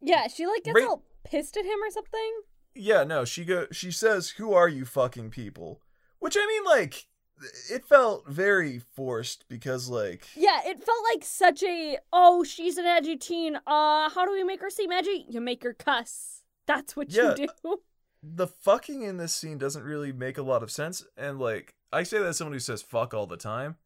Yeah, 0.00 0.26
she 0.28 0.46
like 0.46 0.64
gets 0.64 0.78
Ra- 0.80 0.86
all 0.86 1.04
pissed 1.24 1.56
at 1.56 1.64
him 1.64 1.82
or 1.82 1.90
something. 1.90 2.40
yeah, 2.74 3.04
no, 3.04 3.24
she 3.24 3.44
go, 3.44 3.66
she 3.72 3.90
says, 3.90 4.30
who 4.30 4.52
are 4.52 4.68
you 4.68 4.84
fucking 4.84 5.30
people? 5.30 5.80
Which 6.18 6.36
I 6.38 6.46
mean, 6.46 6.64
like, 6.64 7.06
it 7.70 7.84
felt 7.86 8.28
very 8.28 8.78
forced 8.94 9.46
because, 9.48 9.88
like, 9.88 10.26
Yeah, 10.34 10.60
it 10.64 10.82
felt 10.84 11.04
like 11.12 11.24
such 11.24 11.62
a 11.62 11.98
oh, 12.12 12.44
she's 12.44 12.76
an 12.78 12.84
edgy 12.86 13.16
teen. 13.16 13.56
Uh, 13.66 14.10
how 14.10 14.24
do 14.26 14.32
we 14.32 14.44
make 14.44 14.60
her 14.60 14.70
seem 14.70 14.92
edgy? 14.92 15.24
You 15.28 15.40
make 15.40 15.62
her 15.62 15.72
cuss. 15.74 16.42
That's 16.66 16.96
what 16.96 17.10
Yeah. 17.10 17.34
you 17.36 17.46
do. 17.62 17.80
the 18.26 18.46
fucking 18.46 19.02
in 19.02 19.16
this 19.18 19.34
scene 19.34 19.58
doesn't 19.58 19.82
really 19.84 20.12
make 20.12 20.38
a 20.38 20.42
lot 20.42 20.62
of 20.62 20.70
sense. 20.70 21.04
And, 21.16 21.38
like, 21.38 21.74
I 21.92 22.02
say 22.04 22.18
that 22.18 22.26
as 22.26 22.38
someone 22.38 22.54
who 22.54 22.58
says 22.60 22.80
fuck 22.82 23.12
all 23.14 23.26
the 23.26 23.36
time. 23.36 23.76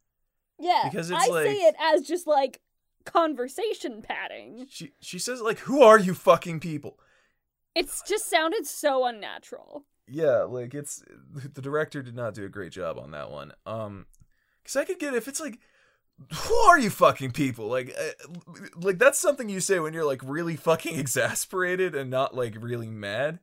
Yeah, 0.60 0.82
Because 0.84 1.10
it's 1.10 1.24
I 1.24 1.26
like- 1.28 1.46
say 1.46 1.54
it 1.56 1.74
as 1.80 2.02
just 2.02 2.26
like 2.26 2.60
conversation 3.04 4.02
padding. 4.02 4.66
She 4.68 4.92
she 5.00 5.18
says 5.18 5.40
like, 5.40 5.58
"Who 5.60 5.82
are 5.82 5.98
you 5.98 6.14
fucking 6.14 6.60
people?" 6.60 6.98
It's 7.74 8.02
just 8.02 8.28
sounded 8.28 8.66
so 8.66 9.06
unnatural. 9.06 9.84
Yeah, 10.06 10.42
like 10.42 10.74
it's 10.74 11.02
the 11.32 11.62
director 11.62 12.02
did 12.02 12.14
not 12.16 12.34
do 12.34 12.44
a 12.44 12.48
great 12.48 12.72
job 12.72 12.98
on 12.98 13.10
that 13.12 13.30
one. 13.30 13.52
Um, 13.66 14.06
because 14.62 14.76
I 14.76 14.84
could 14.84 14.98
get 14.98 15.14
if 15.14 15.28
it's 15.28 15.40
like, 15.40 15.58
"Who 16.34 16.54
are 16.54 16.78
you 16.78 16.90
fucking 16.90 17.32
people?" 17.32 17.68
Like, 17.68 17.94
uh, 17.98 18.26
like 18.76 18.98
that's 18.98 19.18
something 19.18 19.48
you 19.48 19.60
say 19.60 19.78
when 19.78 19.94
you're 19.94 20.04
like 20.06 20.22
really 20.24 20.56
fucking 20.56 20.98
exasperated 20.98 21.94
and 21.94 22.10
not 22.10 22.34
like 22.34 22.56
really 22.60 22.88
mad. 22.88 23.38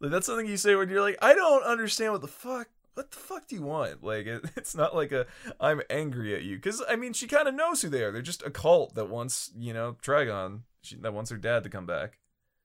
Like 0.00 0.10
that's 0.10 0.26
something 0.26 0.46
you 0.46 0.56
say 0.56 0.74
when 0.74 0.88
you're 0.88 1.02
like, 1.02 1.18
"I 1.20 1.34
don't 1.34 1.64
understand 1.64 2.12
what 2.12 2.22
the 2.22 2.28
fuck." 2.28 2.68
What 2.94 3.12
the 3.12 3.16
fuck 3.16 3.46
do 3.46 3.54
you 3.54 3.62
want? 3.62 4.02
Like, 4.02 4.26
it, 4.26 4.44
it's 4.56 4.74
not 4.74 4.92
like 4.92 5.12
a 5.12 5.26
I'm 5.60 5.82
angry 5.88 6.34
at 6.34 6.42
you 6.42 6.56
because 6.56 6.82
I 6.88 6.96
mean 6.96 7.12
she 7.12 7.28
kind 7.28 7.46
of 7.46 7.54
knows 7.54 7.80
who 7.80 7.88
they 7.88 8.02
are. 8.02 8.10
They're 8.10 8.22
just 8.22 8.42
a 8.42 8.50
cult 8.50 8.96
that 8.96 9.08
wants 9.08 9.52
you 9.56 9.72
know 9.72 9.96
Trigon 10.02 10.62
she, 10.82 10.96
that 10.96 11.14
wants 11.14 11.30
her 11.30 11.36
dad 11.36 11.62
to 11.64 11.70
come 11.70 11.86
back. 11.86 12.18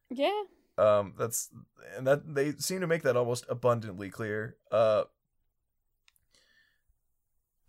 Yeah. 0.10 0.44
Um, 0.78 1.14
that's 1.18 1.50
and 1.96 2.08
that 2.08 2.34
they 2.34 2.54
seem 2.54 2.82
to 2.82 2.88
make 2.88 3.04
that 3.04 3.16
almost 3.16 3.46
abundantly 3.48 4.10
clear. 4.10 4.58
Uh, 4.72 5.04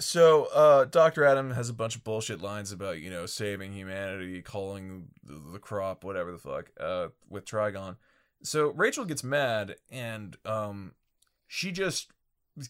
so 0.01 0.47
uh, 0.47 0.85
Doctor 0.87 1.25
Adam 1.25 1.53
has 1.53 1.69
a 1.69 1.75
bunch 1.75 1.97
of 1.97 2.05
bullshit 2.05 2.41
lines 2.41 2.73
about 2.73 3.01
you 3.01 3.11
know 3.11 3.27
saving 3.27 3.73
humanity, 3.73 4.43
calling 4.43 5.09
the, 5.23 5.41
the 5.53 5.59
crop, 5.59 6.05
whatever 6.05 6.33
the 6.33 6.39
fuck, 6.39 6.71
uh, 6.81 7.09
with 7.29 7.45
Trigon. 7.45 7.97
So 8.45 8.69
Rachel 8.69 9.05
gets 9.05 9.25
mad 9.25 9.77
and 9.91 10.37
um, 10.45 10.93
she 11.49 11.73
just 11.73 12.13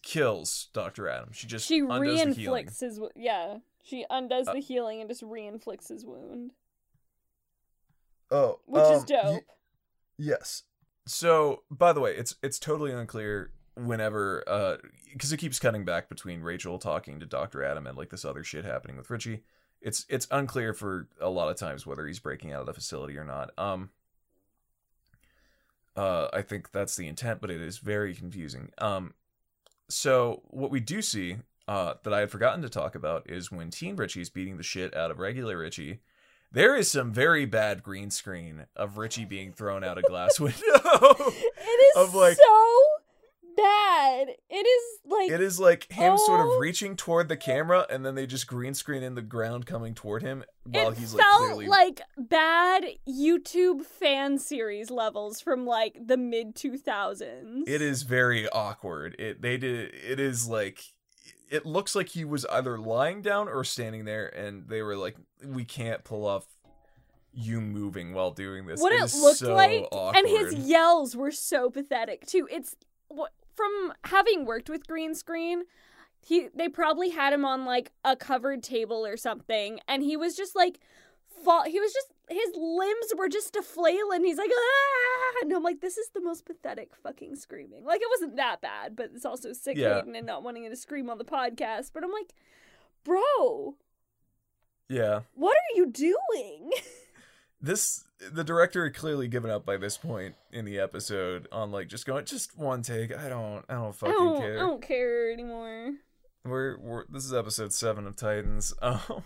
kills 0.03 0.68
Doctor 0.72 1.09
Adam. 1.09 1.31
She 1.33 1.47
just 1.47 1.66
She 1.66 1.81
undoes 1.81 1.99
the 2.22 2.33
healing. 2.33 2.37
re-inflicts 2.37 2.81
his 2.81 3.01
yeah. 3.16 3.59
She 3.83 4.07
undoes 4.09 4.49
Uh, 4.49 4.55
the 4.55 4.61
healing 4.61 5.01
and 5.01 5.11
just 5.11 5.22
re-inflicts 5.22 5.89
his 5.89 6.07
wound, 6.07 6.53
Oh, 8.31 8.61
which 8.66 8.83
is 8.85 9.01
um, 9.01 9.07
dope. 9.07 9.25
y- 9.33 9.41
Yes. 10.16 10.62
So, 11.07 11.64
by 11.70 11.93
the 11.93 12.01
way, 12.01 12.14
it's 12.16 12.37
it's 12.43 12.59
totally 12.59 12.93
unclear 12.93 13.51
whenever 13.77 14.45
uh 14.47 14.77
because 15.12 15.33
it 15.33 15.37
keeps 15.39 15.59
cutting 15.59 15.85
back 15.85 16.09
between 16.09 16.41
Rachel 16.43 16.79
talking 16.79 17.18
to 17.18 17.27
Dr. 17.27 17.64
Adam 17.64 17.87
and 17.89 17.99
like 17.99 18.11
this 18.11 18.25
other 18.25 18.45
shit 18.45 18.64
happening 18.64 18.97
with 18.97 19.11
Richie. 19.11 19.43
It's 19.83 20.07
it's 20.09 20.29
unclear 20.31 20.72
for 20.72 21.09
a 21.20 21.29
lot 21.29 21.51
of 21.51 21.57
times 21.57 21.85
whether 21.87 22.07
he's 22.07 22.20
breaking 22.20 22.53
out 22.53 22.61
of 22.61 22.66
the 22.66 22.72
facility 22.72 23.18
or 23.18 23.25
not. 23.25 23.51
Um 23.59 23.91
Uh, 25.97 26.29
I 26.33 26.43
think 26.43 26.73
that's 26.73 26.97
the 26.97 27.07
intent, 27.07 27.41
but 27.41 27.51
it 27.51 27.61
is 27.61 27.79
very 27.79 28.15
confusing. 28.15 28.71
Um, 28.79 29.15
so 29.89 30.43
what 30.49 30.71
we 30.71 30.81
do 30.81 31.03
see 31.03 31.37
uh, 31.69 31.95
that 32.03 32.13
I 32.13 32.21
had 32.21 32.31
forgotten 32.31 32.63
to 32.63 32.69
talk 32.69 32.95
about 32.95 33.29
is 33.31 33.53
when 33.53 33.71
Teen 33.71 33.97
Richie 33.97 34.21
is 34.21 34.31
beating 34.31 34.57
the 34.57 34.63
shit 34.63 34.97
out 34.97 35.11
of 35.11 35.19
regular 35.19 35.59
Richie. 35.59 36.01
There 36.53 36.77
is 36.77 36.91
some 36.91 37.13
very 37.13 37.47
bad 37.47 37.83
green 37.83 38.11
screen 38.11 38.67
of 38.77 38.97
Richie 38.97 39.25
being 39.25 39.53
thrown 39.53 39.83
out 39.83 39.99
a 39.99 40.03
glass 40.03 40.39
window. 40.41 40.59
It 40.63 41.97
is 41.97 41.97
Of, 41.97 42.15
like- 42.15 42.37
so 42.37 42.81
bad. 43.65 44.29
It 44.51 44.67
is 44.67 45.01
like 45.07 45.31
it 45.31 45.41
is 45.41 45.59
like 45.59 45.91
him 45.93 46.17
sort 46.19 46.41
Oh. 46.41 46.55
of 46.55 46.61
reaching 46.61 46.97
toward 46.97 47.29
the 47.29 47.37
camera, 47.37 47.87
and 47.91 48.05
then 48.05 48.15
they 48.15 48.27
just 48.27 48.47
green 48.47 48.75
screen 48.75 49.03
in 49.03 49.15
the 49.15 49.23
ground 49.23 49.67
coming 49.67 49.95
toward 49.95 50.23
him 50.23 50.45
while 50.65 50.91
it 50.91 50.99
he's 50.99 51.15
like 51.15 51.25
felt 51.25 51.43
clearly 51.43 51.67
like 51.67 52.01
bad 52.17 52.85
YouTube 53.09 53.85
fan 53.85 54.39
series 54.39 54.91
levels 54.91 55.41
from 55.41 55.67
like 55.67 55.97
the 56.07 56.17
mid 56.17 56.55
2000s. 56.55 57.62
It 57.67 57.81
is 57.83 58.03
very 58.03 58.49
awkward. 58.51 59.17
It 59.19 59.43
they 59.43 59.57
did 59.57 59.93
it 59.95 60.21
is 60.21 60.49
like 60.49 60.81
it 61.51 61.67
looks 61.67 61.95
like 61.95 62.09
he 62.09 62.25
was 62.25 62.45
either 62.47 62.79
lying 62.79 63.23
down 63.23 63.49
or 63.49 63.65
standing 63.65 64.05
there 64.05 64.27
and 64.27 64.69
they 64.69 64.83
were 64.83 64.97
like 64.97 65.17
we 65.45 65.65
can't 65.65 66.03
pull 66.05 66.27
off 66.27 66.47
you 67.37 67.61
moving 67.61 68.15
while 68.15 68.31
doing 68.31 68.65
this. 68.67 68.81
what 68.81 68.93
it 68.93 69.01
looked 69.21 69.39
so 69.39 69.55
like 69.55 69.87
and 69.93 70.27
his 70.29 70.55
yells 70.55 71.17
were 71.17 71.33
so 71.33 71.69
pathetic 71.69 72.25
too 72.27 72.49
it's 72.51 72.77
wh- 73.15 73.27
from 73.55 73.93
having 74.05 74.45
worked 74.45 74.69
with 74.69 74.87
green 74.87 75.15
screen 75.15 75.63
he 76.21 76.49
they 76.55 76.69
probably 76.69 77.11
had 77.11 77.33
him 77.33 77.45
on 77.45 77.65
like 77.65 77.93
a 78.05 78.17
covered 78.17 78.63
table 78.63 79.05
or 79.07 79.17
something 79.17 79.79
and 79.89 80.03
he 80.03 80.17
was 80.17 80.35
just 80.37 80.57
like 80.57 80.79
fall 81.45 81.65
he 81.65 81.79
was 81.81 81.93
just 81.93 82.09
his 82.31 82.53
limbs 82.57 83.13
were 83.19 83.29
just 83.29 83.55
a 83.57 83.61
flail 83.63 84.11
and 84.13 84.25
he's 84.25 84.39
like 84.39 84.51
ah 84.51 85.33
and 85.43 85.53
i'm 85.53 85.63
like 85.63 85.81
this 85.83 85.99
is 85.99 86.09
the 86.15 86.21
most 86.23 86.47
pathetic 86.47 86.95
fucking 86.97 87.37
screaming 87.37 87.85
like 87.85 88.01
it 88.01 88.09
wasn't 88.11 88.37
that 88.37 88.63
bad 88.63 88.97
but 88.97 89.11
it's 89.15 89.27
also 89.27 89.53
sick 89.53 89.77
Yeah. 89.77 89.99
And 90.07 90.25
not 90.27 90.43
wanting 90.43 90.69
to 90.71 90.77
scream 90.77 91.11
on 91.11 91.19
the 91.19 91.25
podcast 91.25 91.91
but 91.93 92.03
i'm 92.03 92.11
like 92.13 92.33
bro 93.05 93.77
Yeah. 94.89 95.21
what 95.35 95.55
are 95.57 95.77
you 95.77 95.87
doing 95.87 96.71
This 97.61 98.04
the 98.33 98.45
director 98.45 98.85
had 98.85 98.95
clearly 98.95 99.29
given 99.29 99.51
up 99.51 99.64
by 99.64 99.77
this 99.77 99.97
point 99.97 100.35
in 100.53 100.64
the 100.64 100.79
episode 100.79 101.49
on 101.53 101.70
like 101.70 101.89
just 101.89 102.07
going 102.07 102.25
just 102.25 102.57
one 102.57 102.83
take. 102.83 103.16
I 103.16 103.29
don't 103.29 103.64
I 103.68 103.75
don't 103.75 103.89
I 103.89 103.93
fucking 103.93 104.14
don't, 104.14 104.39
care. 104.41 104.57
I 104.57 104.61
don't 104.61 104.83
care 104.83 105.33
anymore 105.33 105.93
We're 106.45 106.79
we're 106.79 107.05
this 107.09 107.25
is 107.25 107.33
episode 107.33 107.72
seven 107.72 108.07
of 108.07 108.16
Titans. 108.16 108.72
Um, 108.83 109.25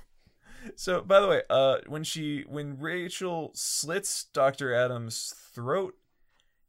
so 0.74 1.00
by 1.00 1.20
the 1.20 1.28
way, 1.28 1.42
uh, 1.48 1.78
when 1.86 2.02
she 2.04 2.44
when 2.48 2.78
Rachel 2.78 3.52
slits 3.54 4.24
Doctor 4.32 4.74
Adams' 4.74 5.34
throat, 5.54 5.94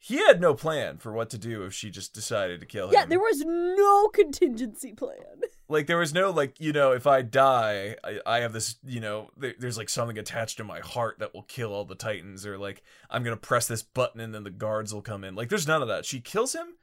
he 0.01 0.17
had 0.17 0.39
no 0.39 0.53
plan 0.53 0.97
for 0.97 1.11
what 1.11 1.29
to 1.31 1.37
do 1.37 1.63
if 1.63 1.73
she 1.73 1.89
just 1.89 2.13
decided 2.13 2.61
to 2.61 2.65
kill 2.65 2.87
him. 2.87 2.93
Yeah, 2.93 3.05
there 3.05 3.19
was 3.19 3.43
no 3.45 4.07
contingency 4.07 4.93
plan. 4.93 5.41
like 5.67 5.87
there 5.87 5.97
was 5.97 6.13
no 6.13 6.31
like 6.31 6.59
you 6.59 6.71
know 6.71 6.93
if 6.93 7.05
I 7.05 7.21
die, 7.21 7.97
I, 8.01 8.19
I 8.25 8.39
have 8.39 8.53
this 8.53 8.77
you 8.83 9.01
know 9.01 9.29
there, 9.35 9.53
there's 9.59 9.77
like 9.77 9.89
something 9.89 10.17
attached 10.17 10.57
to 10.57 10.63
my 10.63 10.79
heart 10.79 11.19
that 11.19 11.33
will 11.33 11.43
kill 11.43 11.73
all 11.73 11.83
the 11.83 11.95
Titans, 11.95 12.45
or 12.45 12.57
like 12.57 12.81
I'm 13.09 13.23
gonna 13.23 13.35
press 13.35 13.67
this 13.67 13.83
button 13.83 14.21
and 14.21 14.33
then 14.33 14.45
the 14.45 14.49
guards 14.49 14.93
will 14.93 15.01
come 15.01 15.25
in. 15.25 15.35
Like 15.35 15.49
there's 15.49 15.67
none 15.67 15.81
of 15.81 15.89
that. 15.89 16.05
She 16.05 16.21
kills 16.21 16.55
him, 16.55 16.77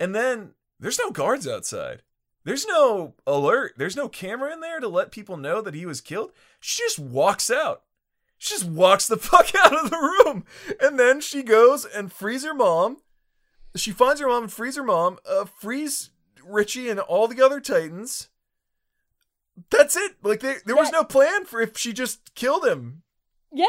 and 0.00 0.12
then 0.12 0.50
there's 0.80 0.98
no 0.98 1.12
guards 1.12 1.46
outside. 1.46 2.02
There's 2.42 2.66
no 2.66 3.14
alert. 3.26 3.74
There's 3.76 3.96
no 3.96 4.08
camera 4.08 4.52
in 4.52 4.60
there 4.60 4.80
to 4.80 4.88
let 4.88 5.10
people 5.10 5.36
know 5.36 5.60
that 5.60 5.74
he 5.74 5.86
was 5.86 6.00
killed. 6.00 6.32
She 6.60 6.82
just 6.82 6.98
walks 6.98 7.50
out. 7.50 7.82
She 8.38 8.54
just 8.54 8.68
walks 8.68 9.06
the 9.06 9.16
fuck 9.16 9.54
out 9.54 9.72
of 9.72 9.90
the 9.90 9.96
room. 9.96 10.44
And 10.80 10.98
then 10.98 11.20
she 11.20 11.42
goes 11.42 11.84
and 11.84 12.12
frees 12.12 12.44
her 12.44 12.54
mom. 12.54 12.98
She 13.74 13.90
finds 13.90 14.20
her 14.20 14.28
mom 14.28 14.44
and 14.44 14.52
frees 14.52 14.76
her 14.76 14.82
mom, 14.82 15.18
uh, 15.28 15.44
frees 15.44 16.10
Richie 16.42 16.88
and 16.88 16.98
all 17.00 17.28
the 17.28 17.44
other 17.44 17.60
Titans. 17.60 18.28
That's 19.70 19.96
it. 19.96 20.16
Like 20.22 20.40
there, 20.40 20.60
there 20.64 20.76
was 20.76 20.92
no 20.92 21.04
plan 21.04 21.44
for 21.44 21.60
if 21.60 21.76
she 21.76 21.92
just 21.92 22.34
killed 22.34 22.64
him. 22.64 23.02
Yeah, 23.52 23.66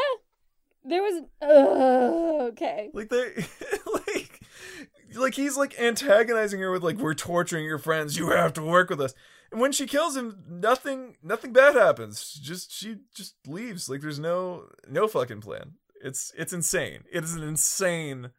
there 0.84 1.02
was. 1.02 1.22
Uh, 1.40 2.48
okay. 2.48 2.90
Like 2.92 3.08
they, 3.08 3.46
like, 4.06 4.40
like 5.14 5.34
he's 5.34 5.56
like 5.56 5.78
antagonizing 5.80 6.60
her 6.60 6.70
with 6.70 6.82
like 6.82 6.98
we're 6.98 7.14
torturing 7.14 7.64
your 7.64 7.78
friends. 7.78 8.18
You 8.18 8.30
have 8.30 8.52
to 8.54 8.62
work 8.62 8.90
with 8.90 9.00
us. 9.00 9.14
And 9.50 9.60
when 9.60 9.72
she 9.72 9.86
kills 9.86 10.16
him, 10.16 10.44
nothing, 10.48 11.16
nothing 11.22 11.52
bad 11.52 11.74
happens. 11.74 12.32
Just 12.32 12.72
she 12.72 12.98
just 13.14 13.34
leaves. 13.46 13.88
Like 13.88 14.00
there's 14.00 14.18
no, 14.18 14.68
no 14.88 15.08
fucking 15.08 15.40
plan. 15.40 15.72
It's 16.02 16.32
it's 16.36 16.52
insane. 16.52 17.04
It 17.10 17.24
is 17.24 17.34
an 17.34 17.42
insane, 17.42 18.30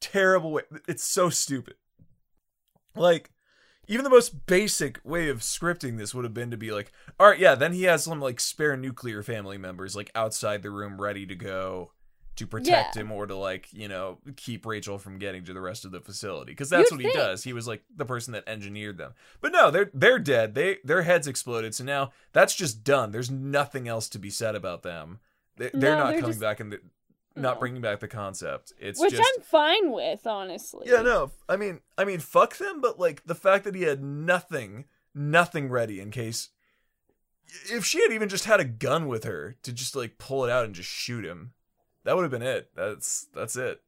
terrible 0.00 0.52
way. 0.52 0.62
It's 0.88 1.04
so 1.04 1.30
stupid. 1.30 1.74
Like. 2.94 3.30
Even 3.88 4.04
the 4.04 4.10
most 4.10 4.46
basic 4.46 5.00
way 5.02 5.28
of 5.30 5.38
scripting 5.38 5.98
this 5.98 6.14
would 6.14 6.24
have 6.24 6.34
been 6.34 6.52
to 6.52 6.56
be 6.56 6.70
like, 6.70 6.92
all 7.18 7.26
right, 7.28 7.40
yeah, 7.40 7.56
then 7.56 7.72
he 7.72 7.84
has 7.84 8.04
some 8.04 8.20
like 8.20 8.38
spare 8.38 8.76
nuclear 8.76 9.20
family 9.20 9.58
members 9.58 9.96
like 9.96 10.12
outside 10.14 10.62
the 10.62 10.70
room 10.70 11.00
ready 11.00 11.26
to 11.26 11.34
go 11.34 11.90
to 12.40 12.46
protect 12.46 12.96
Yeah. 12.96 13.02
him 13.02 13.12
or 13.12 13.26
to 13.26 13.36
like 13.36 13.68
you 13.72 13.86
know 13.88 14.18
keep 14.36 14.66
Rachel 14.66 14.98
from 14.98 15.18
getting 15.18 15.44
to 15.44 15.52
the 15.54 15.60
rest 15.60 15.84
of 15.84 15.92
the 15.92 16.00
facility 16.00 16.52
because 16.52 16.68
that's 16.68 16.90
You'd 16.90 16.96
what 16.96 17.02
think. 17.04 17.14
he 17.14 17.18
does. 17.18 17.44
He 17.44 17.52
was 17.52 17.68
like 17.68 17.82
the 17.96 18.04
person 18.04 18.32
that 18.32 18.44
engineered 18.48 18.98
them. 18.98 19.12
But 19.40 19.52
no, 19.52 19.70
they're 19.70 19.90
they're 19.94 20.18
dead. 20.18 20.54
They 20.54 20.78
their 20.84 21.02
heads 21.02 21.26
exploded. 21.26 21.74
So 21.74 21.84
now 21.84 22.10
that's 22.32 22.54
just 22.54 22.82
done. 22.84 23.12
There's 23.12 23.30
nothing 23.30 23.86
else 23.88 24.08
to 24.10 24.18
be 24.18 24.30
said 24.30 24.54
about 24.56 24.82
them. 24.82 25.20
They, 25.56 25.70
they're 25.72 25.94
No, 25.96 26.04
not 26.04 26.10
they're 26.10 26.20
coming 26.20 26.30
just- 26.32 26.40
back 26.40 26.60
and 26.60 26.78
not 27.36 27.54
No. 27.56 27.60
bringing 27.60 27.80
back 27.80 28.00
the 28.00 28.08
concept. 28.08 28.72
It's 28.80 28.98
Which 29.00 29.12
just 29.12 29.22
I'm 29.36 29.42
fine 29.42 29.92
with, 29.92 30.26
honestly. 30.26 30.86
yeah, 30.90 31.00
no. 31.02 31.30
I 31.48 31.56
mean, 31.56 31.80
I 31.96 32.04
mean, 32.04 32.18
fuck 32.18 32.56
them. 32.56 32.80
But 32.80 32.98
like 32.98 33.24
the 33.24 33.36
fact 33.36 33.64
that 33.64 33.74
he 33.76 33.82
had 33.82 34.02
nothing, 34.02 34.86
nothing 35.14 35.68
ready 35.68 36.00
in 36.00 36.10
case. 36.10 36.48
If 37.70 37.84
she 37.84 38.00
had 38.02 38.12
even 38.12 38.28
just 38.28 38.44
had 38.44 38.60
a 38.60 38.64
gun 38.64 39.08
with 39.08 39.24
her 39.24 39.56
to 39.64 39.72
just 39.72 39.96
like 39.96 40.18
pull 40.18 40.44
it 40.44 40.50
out 40.50 40.64
and 40.64 40.74
just 40.74 40.88
shoot 40.88 41.24
him, 41.24 41.52
that 42.04 42.14
would 42.16 42.22
have 42.22 42.30
been 42.30 42.42
it. 42.42 42.70
That's 42.74 43.26
that's 43.34 43.56
it. 43.56 43.80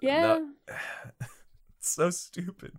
Yeah. 0.00 0.40
It's 1.78 1.94
so 1.94 2.10
stupid. 2.10 2.72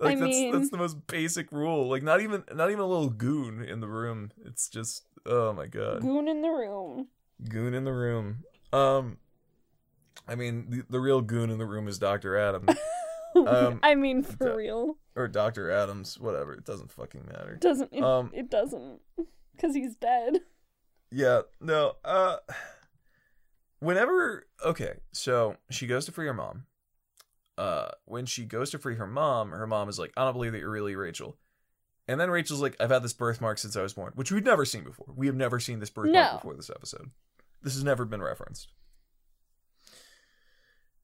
Like 0.00 0.16
I 0.16 0.20
that's 0.20 0.28
mean- 0.36 0.52
that's 0.52 0.70
the 0.70 0.78
most 0.78 1.06
basic 1.06 1.52
rule. 1.52 1.88
Like 1.88 2.02
not 2.02 2.20
even 2.20 2.42
not 2.52 2.70
even 2.70 2.80
a 2.80 2.86
little 2.86 3.08
goon 3.10 3.62
in 3.62 3.78
the 3.80 3.86
room. 3.86 4.32
It's 4.44 4.68
just 4.68 5.04
oh 5.24 5.52
my 5.52 5.66
god. 5.66 6.00
Goon 6.02 6.26
in 6.26 6.42
the 6.42 6.48
room. 6.48 7.06
Goon 7.48 7.72
in 7.72 7.84
the 7.84 7.92
room. 7.92 8.42
Um 8.72 9.18
I 10.26 10.34
mean 10.34 10.66
the, 10.70 10.82
the 10.90 10.98
real 10.98 11.20
goon 11.20 11.50
in 11.50 11.58
the 11.58 11.66
room 11.66 11.86
is 11.86 11.98
Dr. 11.98 12.36
Adam. 12.36 12.66
Um, 13.36 13.78
I 13.84 13.94
mean, 13.94 14.24
for 14.24 14.48
d- 14.48 14.56
real. 14.56 14.96
or 15.14 15.28
Dr. 15.28 15.70
Adams, 15.70 16.18
whatever. 16.18 16.54
It 16.54 16.64
doesn't 16.64 16.90
fucking 16.90 17.26
matter. 17.26 17.56
Doesn't 17.60 17.92
it? 17.92 18.02
um, 18.02 18.32
it 18.34 18.50
doesn't, 18.50 19.00
because 19.54 19.76
he's 19.76 19.94
dead. 19.94 20.38
Yeah, 21.12 21.42
no. 21.60 21.92
Uh 22.04 22.38
whenever 23.80 24.46
okay, 24.64 24.94
so 25.12 25.56
she 25.70 25.86
goes 25.86 26.04
to 26.06 26.12
free 26.12 26.26
her 26.26 26.34
mom. 26.34 26.64
Uh 27.56 27.88
when 28.04 28.24
she 28.26 28.44
goes 28.44 28.70
to 28.70 28.78
free 28.78 28.94
her 28.96 29.06
mom, 29.06 29.50
her 29.50 29.66
mom 29.66 29.88
is 29.88 29.98
like, 29.98 30.12
"I 30.16 30.24
don't 30.24 30.32
believe 30.34 30.52
that 30.52 30.58
you're 30.58 30.70
really 30.70 30.94
Rachel." 30.96 31.36
And 32.06 32.18
then 32.20 32.30
Rachel's 32.30 32.60
like, 32.62 32.76
"I've 32.80 32.90
had 32.90 33.02
this 33.02 33.12
birthmark 33.12 33.58
since 33.58 33.76
I 33.76 33.82
was 33.82 33.92
born," 33.94 34.12
which 34.14 34.30
we've 34.32 34.44
never 34.44 34.64
seen 34.64 34.84
before. 34.84 35.12
We 35.14 35.26
have 35.26 35.36
never 35.36 35.58
seen 35.60 35.80
this 35.80 35.90
birthmark 35.90 36.32
No. 36.32 36.36
before 36.38 36.54
this 36.54 36.70
episode. 36.70 37.10
This 37.62 37.74
has 37.74 37.84
never 37.84 38.04
been 38.04 38.22
referenced. 38.22 38.68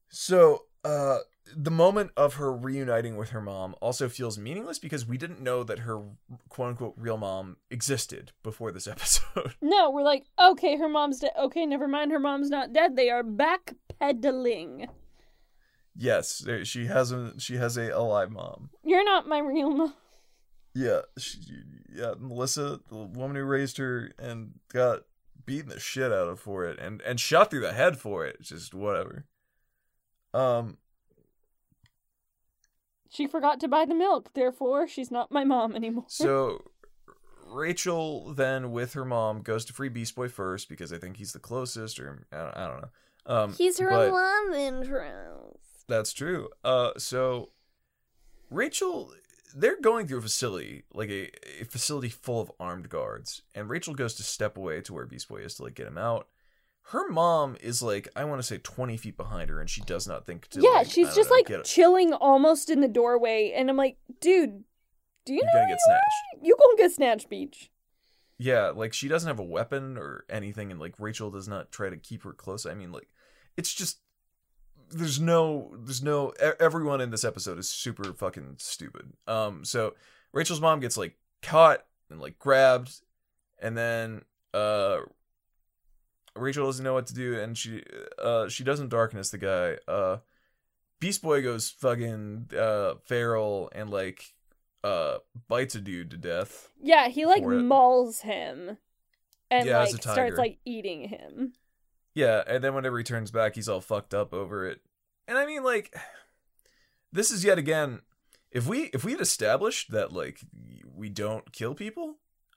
So, 0.09 0.65
uh 0.83 1.19
the 1.55 1.71
moment 1.71 2.11
of 2.17 2.35
her 2.35 2.51
reuniting 2.51 3.17
with 3.17 3.29
her 3.29 3.41
mom 3.41 3.75
also 3.81 4.09
feels 4.09 4.37
meaningless 4.37 4.79
because 4.79 5.05
we 5.05 5.17
didn't 5.17 5.41
know 5.41 5.63
that 5.63 5.79
her 5.79 6.01
quote 6.49 6.69
unquote 6.69 6.93
real 6.97 7.17
mom 7.17 7.57
existed 7.69 8.31
before 8.43 8.71
this 8.71 8.87
episode. 8.87 9.55
No, 9.61 9.91
we're 9.91 10.03
like, 10.03 10.25
okay, 10.41 10.77
her 10.77 10.89
mom's 10.89 11.19
dead. 11.19 11.31
Okay, 11.39 11.65
never 11.65 11.87
mind, 11.87 12.11
her 12.11 12.19
mom's 12.19 12.49
not 12.49 12.73
dead. 12.73 12.95
They 12.95 13.09
are 13.09 13.23
backpedaling. 13.23 14.87
Yes, 15.95 16.45
she 16.63 16.87
has 16.87 17.11
a 17.11 17.39
she 17.39 17.55
has 17.55 17.77
a 17.77 17.89
alive 17.89 18.31
mom. 18.31 18.69
You're 18.83 19.05
not 19.05 19.27
my 19.27 19.39
real 19.39 19.71
mom. 19.71 19.93
Yeah, 20.73 21.01
she, 21.17 21.39
yeah, 21.93 22.15
Melissa, 22.19 22.81
the 22.89 22.97
woman 22.97 23.37
who 23.37 23.43
raised 23.43 23.77
her 23.77 24.11
and 24.19 24.59
got 24.73 25.03
beaten 25.45 25.69
the 25.69 25.79
shit 25.79 26.11
out 26.11 26.27
of 26.27 26.39
for 26.39 26.65
it 26.65 26.79
and 26.79 27.01
and 27.03 27.19
shot 27.19 27.49
through 27.49 27.61
the 27.61 27.73
head 27.73 27.97
for 27.97 28.25
it. 28.25 28.41
Just 28.41 28.73
whatever. 28.73 29.25
Um, 30.33 30.77
She 33.15 33.27
forgot 33.27 33.59
to 33.61 33.67
buy 33.69 33.85
the 33.85 33.95
milk, 33.95 34.33
therefore, 34.33 34.87
she's 34.87 35.09
not 35.09 35.31
my 35.31 35.45
mom 35.45 35.73
anymore. 35.75 36.03
so 36.07 36.61
Rachel 37.47 38.33
then 38.33 38.71
with 38.71 38.93
her 38.93 39.05
mom 39.05 39.41
goes 39.41 39.63
to 39.65 39.73
free 39.73 39.87
Beast 39.87 40.15
Boy 40.15 40.27
first 40.27 40.67
because 40.67 40.91
I 40.91 40.97
think 40.97 41.15
he's 41.17 41.31
the 41.31 41.39
closest, 41.39 41.99
or 41.99 42.25
I 42.33 42.37
don't, 42.37 42.57
I 42.57 42.67
don't 42.67 42.81
know. 42.81 42.89
Um, 43.27 43.53
He's 43.53 43.79
her 43.79 43.89
but- 43.89 44.11
love 44.11 44.53
interest. 44.53 45.85
That's 45.87 46.11
true. 46.13 46.49
Uh, 46.63 46.91
so 46.97 47.51
Rachel, 48.49 49.13
they're 49.55 49.79
going 49.79 50.07
through 50.07 50.19
a 50.19 50.23
facility, 50.23 50.83
like 50.93 51.09
a, 51.09 51.29
a 51.61 51.65
facility 51.65 52.09
full 52.09 52.41
of 52.41 52.51
armed 52.59 52.89
guards, 52.89 53.43
and 53.53 53.69
Rachel 53.69 53.93
goes 53.93 54.15
to 54.15 54.23
step 54.23 54.57
away 54.57 54.81
to 54.81 54.93
where 54.93 55.05
Beast 55.05 55.29
Boy 55.29 55.37
is 55.37 55.55
to 55.55 55.63
like 55.63 55.75
get 55.75 55.87
him 55.87 55.97
out. 55.97 56.27
Her 56.89 57.09
mom 57.09 57.57
is 57.61 57.81
like 57.81 58.07
I 58.15 58.25
want 58.25 58.39
to 58.39 58.47
say 58.47 58.59
twenty 58.59 58.97
feet 58.97 59.17
behind 59.17 59.49
her, 59.49 59.59
and 59.59 59.69
she 59.69 59.81
does 59.81 60.07
not 60.07 60.25
think 60.25 60.47
to. 60.49 60.61
yeah, 60.61 60.69
like, 60.69 60.91
she's 60.91 61.15
just 61.15 61.29
know, 61.29 61.35
like 61.35 61.63
chilling 61.63 62.13
almost 62.13 62.69
in 62.69 62.81
the 62.81 62.87
doorway, 62.87 63.53
and 63.55 63.69
I'm 63.69 63.77
like, 63.77 63.97
dude, 64.21 64.63
do 65.25 65.33
you 65.33 65.39
you're 65.39 65.45
know 65.45 65.53
gonna 65.53 65.67
get 65.69 65.79
snatched. 65.81 66.43
You 66.43 66.55
gonna 66.59 66.77
get 66.77 66.91
snatched, 66.91 67.29
beach? 67.29 67.71
Yeah, 68.37 68.69
like 68.69 68.93
she 68.93 69.07
doesn't 69.07 69.27
have 69.27 69.39
a 69.39 69.43
weapon 69.43 69.97
or 69.97 70.25
anything, 70.29 70.69
and 70.69 70.79
like 70.79 70.99
Rachel 70.99 71.31
does 71.31 71.47
not 71.47 71.71
try 71.71 71.89
to 71.89 71.97
keep 71.97 72.23
her 72.23 72.33
close. 72.33 72.67
I 72.67 72.75
mean, 72.75 72.91
like 72.91 73.09
it's 73.57 73.73
just 73.73 73.99
there's 74.91 75.19
no 75.19 75.73
there's 75.79 76.03
no 76.03 76.33
everyone 76.59 77.01
in 77.01 77.09
this 77.09 77.23
episode 77.23 77.57
is 77.57 77.67
super 77.67 78.13
fucking 78.13 78.55
stupid. 78.59 79.13
Um, 79.25 79.65
so 79.65 79.95
Rachel's 80.33 80.61
mom 80.61 80.81
gets 80.81 80.97
like 80.97 81.15
caught 81.41 81.83
and 82.11 82.21
like 82.21 82.37
grabbed, 82.37 83.01
and 83.59 83.75
then 83.75 84.21
uh 84.53 84.97
Rachel 86.35 86.65
doesn't 86.65 86.83
know 86.83 86.93
what 86.93 87.07
to 87.07 87.13
do, 87.13 87.39
and 87.39 87.57
she 87.57 87.83
uh 88.21 88.49
she 88.49 88.63
doesn't 88.63 88.89
darkness 88.89 89.29
the 89.29 89.37
guy. 89.37 89.77
Uh, 89.87 90.17
Beast 90.99 91.21
Boy 91.21 91.41
goes 91.41 91.69
fucking 91.69 92.49
uh 92.57 92.95
feral 93.05 93.69
and 93.73 93.89
like 93.89 94.33
uh 94.83 95.17
bites 95.47 95.75
a 95.75 95.81
dude 95.81 96.11
to 96.11 96.17
death. 96.17 96.69
Yeah, 96.81 97.07
he 97.07 97.25
like 97.25 97.43
mauls 97.43 98.21
him, 98.21 98.77
and 99.49 99.67
Yeah, 99.67 99.79
like 99.79 99.89
starts 99.89 100.37
like 100.37 100.59
eating 100.65 101.09
him. 101.09 101.53
Yeah, 102.13 102.43
and 102.47 102.63
then 102.63 102.73
whenever 102.73 102.97
he 102.97 103.03
turns 103.03 103.29
back, 103.29 103.55
he's 103.55 103.67
all 103.67 103.81
fucked 103.81 104.13
up 104.13 104.33
over 104.33 104.67
it. 104.67 104.79
And 105.27 105.37
I 105.37 105.45
mean, 105.45 105.63
like, 105.63 105.93
this 107.11 107.29
is 107.29 107.43
yet 107.43 107.57
again, 107.57 108.01
if 108.51 108.67
we 108.67 108.83
if 108.93 109.03
we 109.03 109.11
had 109.11 109.21
established 109.21 109.91
that 109.91 110.13
like 110.13 110.39
we 110.95 111.09
don't 111.09 111.51
kill 111.51 111.75
people, 111.75 112.15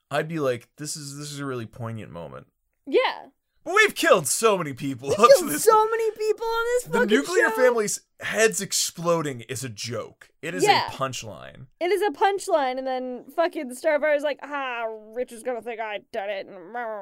I'd 0.09 0.27
be 0.27 0.39
like, 0.39 0.69
this 0.77 0.95
is 0.95 1.17
this 1.17 1.31
is 1.31 1.39
a 1.39 1.45
really 1.45 1.65
poignant 1.65 2.11
moment. 2.11 2.47
Yeah, 2.85 3.27
we've 3.75 3.95
killed 3.95 4.27
so 4.27 4.57
many 4.57 4.73
people 4.73 5.09
we 5.09 5.15
up 5.15 5.21
to 5.29 5.35
killed 5.37 5.49
this. 5.51 5.63
so 5.63 5.85
many 5.89 6.11
people 6.11 6.45
on 6.45 6.65
this 6.65 6.83
the 6.85 7.05
nuclear 7.05 7.49
show. 7.49 7.55
family's 7.55 8.01
heads 8.21 8.61
exploding 8.61 9.41
is 9.41 9.63
a 9.63 9.69
joke. 9.69 10.29
It 10.41 10.53
is 10.55 10.63
Yeah. 10.63 10.87
a 10.87 10.91
punchline. 10.91 11.67
It 11.79 11.91
is 11.91 12.01
a 12.01 12.09
punchline, 12.11 12.77
and 12.77 12.85
then 12.87 13.25
fucking 13.35 13.69
Starfire's 13.75 14.23
like, 14.23 14.39
ah, 14.43 14.85
Rich 15.13 15.31
is 15.31 15.43
gonna 15.43 15.61
think 15.61 15.79
I 15.79 15.99
did 16.11 16.29
it. 16.29 16.47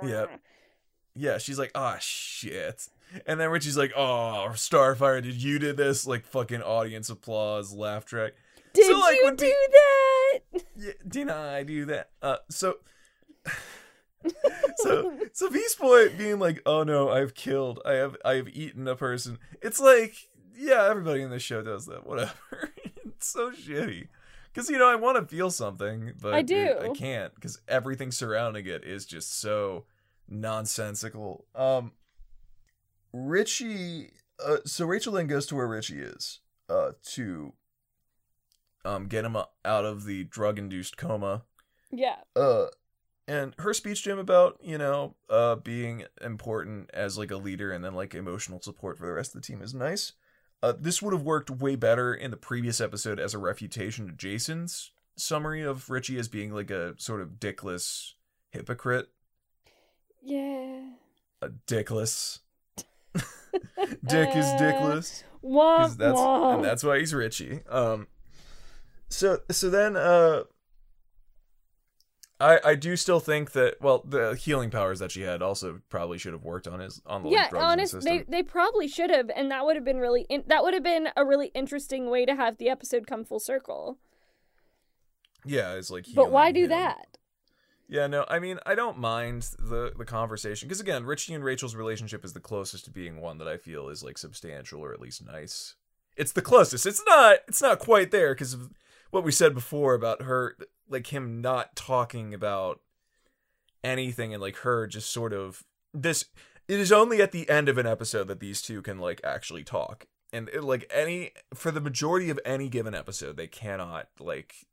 Yep. 0.03 0.39
Yeah, 1.15 1.37
she's 1.39 1.57
like, 1.57 1.71
ah, 1.73 1.97
shit. 1.99 2.87
And 3.25 3.39
then 3.39 3.49
Richie's 3.49 3.77
like, 3.77 3.93
oh, 3.95 4.49
Starfire, 4.53 5.23
did 5.23 5.41
you 5.41 5.57
do 5.59 5.73
this? 5.73 6.05
Like, 6.05 6.25
fucking 6.25 6.61
audience 6.61 7.09
applause, 7.09 7.73
laugh 7.73 8.05
track. 8.05 8.33
Did 8.73 8.85
So, 8.85 8.99
like, 8.99 9.15
you 9.15 9.35
do 9.35 9.55
that? 9.71 10.63
Yeah, 10.75 10.91
did 11.07 11.29
I 11.29 11.63
do 11.63 11.85
that? 11.85 12.09
Uh, 12.21 12.37
so, 12.49 12.75
so, 14.77 15.17
so 15.33 15.49
Beast 15.49 15.79
Boy 15.79 16.09
being 16.17 16.39
like, 16.39 16.61
"Oh 16.65 16.83
no, 16.83 17.09
I've 17.09 17.33
killed, 17.33 17.79
I 17.85 17.93
have, 17.93 18.15
I 18.25 18.33
have 18.35 18.47
eaten 18.49 18.87
a 18.87 18.95
person." 18.95 19.39
It's 19.61 19.79
like, 19.79 20.15
yeah, 20.55 20.87
everybody 20.89 21.21
in 21.21 21.29
this 21.29 21.43
show 21.43 21.61
does 21.61 21.85
that. 21.85 22.05
Whatever. 22.05 22.31
it's 23.05 23.27
so 23.27 23.51
shitty. 23.51 24.07
Because 24.53 24.69
you 24.69 24.77
know, 24.77 24.89
I 24.89 24.95
want 24.95 25.17
to 25.17 25.25
feel 25.35 25.49
something, 25.51 26.13
but 26.21 26.33
I 26.33 26.39
it- 26.39 26.47
do. 26.47 26.77
I 26.81 26.89
can't 26.89 27.33
because 27.35 27.59
everything 27.67 28.11
surrounding 28.11 28.65
it 28.65 28.83
is 28.83 29.05
just 29.05 29.39
so 29.39 29.85
nonsensical. 30.27 31.45
Um, 31.55 31.91
Richie. 33.13 34.11
Uh, 34.43 34.57
so 34.65 34.85
Rachel 34.85 35.13
then 35.13 35.27
goes 35.27 35.45
to 35.47 35.55
where 35.55 35.67
Richie 35.67 35.99
is. 35.99 36.39
Uh, 36.69 36.91
to 37.01 37.53
um 38.83 39.07
get 39.07 39.23
him 39.25 39.35
out 39.37 39.85
of 39.85 40.03
the 40.05 40.23
drug 40.25 40.59
induced 40.59 40.97
coma 40.97 41.43
Yeah, 41.91 42.17
uh 42.35 42.65
and 43.27 43.53
her 43.59 43.73
speech 43.73 44.03
to 44.03 44.11
him 44.11 44.19
about 44.19 44.57
you 44.61 44.77
know 44.77 45.15
uh 45.29 45.55
being 45.55 46.03
important 46.21 46.89
as 46.93 47.17
like 47.17 47.31
a 47.31 47.37
leader 47.37 47.71
and 47.71 47.83
then 47.83 47.93
like 47.93 48.15
emotional 48.15 48.61
support 48.61 48.97
for 48.97 49.05
the 49.05 49.13
rest 49.13 49.35
of 49.35 49.41
the 49.41 49.45
team 49.45 49.61
is 49.61 49.73
nice 49.73 50.13
uh 50.63 50.73
this 50.79 51.01
would 51.01 51.13
have 51.13 51.23
worked 51.23 51.49
way 51.49 51.75
better 51.75 52.13
in 52.13 52.31
the 52.31 52.37
previous 52.37 52.79
episode 52.79 53.19
as 53.19 53.33
a 53.33 53.37
refutation 53.37 54.07
to 54.07 54.13
jason's 54.13 54.91
summary 55.15 55.63
of 55.63 55.89
richie 55.89 56.17
as 56.17 56.27
being 56.27 56.53
like 56.53 56.71
a 56.71 56.93
sort 56.97 57.21
of 57.21 57.39
dickless 57.39 58.13
hypocrite 58.51 59.09
yeah. 60.23 60.81
a 61.41 61.49
dickless 61.67 62.39
dick 64.05 64.35
is 64.35 64.45
dickless 64.59 65.23
'Cause 65.41 65.97
that's 65.97 66.15
wah. 66.15 66.55
and 66.55 66.63
that's 66.63 66.83
why 66.83 66.99
he's 66.99 67.13
Richie. 67.13 67.61
Um, 67.69 68.07
so 69.09 69.39
so 69.49 69.69
then 69.69 69.95
uh, 69.95 70.43
I 72.39 72.59
I 72.63 72.75
do 72.75 72.95
still 72.95 73.19
think 73.19 73.51
that 73.53 73.75
well 73.81 74.03
the 74.07 74.35
healing 74.35 74.69
powers 74.69 74.99
that 74.99 75.11
she 75.11 75.21
had 75.21 75.41
also 75.41 75.81
probably 75.89 76.17
should 76.17 76.33
have 76.33 76.43
worked 76.43 76.67
on 76.67 76.79
his 76.79 77.01
on 77.05 77.23
the 77.23 77.29
yeah, 77.29 77.49
drugs 77.49 77.53
in 77.53 77.59
the 77.59 77.65
honest, 77.65 78.01
they 78.01 78.23
they 78.27 78.43
probably 78.43 78.87
should 78.87 79.09
have, 79.09 79.29
and 79.35 79.49
that 79.51 79.65
would 79.65 79.75
have 79.75 79.85
been 79.85 79.97
really 79.97 80.25
in- 80.29 80.43
that 80.47 80.63
would 80.63 80.73
have 80.73 80.83
been 80.83 81.09
a 81.17 81.25
really 81.25 81.47
interesting 81.55 82.09
way 82.09 82.25
to 82.25 82.35
have 82.35 82.57
the 82.57 82.69
episode 82.69 83.07
come 83.07 83.23
full 83.25 83.39
circle. 83.39 83.97
yeah, 85.45 85.73
it's 85.73 85.89
like 85.89 86.05
But 86.13 86.31
why 86.31 86.51
do 86.51 86.63
him. 86.63 86.69
that? 86.69 87.17
Yeah, 87.89 88.07
no, 88.07 88.25
I 88.27 88.39
mean 88.39 88.59
I 88.65 88.75
don't 88.75 88.97
mind 88.97 89.43
the 89.57 89.93
the 89.97 90.05
conversation 90.05 90.67
because 90.67 90.81
again, 90.81 91.05
Richie 91.05 91.33
and 91.33 91.43
Rachel's 91.43 91.75
relationship 91.75 92.25
is 92.25 92.33
the 92.33 92.39
closest 92.41 92.85
to 92.85 92.91
being 92.91 93.21
one 93.21 93.37
that 93.37 93.47
I 93.47 93.57
feel 93.57 93.89
is 93.89 94.03
like 94.03 94.17
substantial 94.17 94.81
or 94.83 94.93
at 94.93 94.99
least 94.99 95.25
nice. 95.25 95.75
It's 96.17 96.31
the 96.33 96.41
closest. 96.41 96.85
It's 96.85 97.01
not. 97.05 97.37
It's 97.47 97.61
not 97.61 97.79
quite 97.79 98.11
there 98.11 98.33
because 98.33 98.53
of 98.53 98.71
what 99.11 99.23
we 99.23 99.31
said 99.31 99.53
before 99.53 99.93
about 99.93 100.23
her, 100.23 100.57
like 100.89 101.07
him 101.07 101.41
not 101.41 101.75
talking 101.75 102.33
about 102.33 102.81
anything 103.83 104.33
and 104.33 104.41
like 104.41 104.57
her 104.57 104.87
just 104.87 105.11
sort 105.11 105.33
of 105.33 105.63
this. 105.93 106.25
It 106.67 106.79
is 106.79 106.91
only 106.91 107.21
at 107.21 107.31
the 107.31 107.49
end 107.49 107.69
of 107.69 107.77
an 107.77 107.87
episode 107.87 108.27
that 108.27 108.39
these 108.39 108.61
two 108.61 108.81
can 108.81 108.99
like 108.99 109.21
actually 109.23 109.63
talk, 109.63 110.05
and 110.33 110.49
it, 110.49 110.63
like 110.63 110.89
any 110.93 111.31
for 111.53 111.71
the 111.71 111.81
majority 111.81 112.29
of 112.29 112.39
any 112.45 112.69
given 112.69 112.93
episode, 112.93 113.37
they 113.37 113.47
cannot 113.47 114.09
like 114.19 114.67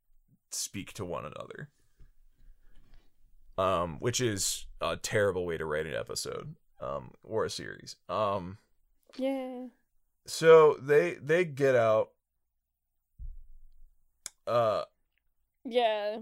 speak 0.51 0.93
to 0.95 1.05
one 1.05 1.25
another 1.25 1.69
um, 3.57 3.99
which 4.01 4.21
is 4.21 4.67
a 4.81 4.97
terrible 4.97 5.47
way 5.47 5.57
to 5.57 5.65
write 5.65 5.87
an 5.87 5.95
episode 5.95 6.55
um, 6.81 7.12
or 7.23 7.45
a 7.45 7.51
series. 7.51 7.97
Um, 8.09 8.59
Yeah. 9.17 9.67
so 10.27 10.77
they 10.81 11.15
they 11.15 11.45
get 11.45 11.75
out. 11.77 12.11
Uh, 14.47 14.83
Yeah. 15.65 16.19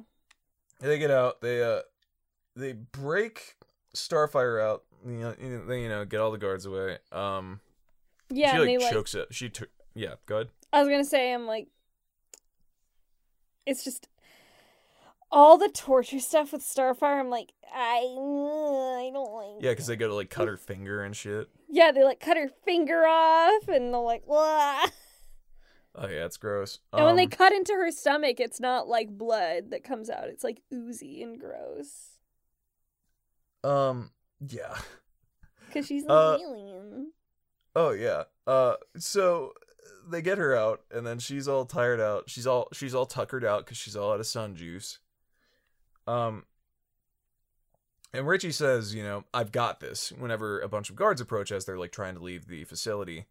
they 0.81 0.99
get 0.99 1.11
out. 1.11 1.41
They 1.41 1.63
uh, 1.63 1.81
they 2.57 2.73
break 2.73 3.57
Starfire 3.95 4.63
out. 4.63 4.85
You 5.05 5.13
know, 5.13 5.35
they 5.67 5.83
you 5.83 5.89
know 5.89 6.05
get 6.05 6.21
all 6.21 6.31
the 6.31 6.39
guards 6.39 6.67
away. 6.67 6.99
Um, 7.11 7.61
Yeah, 8.31 8.53
she 8.53 8.59
like 8.59 8.67
they 8.67 8.79
like 8.79 8.93
chokes 8.93 9.15
it. 9.15 9.29
She 9.33 9.49
took. 9.49 9.69
Yeah, 9.95 10.15
go 10.27 10.37
ahead. 10.37 10.49
I 10.73 10.81
was 10.81 10.89
gonna 10.89 11.05
say 11.05 11.33
I'm 11.33 11.47
like 11.47 11.69
it's 13.67 13.85
just 13.85 14.09
all 15.31 15.57
the 15.57 15.69
torture 15.69 16.21
stuff 16.21 16.53
with 16.53 16.63
Starfire, 16.63 17.19
I'm 17.19 17.31
like, 17.31 17.53
I 17.75 18.01
I 18.05 19.11
don't 19.13 19.33
like 19.33 19.63
Yeah, 19.65 19.71
because 19.71 19.87
they 19.87 19.97
go 19.97 20.09
to 20.09 20.15
like 20.15 20.31
cut 20.31 20.47
her 20.47 20.57
finger 20.57 21.03
and 21.03 21.17
shit. 21.17 21.49
Yeah, 21.69 21.91
they 21.91 22.05
like 22.05 22.21
cut 22.21 22.37
her 22.37 22.51
finger 22.65 23.07
off 23.07 23.67
and 23.69 23.93
they're 23.93 24.01
like, 24.01 24.25
Wah. 24.27 24.87
Oh 25.95 26.09
yeah, 26.09 26.25
it's 26.25 26.37
gross. 26.39 26.79
And 26.93 27.05
when 27.05 27.17
they 27.17 27.25
Um, 27.25 27.31
cut 27.31 27.53
into 27.53 27.73
her 27.75 27.91
stomach, 27.91 28.41
it's 28.41 28.61
not 28.61 28.89
like 28.89 29.11
blood 29.17 29.71
that 29.71 29.85
comes 29.85 30.09
out. 30.09 30.29
It's 30.29 30.45
like 30.45 30.63
oozy 30.73 31.23
and 31.23 31.39
gross. 31.39 32.19
um, 33.65 34.11
yeah. 34.41 34.77
Because 35.67 35.87
she's 35.87 36.05
an 36.05 36.11
Uh, 36.11 36.39
alien. 36.41 37.13
Oh 37.75 37.91
yeah. 37.91 38.25
Uh 38.47 38.75
so 38.99 39.53
they 40.09 40.21
get 40.21 40.39
her 40.39 40.55
out 40.57 40.83
and 40.91 41.07
then 41.07 41.19
she's 41.19 41.47
all 41.49 41.65
tired 41.65 42.01
out. 42.01 42.29
She's 42.29 42.47
all 42.47 42.69
she's 42.73 42.95
all 42.95 43.07
tuckered 43.07 43.45
out 43.45 43.67
cuz 43.67 43.77
she's 43.79 43.97
all 43.97 44.13
out 44.13 44.21
of 44.21 44.27
sun 44.27 44.55
juice. 44.57 44.99
Um 46.07 46.45
and 48.13 48.27
Richie 48.27 48.53
says, 48.53 48.95
you 48.95 49.03
know, 49.03 49.25
I've 49.33 49.53
got 49.53 49.81
this 49.81 50.13
whenever 50.13 50.61
a 50.61 50.69
bunch 50.69 50.91
of 50.91 50.97
guards 50.97 51.21
approach 51.21 51.51
as 51.51 51.65
they're 51.65 51.79
like 51.79 51.93
trying 51.93 52.15
to 52.17 52.23
leave 52.23 52.47
the 52.47 52.65
facility. 52.65 53.27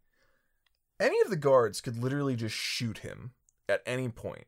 Any 1.02 1.20
of 1.22 1.32
the 1.32 1.36
guards 1.36 1.82
could 1.82 1.98
literally 1.98 2.36
just 2.36 2.56
shoot 2.56 3.00
him 3.00 3.32
at 3.68 3.82
any 3.88 4.08
point. 4.08 4.46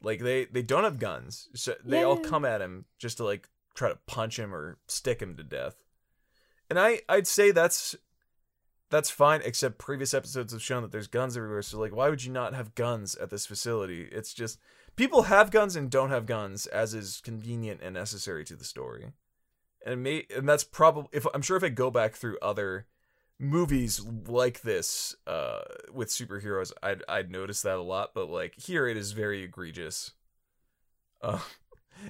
Like 0.00 0.20
they 0.20 0.44
they 0.46 0.62
don't 0.62 0.84
have 0.84 1.00
guns. 1.00 1.48
So 1.54 1.74
they 1.84 2.04
all 2.04 2.18
come 2.18 2.44
at 2.44 2.62
him 2.62 2.84
just 2.98 3.16
to 3.16 3.24
like 3.24 3.48
try 3.74 3.88
to 3.88 3.98
punch 4.06 4.38
him 4.38 4.54
or 4.54 4.78
stick 4.86 5.20
him 5.20 5.36
to 5.36 5.42
death. 5.42 5.74
And 6.70 6.78
I 6.78 7.00
I'd 7.08 7.26
say 7.26 7.50
that's 7.50 7.96
that's 8.90 9.10
fine 9.10 9.40
except 9.44 9.78
previous 9.78 10.14
episodes 10.14 10.52
have 10.52 10.62
shown 10.62 10.82
that 10.82 10.92
there's 10.92 11.08
guns 11.08 11.36
everywhere. 11.36 11.62
So 11.62 11.78
like 11.78 11.94
why 11.94 12.08
would 12.08 12.24
you 12.24 12.32
not 12.32 12.54
have 12.54 12.74
guns 12.74 13.16
at 13.16 13.30
this 13.30 13.46
facility? 13.46 14.08
It's 14.12 14.32
just 14.32 14.58
people 14.94 15.22
have 15.22 15.50
guns 15.50 15.76
and 15.76 15.90
don't 15.90 16.10
have 16.10 16.26
guns 16.26 16.66
as 16.66 16.94
is 16.94 17.20
convenient 17.22 17.80
and 17.82 17.94
necessary 17.94 18.44
to 18.44 18.56
the 18.56 18.64
story. 18.64 19.12
And 19.84 20.02
may 20.02 20.26
and 20.34 20.48
that's 20.48 20.64
probably 20.64 21.10
if 21.12 21.26
I'm 21.34 21.42
sure 21.42 21.56
if 21.56 21.64
I 21.64 21.70
go 21.70 21.90
back 21.90 22.14
through 22.14 22.38
other 22.40 22.86
movies 23.42 24.04
like 24.28 24.60
this 24.60 25.16
uh 25.26 25.60
with 25.92 26.08
superheroes 26.08 26.72
I'd 26.82 27.02
I'd 27.08 27.30
notice 27.30 27.62
that 27.62 27.76
a 27.76 27.82
lot, 27.82 28.10
but 28.14 28.28
like 28.28 28.54
here 28.56 28.86
it 28.86 28.96
is 28.96 29.12
very 29.12 29.42
egregious. 29.42 30.12
Uh 31.22 31.38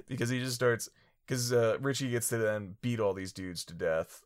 because 0.06 0.28
he 0.28 0.38
just 0.38 0.54
starts 0.54 0.88
because 1.26 1.52
uh, 1.52 1.76
Richie 1.80 2.10
gets 2.10 2.28
to 2.30 2.38
then 2.38 2.76
beat 2.82 3.00
all 3.00 3.14
these 3.14 3.32
dudes 3.32 3.64
to 3.66 3.74
death. 3.74 4.22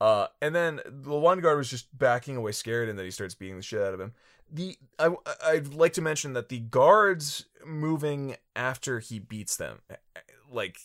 Uh, 0.00 0.26
and 0.40 0.54
then 0.54 0.80
the 0.84 1.16
one 1.16 1.40
guard 1.40 1.58
was 1.58 1.70
just 1.70 1.96
backing 1.96 2.36
away, 2.36 2.52
scared, 2.52 2.88
and 2.88 2.98
then 2.98 3.04
he 3.04 3.10
starts 3.10 3.34
beating 3.34 3.56
the 3.56 3.62
shit 3.62 3.80
out 3.80 3.94
of 3.94 4.00
him. 4.00 4.12
The 4.50 4.76
I 4.98 5.14
I'd 5.44 5.74
like 5.74 5.92
to 5.94 6.02
mention 6.02 6.32
that 6.34 6.48
the 6.48 6.58
guards 6.58 7.46
moving 7.64 8.36
after 8.54 8.98
he 8.98 9.18
beats 9.18 9.56
them, 9.56 9.80
like 10.52 10.78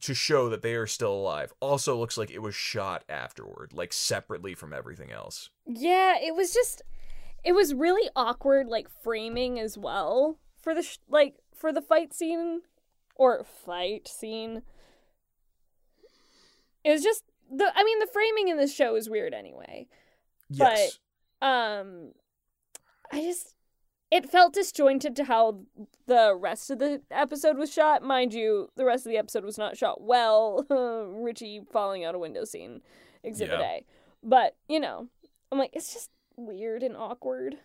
to 0.00 0.14
show 0.14 0.48
that 0.48 0.62
they 0.62 0.74
are 0.74 0.86
still 0.86 1.12
alive, 1.12 1.52
also 1.60 1.96
looks 1.96 2.16
like 2.16 2.30
it 2.30 2.42
was 2.42 2.54
shot 2.54 3.04
afterward, 3.08 3.72
like 3.72 3.92
separately 3.92 4.54
from 4.54 4.72
everything 4.72 5.10
else. 5.10 5.50
Yeah, 5.66 6.16
it 6.20 6.34
was 6.34 6.52
just 6.52 6.82
it 7.44 7.52
was 7.52 7.74
really 7.74 8.08
awkward 8.14 8.68
like 8.68 8.88
framing 9.02 9.58
as 9.58 9.78
well 9.78 10.38
for 10.60 10.74
the 10.74 10.82
sh- 10.82 10.98
like 11.08 11.36
for 11.54 11.72
the 11.72 11.80
fight 11.82 12.12
scene 12.12 12.62
or 13.16 13.44
fight 13.44 14.08
scene. 14.08 14.62
It 16.84 16.90
was 16.90 17.02
just 17.02 17.24
the 17.50 17.70
I 17.74 17.84
mean 17.84 17.98
the 17.98 18.08
framing 18.12 18.48
in 18.48 18.56
this 18.56 18.74
show 18.74 18.96
is 18.96 19.10
weird 19.10 19.34
anyway. 19.34 19.88
Yes. 20.48 20.98
Um 21.42 22.12
I 23.12 23.20
just 23.22 23.54
it 24.10 24.28
felt 24.30 24.54
disjointed 24.54 25.14
to 25.16 25.24
how 25.24 25.60
the 26.06 26.34
rest 26.38 26.70
of 26.70 26.78
the 26.78 27.00
episode 27.10 27.56
was 27.56 27.72
shot. 27.72 28.02
Mind 28.02 28.34
you, 28.34 28.68
the 28.76 28.84
rest 28.84 29.06
of 29.06 29.10
the 29.12 29.18
episode 29.18 29.44
was 29.44 29.58
not 29.58 29.76
shot 29.76 30.00
well. 30.02 30.66
Richie 31.22 31.60
falling 31.72 32.04
out 32.04 32.14
a 32.14 32.18
window 32.18 32.44
scene, 32.44 32.80
exhibit 33.22 33.60
Yeah. 33.60 33.66
A. 33.66 33.84
But, 34.22 34.56
you 34.68 34.80
know, 34.80 35.08
I'm 35.52 35.58
like, 35.58 35.70
it's 35.72 35.92
just 35.92 36.10
weird 36.36 36.82
and 36.82 36.96
awkward. 36.96 37.58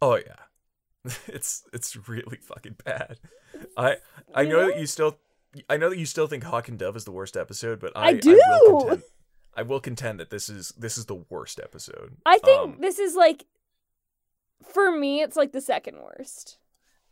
Oh 0.00 0.16
yeah, 0.16 1.12
it's 1.26 1.64
it's 1.72 2.08
really 2.08 2.38
fucking 2.40 2.76
bad. 2.84 3.18
I 3.76 3.96
I 4.34 4.42
You 4.42 4.48
know 4.50 4.60
know? 4.60 4.66
that 4.68 4.78
you 4.78 4.86
still 4.86 5.18
I 5.68 5.76
know 5.76 5.90
that 5.90 5.98
you 5.98 6.06
still 6.06 6.26
think 6.26 6.44
Hawk 6.44 6.68
and 6.68 6.78
Dove 6.78 6.94
is 6.96 7.04
the 7.04 7.10
worst 7.10 7.36
episode, 7.36 7.80
but 7.80 7.92
I 7.96 8.10
I 8.10 8.12
will 8.12 8.18
do! 8.20 8.40
contend, 8.78 9.02
I 9.54 9.62
will 9.62 9.80
contend 9.80 10.20
that 10.20 10.30
this 10.30 10.48
is 10.48 10.72
this 10.78 10.96
is 10.98 11.06
the 11.06 11.16
worst 11.30 11.58
episode. 11.58 12.16
I 12.26 12.38
think 12.38 12.60
Um, 12.60 12.76
this 12.80 12.98
is 13.00 13.16
like, 13.16 13.44
for 14.62 14.90
me, 14.92 15.20
it's 15.22 15.36
like 15.36 15.52
the 15.52 15.60
second 15.60 15.98
worst. 16.02 16.58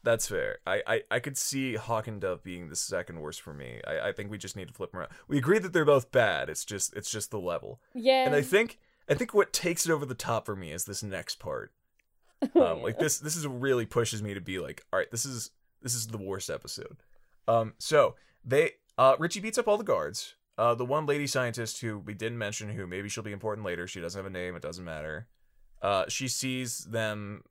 that's 0.02 0.28
fair. 0.28 0.58
I, 0.66 0.82
I 0.86 1.02
I 1.10 1.18
could 1.20 1.36
see 1.36 1.74
Hawk 1.74 2.06
and 2.06 2.20
Dove 2.20 2.42
being 2.44 2.68
the 2.68 2.76
second 2.76 3.20
worst 3.20 3.40
for 3.40 3.52
me. 3.52 3.80
I, 3.86 4.08
I 4.08 4.12
think 4.12 4.30
we 4.30 4.38
just 4.38 4.56
need 4.56 4.68
to 4.68 4.74
flip 4.74 4.92
them 4.92 5.00
around. 5.00 5.10
We 5.28 5.38
agree 5.38 5.58
that 5.58 5.72
they're 5.72 5.84
both 5.84 6.12
bad. 6.12 6.48
It's 6.48 6.64
just 6.64 6.94
it's 6.94 7.10
just 7.10 7.30
the 7.30 7.40
level. 7.40 7.80
Yeah. 7.94 8.24
And 8.24 8.34
I 8.34 8.42
think 8.42 8.78
I 9.08 9.14
think 9.14 9.34
what 9.34 9.52
takes 9.52 9.86
it 9.86 9.92
over 9.92 10.06
the 10.06 10.14
top 10.14 10.46
for 10.46 10.54
me 10.56 10.70
is 10.72 10.84
this 10.84 11.02
next 11.02 11.38
part. 11.38 11.72
Um, 12.54 12.82
like 12.82 12.98
this 12.98 13.18
this 13.18 13.34
is 13.34 13.46
really 13.46 13.86
pushes 13.86 14.22
me 14.22 14.34
to 14.34 14.40
be 14.40 14.58
like, 14.58 14.84
all 14.92 14.98
right, 14.98 15.10
this 15.10 15.24
is 15.24 15.50
this 15.82 15.94
is 15.94 16.06
the 16.08 16.18
worst 16.18 16.50
episode. 16.50 16.98
Um, 17.48 17.72
so 17.78 18.14
they 18.44 18.72
uh 18.98 19.16
Richie 19.18 19.40
beats 19.40 19.56
up 19.58 19.66
all 19.66 19.78
the 19.78 19.84
guards. 19.84 20.34
Uh, 20.58 20.74
the 20.74 20.84
one 20.84 21.06
lady 21.06 21.26
scientist 21.26 21.80
who 21.80 21.98
we 21.98 22.14
didn't 22.14 22.38
mention, 22.38 22.70
who 22.70 22.86
maybe 22.86 23.08
she'll 23.08 23.24
be 23.24 23.32
important 23.32 23.66
later. 23.66 23.86
She 23.86 24.00
doesn't 24.00 24.18
have 24.18 24.26
a 24.26 24.30
name. 24.30 24.54
It 24.54 24.62
doesn't 24.62 24.84
matter. 24.84 25.26
Uh, 25.86 26.04
she 26.08 26.26
sees 26.26 26.78
them 26.78 27.44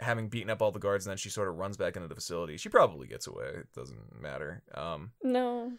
having 0.00 0.30
beaten 0.30 0.48
up 0.48 0.62
all 0.62 0.72
the 0.72 0.78
guards, 0.78 1.04
and 1.04 1.10
then 1.10 1.18
she 1.18 1.28
sort 1.28 1.48
of 1.48 1.56
runs 1.56 1.76
back 1.76 1.96
into 1.96 2.08
the 2.08 2.14
facility. 2.14 2.56
She 2.56 2.70
probably 2.70 3.06
gets 3.06 3.26
away. 3.26 3.44
It 3.44 3.72
doesn't 3.74 4.22
matter. 4.22 4.62
Um, 4.74 5.12
no. 5.22 5.72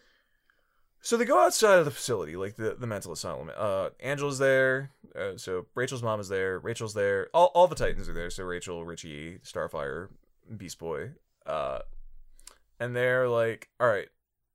so 1.00 1.16
they 1.16 1.24
go 1.24 1.40
outside 1.40 1.80
of 1.80 1.84
the 1.84 1.90
facility, 1.90 2.36
like 2.36 2.54
the, 2.54 2.76
the 2.78 2.86
mental 2.86 3.10
asylum. 3.10 3.50
Uh, 3.56 3.88
Angela's 3.98 4.38
there. 4.38 4.92
Uh, 5.18 5.36
so 5.36 5.66
Rachel's 5.74 6.04
mom 6.04 6.20
is 6.20 6.28
there. 6.28 6.60
Rachel's 6.60 6.94
there. 6.94 7.26
All, 7.34 7.50
all 7.54 7.66
the 7.66 7.74
Titans 7.74 8.08
are 8.08 8.14
there. 8.14 8.30
So 8.30 8.44
Rachel, 8.44 8.84
Richie, 8.84 9.38
Starfire, 9.44 10.08
Beast 10.56 10.78
Boy. 10.78 11.10
Uh, 11.44 11.80
and 12.78 12.94
they're 12.94 13.28
like, 13.28 13.68
all 13.80 13.88
right, 13.88 14.08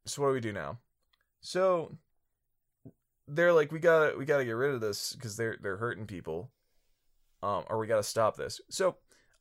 so 0.05 0.21
what 0.21 0.29
do 0.29 0.33
we 0.35 0.39
do 0.39 0.53
now? 0.53 0.77
So 1.41 1.97
they're 3.27 3.51
like, 3.51 3.73
we 3.73 3.79
gotta 3.79 4.17
we 4.17 4.23
gotta 4.23 4.45
get 4.45 4.51
rid 4.51 4.73
of 4.73 4.79
this 4.79 5.13
because 5.13 5.35
they're 5.35 5.57
they're 5.61 5.77
hurting 5.77 6.05
people. 6.05 6.49
Um, 7.43 7.63
or 7.69 7.77
we 7.79 7.87
gotta 7.87 8.03
stop 8.03 8.37
this. 8.37 8.61
So 8.69 8.97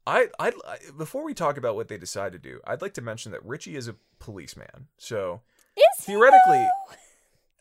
I 0.06 0.28
I 0.38 0.52
before 0.96 1.24
we 1.24 1.34
talk 1.34 1.56
about 1.58 1.76
what 1.76 1.88
they 1.88 1.98
decide 1.98 2.32
to 2.32 2.38
do, 2.38 2.60
I'd 2.66 2.82
like 2.82 2.94
to 2.94 3.02
mention 3.02 3.32
that 3.32 3.44
Richie 3.44 3.76
is 3.76 3.88
a 3.88 3.96
policeman. 4.18 4.88
So 4.98 5.42
Is 5.76 6.04
Theoretically? 6.04 6.66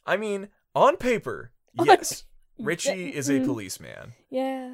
I 0.05 0.17
mean, 0.17 0.49
on 0.73 0.97
paper, 0.97 1.51
On 1.77 1.85
yes, 1.85 2.23
Richie 2.57 3.09
is 3.13 3.29
a 3.29 3.33
Mm. 3.39 3.45
policeman. 3.45 4.13
Yeah. 4.29 4.73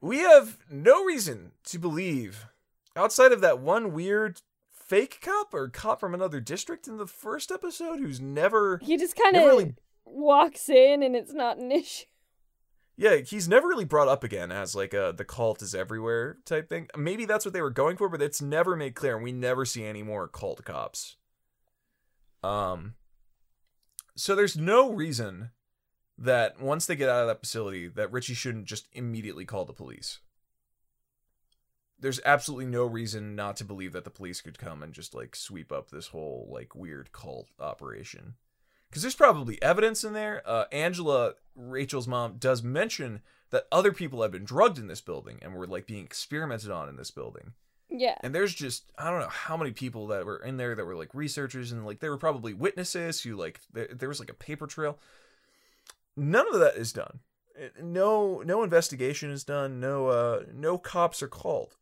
We 0.00 0.18
have 0.18 0.58
no 0.70 1.02
reason 1.04 1.52
to 1.64 1.78
believe, 1.78 2.46
outside 2.94 3.32
of 3.32 3.40
that 3.40 3.58
one 3.58 3.92
weird 3.92 4.40
fake 4.70 5.18
cop 5.22 5.52
or 5.54 5.68
cop 5.68 5.98
from 5.98 6.14
another 6.14 6.38
district 6.38 6.86
in 6.86 6.98
the 6.98 7.06
first 7.06 7.50
episode 7.50 7.98
who's 7.98 8.20
never, 8.20 8.78
He 8.84 8.96
just 8.96 9.16
kind 9.16 9.34
of 9.36 9.42
really, 9.44 9.74
walks 10.04 10.68
in 10.68 11.02
and 11.02 11.16
it's 11.16 11.32
not 11.32 11.56
an 11.58 11.72
issue. 11.72 12.04
Yeah, 12.96 13.16
he's 13.16 13.48
never 13.48 13.68
really 13.68 13.84
brought 13.84 14.08
up 14.08 14.24
again 14.24 14.50
as 14.50 14.74
like 14.74 14.94
a 14.94 15.12
the 15.16 15.24
cult 15.24 15.60
is 15.60 15.74
everywhere 15.74 16.38
type 16.44 16.68
thing. 16.68 16.88
Maybe 16.96 17.26
that's 17.26 17.44
what 17.44 17.52
they 17.52 17.60
were 17.60 17.70
going 17.70 17.96
for, 17.96 18.08
but 18.08 18.22
it's 18.22 18.40
never 18.40 18.74
made 18.74 18.94
clear, 18.94 19.14
and 19.14 19.24
we 19.24 19.32
never 19.32 19.64
see 19.64 19.84
any 19.84 20.02
more 20.02 20.28
cult 20.28 20.64
cops. 20.64 21.16
Um, 22.42 22.94
so 24.14 24.34
there's 24.34 24.56
no 24.56 24.92
reason 24.92 25.50
that 26.16 26.60
once 26.60 26.86
they 26.86 26.96
get 26.96 27.10
out 27.10 27.22
of 27.22 27.28
that 27.28 27.40
facility 27.40 27.88
that 27.88 28.12
Richie 28.12 28.34
shouldn't 28.34 28.64
just 28.64 28.88
immediately 28.92 29.44
call 29.44 29.66
the 29.66 29.74
police. 29.74 30.20
There's 31.98 32.20
absolutely 32.24 32.66
no 32.66 32.84
reason 32.84 33.34
not 33.34 33.56
to 33.56 33.64
believe 33.64 33.92
that 33.92 34.04
the 34.04 34.10
police 34.10 34.40
could 34.40 34.58
come 34.58 34.82
and 34.82 34.92
just 34.92 35.14
like 35.14 35.34
sweep 35.36 35.72
up 35.72 35.90
this 35.90 36.08
whole 36.08 36.48
like 36.50 36.74
weird 36.74 37.12
cult 37.12 37.50
operation. 37.58 38.34
Cuz 38.90 39.02
there's 39.02 39.14
probably 39.14 39.60
evidence 39.62 40.04
in 40.04 40.12
there. 40.12 40.42
Uh 40.44 40.64
Angela, 40.72 41.34
Rachel's 41.54 42.08
mom 42.08 42.36
does 42.38 42.62
mention 42.62 43.22
that 43.50 43.66
other 43.70 43.92
people 43.92 44.22
have 44.22 44.32
been 44.32 44.44
drugged 44.44 44.78
in 44.78 44.88
this 44.88 45.00
building 45.00 45.38
and 45.42 45.54
were 45.54 45.66
like 45.66 45.86
being 45.86 46.04
experimented 46.04 46.70
on 46.70 46.88
in 46.88 46.96
this 46.96 47.10
building. 47.10 47.52
Yeah. 47.88 48.16
And 48.20 48.34
there's 48.34 48.54
just 48.54 48.90
I 48.98 49.10
don't 49.10 49.20
know 49.20 49.28
how 49.28 49.56
many 49.56 49.70
people 49.72 50.08
that 50.08 50.26
were 50.26 50.38
in 50.38 50.56
there 50.56 50.74
that 50.74 50.84
were 50.84 50.96
like 50.96 51.14
researchers 51.14 51.72
and 51.72 51.86
like 51.86 52.00
there 52.00 52.10
were 52.10 52.18
probably 52.18 52.54
witnesses 52.54 53.22
who 53.22 53.36
like 53.36 53.60
there, 53.72 53.88
there 53.92 54.08
was 54.08 54.20
like 54.20 54.30
a 54.30 54.34
paper 54.34 54.66
trail. 54.66 54.98
None 56.16 56.46
of 56.52 56.60
that 56.60 56.76
is 56.76 56.92
done. 56.92 57.20
No 57.80 58.42
no 58.44 58.62
investigation 58.62 59.30
is 59.30 59.44
done. 59.44 59.80
No 59.80 60.08
uh 60.08 60.42
no 60.52 60.78
cops 60.78 61.22
are 61.22 61.28
called. 61.28 61.76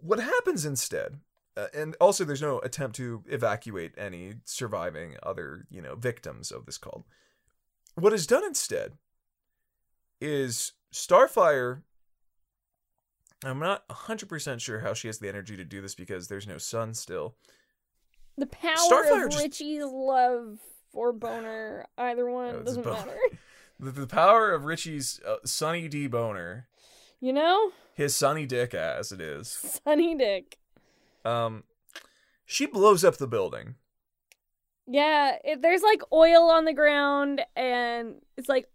What 0.00 0.20
happens 0.20 0.64
instead? 0.64 1.20
Uh, 1.58 1.66
and 1.74 1.96
also 2.00 2.24
there's 2.24 2.40
no 2.42 2.60
attempt 2.60 2.94
to 2.96 3.22
evacuate 3.26 3.92
any 3.98 4.34
surviving 4.44 5.16
other, 5.24 5.66
you 5.70 5.82
know, 5.82 5.96
victims 5.96 6.52
of 6.52 6.66
this 6.66 6.78
cult. 6.78 7.04
What 7.96 8.12
is 8.12 8.26
done 8.28 8.44
instead 8.44 8.92
is 10.20 10.72
Starfire 10.92 11.82
I'm 13.44 13.58
not 13.60 13.86
100% 13.88 14.60
sure 14.60 14.80
how 14.80 14.94
she 14.94 15.06
has 15.06 15.18
the 15.18 15.28
energy 15.28 15.56
to 15.56 15.64
do 15.64 15.80
this 15.80 15.94
because 15.94 16.26
there's 16.26 16.46
no 16.48 16.58
sun 16.58 16.94
still. 16.94 17.36
The 18.36 18.46
power 18.46 18.74
Starfire 18.90 19.24
of 19.26 19.30
just- 19.30 19.42
Richie's 19.44 19.84
love 19.84 20.58
or 20.92 21.12
boner, 21.12 21.86
either 21.96 22.28
one 22.28 22.54
Oh, 22.54 22.58
it's 22.58 22.76
doesn't 22.76 22.86
matter. 22.86 23.16
The, 23.80 23.92
the 23.92 24.06
power 24.08 24.50
of 24.52 24.64
Richie's 24.64 25.20
uh, 25.24 25.36
Sunny 25.44 25.86
D 25.86 26.08
boner, 26.08 26.66
You 27.20 27.32
know, 27.32 27.70
his 27.94 28.16
Sunny 28.16 28.44
Dick 28.44 28.74
as 28.74 29.12
it 29.12 29.20
is. 29.20 29.80
Sunny 29.84 30.16
Dick. 30.16 30.58
Um, 31.24 31.64
she 32.44 32.66
blows 32.66 33.04
up 33.04 33.16
the 33.18 33.26
building. 33.26 33.74
Yeah, 34.86 35.36
it, 35.44 35.60
there's 35.60 35.82
like 35.82 36.02
oil 36.12 36.50
on 36.50 36.64
the 36.64 36.72
ground, 36.72 37.42
and 37.54 38.22
it's 38.36 38.48
like, 38.48 38.66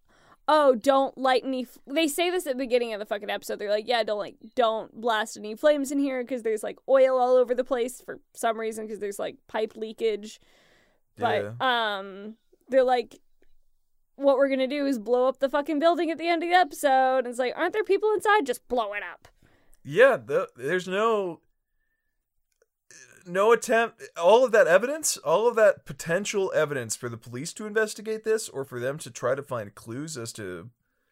oh, 0.47 0.75
don't 0.75 1.17
light 1.17 1.43
any. 1.43 1.63
F-. 1.63 1.79
They 1.87 2.07
say 2.07 2.29
this 2.29 2.45
at 2.45 2.53
the 2.53 2.63
beginning 2.63 2.93
of 2.93 2.99
the 2.99 3.05
fucking 3.05 3.31
episode. 3.31 3.57
They're 3.57 3.69
like, 3.69 3.87
yeah, 3.87 4.03
don't 4.03 4.19
like, 4.19 4.35
don't 4.55 4.93
blast 4.99 5.37
any 5.37 5.55
flames 5.55 5.91
in 5.91 5.99
here 5.99 6.23
because 6.23 6.43
there's 6.43 6.61
like 6.61 6.77
oil 6.87 7.17
all 7.17 7.35
over 7.35 7.55
the 7.55 7.63
place 7.63 7.99
for 7.99 8.19
some 8.35 8.59
reason 8.59 8.85
because 8.85 8.99
there's 8.99 9.19
like 9.19 9.37
pipe 9.47 9.75
leakage. 9.75 10.39
But 11.17 11.59
um, 11.61 12.35
they're 12.69 12.83
like, 12.83 13.19
what 14.15 14.37
we're 14.37 14.49
gonna 14.49 14.67
do 14.67 14.85
is 14.85 14.99
blow 14.99 15.27
up 15.27 15.39
the 15.39 15.49
fucking 15.49 15.79
building 15.79 16.11
at 16.11 16.17
the 16.17 16.27
end 16.27 16.43
of 16.43 16.49
the 16.49 16.55
episode. 16.55 17.19
And 17.19 17.27
it's 17.27 17.39
like, 17.39 17.53
aren't 17.55 17.73
there 17.73 17.83
people 17.83 18.11
inside? 18.13 18.45
Just 18.45 18.67
blow 18.67 18.93
it 18.93 19.03
up. 19.03 19.27
Yeah, 19.83 20.17
the, 20.17 20.49
there's 20.55 20.87
no 20.87 21.41
no 23.25 23.51
attempt 23.51 24.01
all 24.17 24.43
of 24.45 24.51
that 24.51 24.67
evidence, 24.67 25.17
all 25.17 25.47
of 25.47 25.55
that 25.55 25.85
potential 25.85 26.51
evidence 26.55 26.95
for 26.95 27.09
the 27.09 27.17
police 27.17 27.53
to 27.53 27.65
investigate 27.65 28.23
this 28.23 28.49
or 28.49 28.63
for 28.65 28.79
them 28.79 28.97
to 28.99 29.11
try 29.11 29.35
to 29.35 29.43
find 29.43 29.75
clues 29.75 30.17
as 30.17 30.33
to 30.33 30.69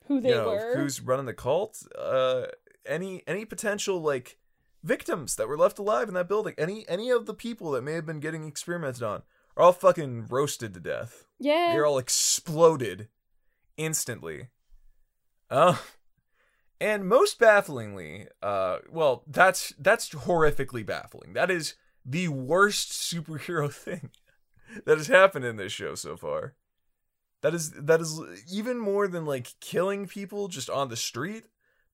Who 0.07 0.19
they 0.21 0.29
you 0.29 0.35
know 0.35 0.49
were. 0.49 0.75
who's 0.77 1.01
running 1.01 1.25
the 1.25 1.33
cult, 1.33 1.83
uh 1.97 2.45
any 2.85 3.21
any 3.27 3.45
potential 3.45 4.01
like 4.01 4.37
victims 4.83 5.35
that 5.35 5.47
were 5.47 5.57
left 5.57 5.77
alive 5.79 6.07
in 6.07 6.13
that 6.15 6.27
building, 6.27 6.55
any 6.57 6.85
any 6.89 7.09
of 7.09 7.25
the 7.27 7.33
people 7.33 7.71
that 7.71 7.83
may 7.83 7.93
have 7.93 8.05
been 8.05 8.19
getting 8.19 8.47
experimented 8.47 9.03
on 9.03 9.21
are 9.55 9.63
all 9.65 9.73
fucking 9.73 10.25
roasted 10.27 10.73
to 10.73 10.79
death. 10.79 11.25
yeah. 11.39 11.71
They're 11.73 11.85
all 11.85 11.97
exploded 11.99 13.09
instantly. 13.77 14.47
Uh, 15.49 15.75
and 16.79 17.07
most 17.07 17.37
bafflingly, 17.37 18.27
uh, 18.41 18.77
well, 18.89 19.23
that's 19.27 19.73
that's 19.77 20.09
horrifically 20.09 20.85
baffling. 20.85 21.33
That 21.33 21.51
is 21.51 21.75
the 22.05 22.27
worst 22.27 22.91
superhero 22.91 23.71
thing 23.73 24.09
that 24.85 24.97
has 24.97 25.07
happened 25.07 25.45
in 25.45 25.57
this 25.57 25.71
show 25.71 25.95
so 25.95 26.17
far. 26.17 26.55
That 27.41 27.53
is 27.55 27.71
that 27.71 27.99
is 27.99 28.21
even 28.51 28.77
more 28.77 29.07
than 29.07 29.25
like 29.25 29.59
killing 29.59 30.07
people 30.07 30.47
just 30.47 30.69
on 30.69 30.89
the 30.89 30.95
street. 30.95 31.45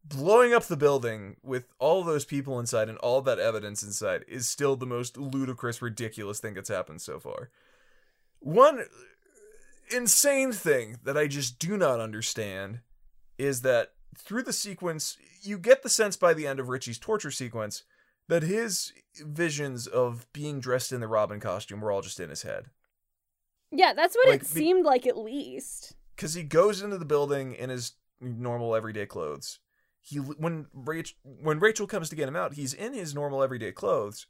Blowing 0.04 0.54
up 0.54 0.64
the 0.64 0.78
building 0.78 1.36
with 1.44 1.66
all 1.80 2.04
those 2.04 2.24
people 2.24 2.60
inside 2.60 2.88
and 2.88 2.98
all 3.00 3.22
that 3.22 3.40
evidence 3.40 3.84
inside 3.84 4.24
is 4.28 4.48
still 4.48 4.78
the 4.78 4.86
most 4.86 5.18
ludicrous, 5.18 5.82
ridiculous 5.82 6.40
thing 6.40 6.54
that's 6.54 6.70
happened 6.70 7.02
so 7.02 7.20
far. 7.20 7.50
One 8.40 8.86
insane 9.94 10.54
thing 10.54 11.00
that 11.04 11.18
I 11.18 11.28
just 11.28 11.60
do 11.60 11.76
not 11.76 12.00
understand 12.00 12.80
is 13.38 13.62
that 13.62 13.94
through 14.16 14.44
the 14.44 14.54
sequence, 14.54 15.18
you 15.42 15.58
get 15.58 15.84
the 15.84 15.90
sense 15.90 16.16
by 16.16 16.34
the 16.34 16.48
end 16.48 16.60
of 16.60 16.70
Richie's 16.70 17.00
torture 17.00 17.32
sequence 17.32 17.84
that 18.28 18.44
his 18.44 18.94
visions 19.20 19.88
of 19.88 20.28
being 20.34 20.60
dressed 20.60 20.92
in 20.92 21.00
the 21.00 21.08
Robin 21.08 21.40
costume 21.40 21.82
were 21.82 21.92
all 21.92 22.02
just 22.02 22.20
in 22.20 22.30
his 22.30 22.44
head. 22.44 22.66
Yeah, 23.72 23.94
that's 23.94 24.16
what 24.16 24.28
Like, 24.30 24.42
it 24.42 24.54
be- 24.54 24.60
seemed 24.60 24.86
like 24.86 25.06
at 25.08 25.18
least. 25.18 25.96
Because 26.16 26.34
he 26.34 26.44
goes 26.44 26.82
into 26.82 26.98
the 26.98 27.06
building 27.06 27.54
in 27.54 27.70
his 27.70 27.94
normal 28.20 28.76
everyday 28.76 29.06
clothes. 29.06 29.60
He 30.02 30.18
when 30.20 30.68
Rachel 30.74 31.18
when 31.24 31.60
Rachel 31.60 31.86
comes 31.86 32.10
to 32.10 32.16
get 32.16 32.30
him 32.30 32.36
out, 32.36 32.54
he's 32.54 32.74
in 32.74 32.94
his 32.94 33.14
normal 33.14 33.44
everyday 33.44 33.72
clothes. 33.74 34.26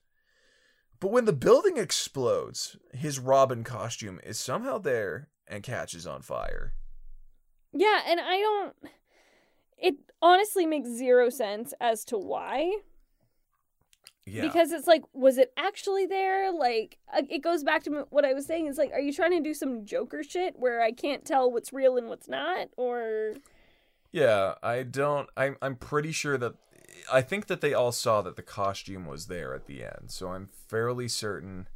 But 0.99 1.11
when 1.11 1.25
the 1.25 1.33
building 1.33 1.77
explodes, 1.77 2.75
his 2.93 3.19
Robin 3.19 3.63
costume 3.63 4.19
is 4.23 4.39
somehow 4.39 4.79
there 4.79 5.29
and 5.47 5.61
catches 5.61 6.07
on 6.07 6.23
fire. 6.23 6.73
Yeah, 7.71 8.01
and 8.07 8.19
I 8.19 8.37
don't. 8.39 8.75
It 9.77 9.95
honestly 10.21 10.65
makes 10.65 10.89
zero 10.89 11.29
sense 11.29 11.73
as 11.79 12.03
to 12.05 12.17
why. 12.17 12.77
Yeah. 14.29 14.41
Because 14.41 14.73
it's 14.73 14.87
like, 14.87 15.03
was 15.13 15.37
it 15.37 15.53
actually 15.55 16.05
there? 16.05 16.51
Like, 16.51 16.97
uh, 17.15 17.21
it 17.29 17.41
goes 17.41 17.63
back 17.63 17.83
to 17.83 18.05
what 18.09 18.25
I 18.25 18.33
was 18.33 18.45
saying. 18.45 18.67
It's 18.67 18.77
like, 18.77 18.91
are 18.91 18.99
you 18.99 19.13
trying 19.13 19.31
to 19.31 19.39
do 19.39 19.53
some 19.53 19.85
Joker 19.85 20.21
shit 20.21 20.55
where 20.57 20.81
I 20.81 20.91
can't 20.91 21.23
tell 21.23 21.49
what's 21.49 21.71
real 21.71 21.95
and 21.95 22.09
what's 22.09 22.27
not? 22.27 22.67
Or 22.75 23.35
Yeah, 24.11 24.55
I 24.61 24.83
don't. 24.83 25.29
I'm 25.37 25.55
I'm 25.61 25.77
pretty 25.77 26.11
sure 26.11 26.37
that 26.37 26.55
I 27.11 27.21
think 27.21 27.47
that 27.47 27.61
they 27.61 27.73
all 27.73 27.93
saw 27.93 28.21
that 28.21 28.35
the 28.35 28.41
costume 28.41 29.05
was 29.05 29.27
there 29.27 29.55
at 29.55 29.65
the 29.65 29.81
end, 29.81 30.07
so 30.07 30.33
I'm 30.33 30.49
fairly 30.67 31.07
certain 31.07 31.69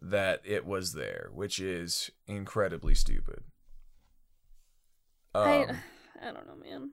that 0.00 0.40
it 0.44 0.64
was 0.64 0.94
there, 0.94 1.28
which 1.34 1.60
is 1.60 2.10
incredibly 2.26 2.94
stupid. 2.94 3.42
Um, 5.34 5.42
I, 5.42 6.28
I 6.30 6.32
don't 6.32 6.46
know, 6.46 6.56
man. 6.56 6.92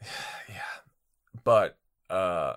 yeah, 0.48 0.62
but 1.44 1.76
uh, 2.08 2.54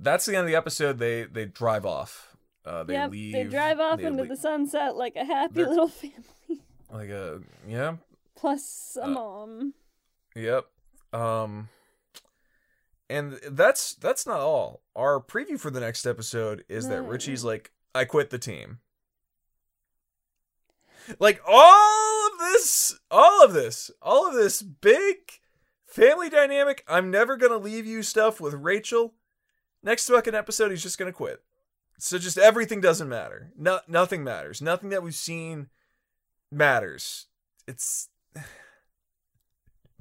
that's 0.00 0.26
the 0.26 0.34
end 0.36 0.42
of 0.42 0.46
the 0.48 0.56
episode. 0.56 0.98
They 0.98 1.24
they 1.24 1.44
drive 1.44 1.84
off. 1.86 2.36
Uh, 2.64 2.82
they 2.84 2.94
yep, 2.94 3.10
leave. 3.10 3.32
they 3.32 3.44
drive 3.44 3.80
off 3.80 3.98
they 3.98 4.04
into 4.06 4.22
lea- 4.22 4.28
the 4.28 4.36
sunset 4.36 4.96
like 4.96 5.16
a 5.16 5.24
happy 5.24 5.54
They're- 5.54 5.68
little 5.68 5.88
family, 5.88 6.62
like 6.92 7.08
a 7.10 7.40
yeah 7.66 7.96
plus 8.36 8.96
a 9.00 9.04
Uh, 9.04 9.08
mom. 9.08 9.74
Yep. 10.34 10.66
Um 11.12 11.68
and 13.08 13.40
that's 13.48 13.94
that's 13.94 14.26
not 14.26 14.40
all. 14.40 14.82
Our 14.94 15.20
preview 15.20 15.58
for 15.58 15.70
the 15.70 15.80
next 15.80 16.06
episode 16.06 16.64
is 16.68 16.88
that 16.88 17.02
Richie's 17.02 17.42
like 17.44 17.72
I 17.94 18.04
quit 18.04 18.30
the 18.30 18.38
team. 18.38 18.78
Like 21.18 21.40
all 21.46 22.26
of 22.32 22.38
this, 22.38 22.98
all 23.10 23.44
of 23.44 23.52
this, 23.52 23.90
all 24.00 24.28
of 24.28 24.34
this 24.34 24.62
big 24.62 25.16
family 25.86 26.28
dynamic, 26.30 26.84
I'm 26.86 27.10
never 27.10 27.36
going 27.36 27.50
to 27.52 27.58
leave 27.58 27.86
you 27.86 28.02
stuff 28.02 28.40
with 28.40 28.54
Rachel. 28.54 29.14
Next 29.82 30.08
fucking 30.08 30.34
episode 30.34 30.70
he's 30.70 30.82
just 30.82 30.98
to 30.98 31.12
quit. 31.12 31.42
So 31.98 32.18
just 32.18 32.38
everything 32.38 32.80
doesn't 32.80 33.08
matter. 33.08 33.52
No, 33.56 33.80
nothing 33.86 34.24
matters. 34.24 34.62
Nothing 34.62 34.88
that 34.90 35.02
we've 35.02 35.14
seen 35.14 35.68
matters. 36.50 37.26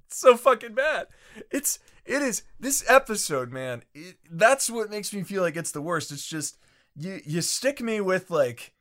It's 0.06 0.18
so 0.18 0.36
fucking 0.36 0.74
bad. 0.74 1.06
It's 1.52 1.78
it 2.04 2.24
is 2.24 2.42
this 2.60 2.84
episode, 2.90 3.52
man. 3.52 3.84
It, 3.94 4.18
that's 4.28 4.68
what 4.68 4.90
makes 4.90 5.14
me 5.14 5.22
feel 5.22 5.44
like 5.44 5.56
it's 5.56 5.72
the 5.72 5.84
worst. 5.84 6.12
It's 6.12 6.26
just 6.26 6.58
you 6.96 7.22
you 7.24 7.42
stick 7.42 7.80
me 7.80 8.02
with 8.02 8.32
like 8.32 8.74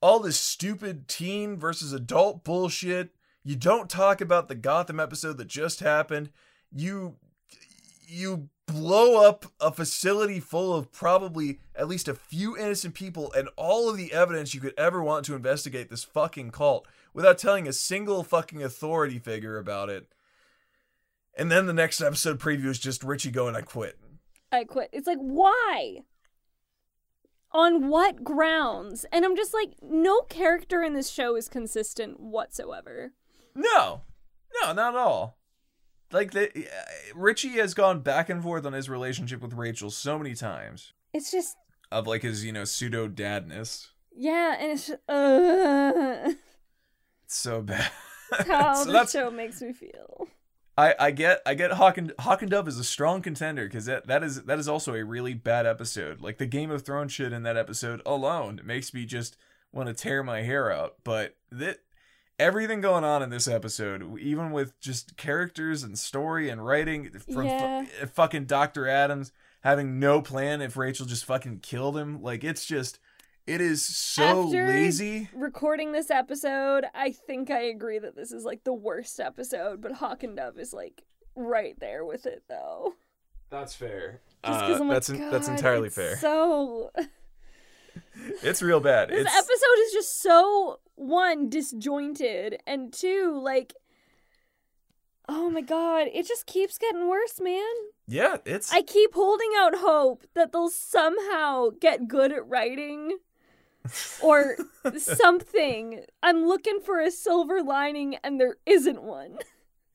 all 0.00 0.20
this 0.20 0.38
stupid 0.38 1.08
teen 1.08 1.56
versus 1.56 1.92
adult 1.92 2.44
bullshit. 2.44 3.10
You 3.42 3.56
don't 3.56 3.90
talk 3.90 4.20
about 4.20 4.46
the 4.46 4.54
Gotham 4.54 5.00
episode 5.00 5.38
that 5.38 5.48
just 5.48 5.80
happened. 5.80 6.30
You 6.70 7.16
you 8.06 8.48
blow 8.68 9.26
up 9.26 9.46
a 9.60 9.72
facility 9.72 10.38
full 10.38 10.74
of 10.74 10.92
probably 10.92 11.58
at 11.74 11.88
least 11.88 12.06
a 12.06 12.14
few 12.14 12.56
innocent 12.56 12.94
people 12.94 13.32
and 13.32 13.48
all 13.56 13.88
of 13.88 13.96
the 13.96 14.12
evidence 14.12 14.54
you 14.54 14.60
could 14.60 14.74
ever 14.76 15.02
want 15.02 15.24
to 15.24 15.34
investigate 15.34 15.88
this 15.88 16.04
fucking 16.04 16.50
cult 16.50 16.86
without 17.14 17.38
telling 17.38 17.66
a 17.66 17.72
single 17.72 18.22
fucking 18.22 18.62
authority 18.62 19.18
figure 19.18 19.58
about 19.58 19.88
it. 19.88 20.12
And 21.36 21.50
then 21.50 21.66
the 21.66 21.72
next 21.72 22.00
episode 22.00 22.38
preview 22.38 22.66
is 22.66 22.78
just 22.78 23.02
Richie 23.02 23.30
going, 23.30 23.56
I 23.56 23.62
quit. 23.62 23.98
I 24.52 24.64
quit. 24.64 24.90
It's 24.92 25.06
like, 25.06 25.18
why? 25.18 26.02
On 27.52 27.88
what 27.88 28.22
grounds? 28.22 29.06
And 29.10 29.24
I'm 29.24 29.36
just 29.36 29.54
like, 29.54 29.74
no 29.80 30.20
character 30.22 30.82
in 30.82 30.92
this 30.92 31.08
show 31.08 31.36
is 31.36 31.48
consistent 31.48 32.20
whatsoever. 32.20 33.12
No, 33.54 34.02
no, 34.62 34.72
not 34.74 34.94
at 34.94 35.00
all. 35.00 35.37
Like 36.12 36.30
the 36.32 36.50
Richie 37.14 37.58
has 37.58 37.74
gone 37.74 38.00
back 38.00 38.28
and 38.30 38.42
forth 38.42 38.64
on 38.64 38.72
his 38.72 38.88
relationship 38.88 39.42
with 39.42 39.52
Rachel 39.52 39.90
so 39.90 40.18
many 40.18 40.34
times 40.34 40.92
It's 41.12 41.30
just, 41.30 41.56
of 41.92 42.06
like 42.06 42.22
his 42.22 42.44
you 42.44 42.52
know 42.52 42.64
pseudo 42.64 43.08
dadness. 43.08 43.88
yeah, 44.16 44.56
and 44.58 44.72
it's 44.72 44.86
just, 44.88 45.00
uh, 45.08 46.32
It's 47.24 47.36
so 47.36 47.60
bad. 47.62 47.90
how 48.46 48.74
so 48.76 48.84
the 48.86 48.92
that's 48.92 49.12
show 49.12 49.30
makes 49.30 49.60
me 49.60 49.72
feel. 49.72 50.28
I, 50.76 50.94
I 50.98 51.10
get 51.10 51.42
I 51.44 51.54
get 51.54 51.72
Hawk 51.72 51.98
and 51.98 52.12
Hawk 52.20 52.40
and 52.40 52.50
Dove 52.50 52.68
is 52.68 52.78
a 52.78 52.84
strong 52.84 53.20
contender 53.20 53.64
because 53.64 53.86
that, 53.86 54.06
that 54.06 54.22
is 54.22 54.44
that 54.44 54.58
is 54.60 54.68
also 54.68 54.94
a 54.94 55.04
really 55.04 55.34
bad 55.34 55.66
episode. 55.66 56.20
Like 56.20 56.38
the 56.38 56.46
Game 56.46 56.70
of 56.70 56.82
Thrones 56.82 57.12
shit 57.12 57.32
in 57.32 57.42
that 57.42 57.56
episode 57.56 58.00
alone 58.06 58.60
makes 58.64 58.94
me 58.94 59.04
just 59.04 59.36
want 59.72 59.88
to 59.88 59.92
tear 59.94 60.22
my 60.22 60.42
hair 60.42 60.70
out. 60.70 60.94
But 61.02 61.34
that 61.50 61.78
everything 62.38 62.80
going 62.80 63.04
on 63.04 63.22
in 63.22 63.30
this 63.30 63.48
episode, 63.48 64.18
even 64.20 64.52
with 64.52 64.78
just 64.80 65.16
characters 65.16 65.82
and 65.82 65.98
story 65.98 66.48
and 66.48 66.64
writing 66.64 67.10
from 67.10 67.34
fu- 67.34 67.42
Yeah. 67.44 67.84
fucking 68.12 68.44
Doctor 68.46 68.86
Adams 68.88 69.32
having 69.62 69.98
no 69.98 70.22
plan 70.22 70.60
if 70.62 70.76
Rachel 70.76 71.04
just 71.06 71.24
fucking 71.24 71.60
killed 71.60 71.96
him, 71.96 72.22
like 72.22 72.44
it's 72.44 72.64
just 72.64 72.98
it 73.46 73.60
is 73.62 73.82
so 73.84 74.44
After- 74.46 74.68
lazy. 74.68 75.30
Recording 75.34 75.92
this 75.92 76.10
episode, 76.10 76.84
I 76.94 77.12
think 77.12 77.50
I 77.50 77.60
agree 77.62 77.98
that 77.98 78.14
this 78.14 78.30
is 78.30 78.44
like 78.44 78.62
the 78.64 78.74
worst 78.74 79.18
episode, 79.18 79.80
but 79.80 79.92
Hawk 79.92 80.22
and 80.22 80.36
Dove 80.36 80.58
is 80.58 80.72
like 80.74 81.02
right 81.34 81.74
there 81.80 82.04
with 82.04 82.26
it 82.26 82.42
though. 82.48 82.94
That's 83.50 83.74
fair. 83.74 84.20
Just 84.44 84.60
Uh, 84.62 84.78
I'm 84.82 84.88
that's 84.88 85.08
like, 85.08 85.20
en- 85.20 85.30
that's 85.30 85.48
entirely 85.48 85.86
it's 85.86 85.96
fair. 85.96 86.16
So 86.18 86.90
it's 88.42 88.62
real 88.62 88.80
bad. 88.80 89.10
This 89.10 89.26
it's 89.26 89.36
episode 89.36 89.82
is 89.86 89.92
just 89.92 90.22
so 90.22 90.80
one 90.94 91.48
disjointed 91.48 92.60
and 92.66 92.92
two 92.92 93.40
like 93.42 93.74
oh 95.28 95.50
my 95.50 95.60
god, 95.60 96.08
it 96.12 96.26
just 96.26 96.46
keeps 96.46 96.78
getting 96.78 97.08
worse, 97.08 97.40
man. 97.40 97.62
yeah, 98.06 98.38
it's 98.44 98.72
I 98.72 98.82
keep 98.82 99.14
holding 99.14 99.50
out 99.58 99.74
hope 99.76 100.24
that 100.34 100.52
they'll 100.52 100.70
somehow 100.70 101.68
get 101.80 102.08
good 102.08 102.32
at 102.32 102.48
writing 102.48 103.18
or 104.22 104.56
something. 104.96 106.04
I'm 106.22 106.46
looking 106.46 106.80
for 106.80 107.00
a 107.00 107.10
silver 107.10 107.62
lining 107.62 108.16
and 108.24 108.40
there 108.40 108.56
isn't 108.66 109.02
one. 109.02 109.38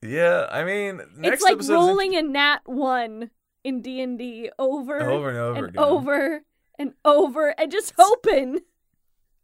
Yeah, 0.02 0.46
I 0.50 0.64
mean, 0.64 1.00
next 1.16 1.42
it's 1.42 1.42
like 1.42 1.68
rolling 1.68 2.14
a 2.14 2.22
nat 2.22 2.60
1 2.66 3.30
in 3.64 3.80
D&D 3.80 4.50
over, 4.58 5.00
over 5.00 5.28
and 5.30 5.38
over 5.38 5.58
and 5.58 5.68
again. 5.70 5.82
over 5.82 6.42
and 6.78 6.94
over 7.04 7.54
and 7.58 7.70
just 7.70 7.92
hoping. 7.98 8.60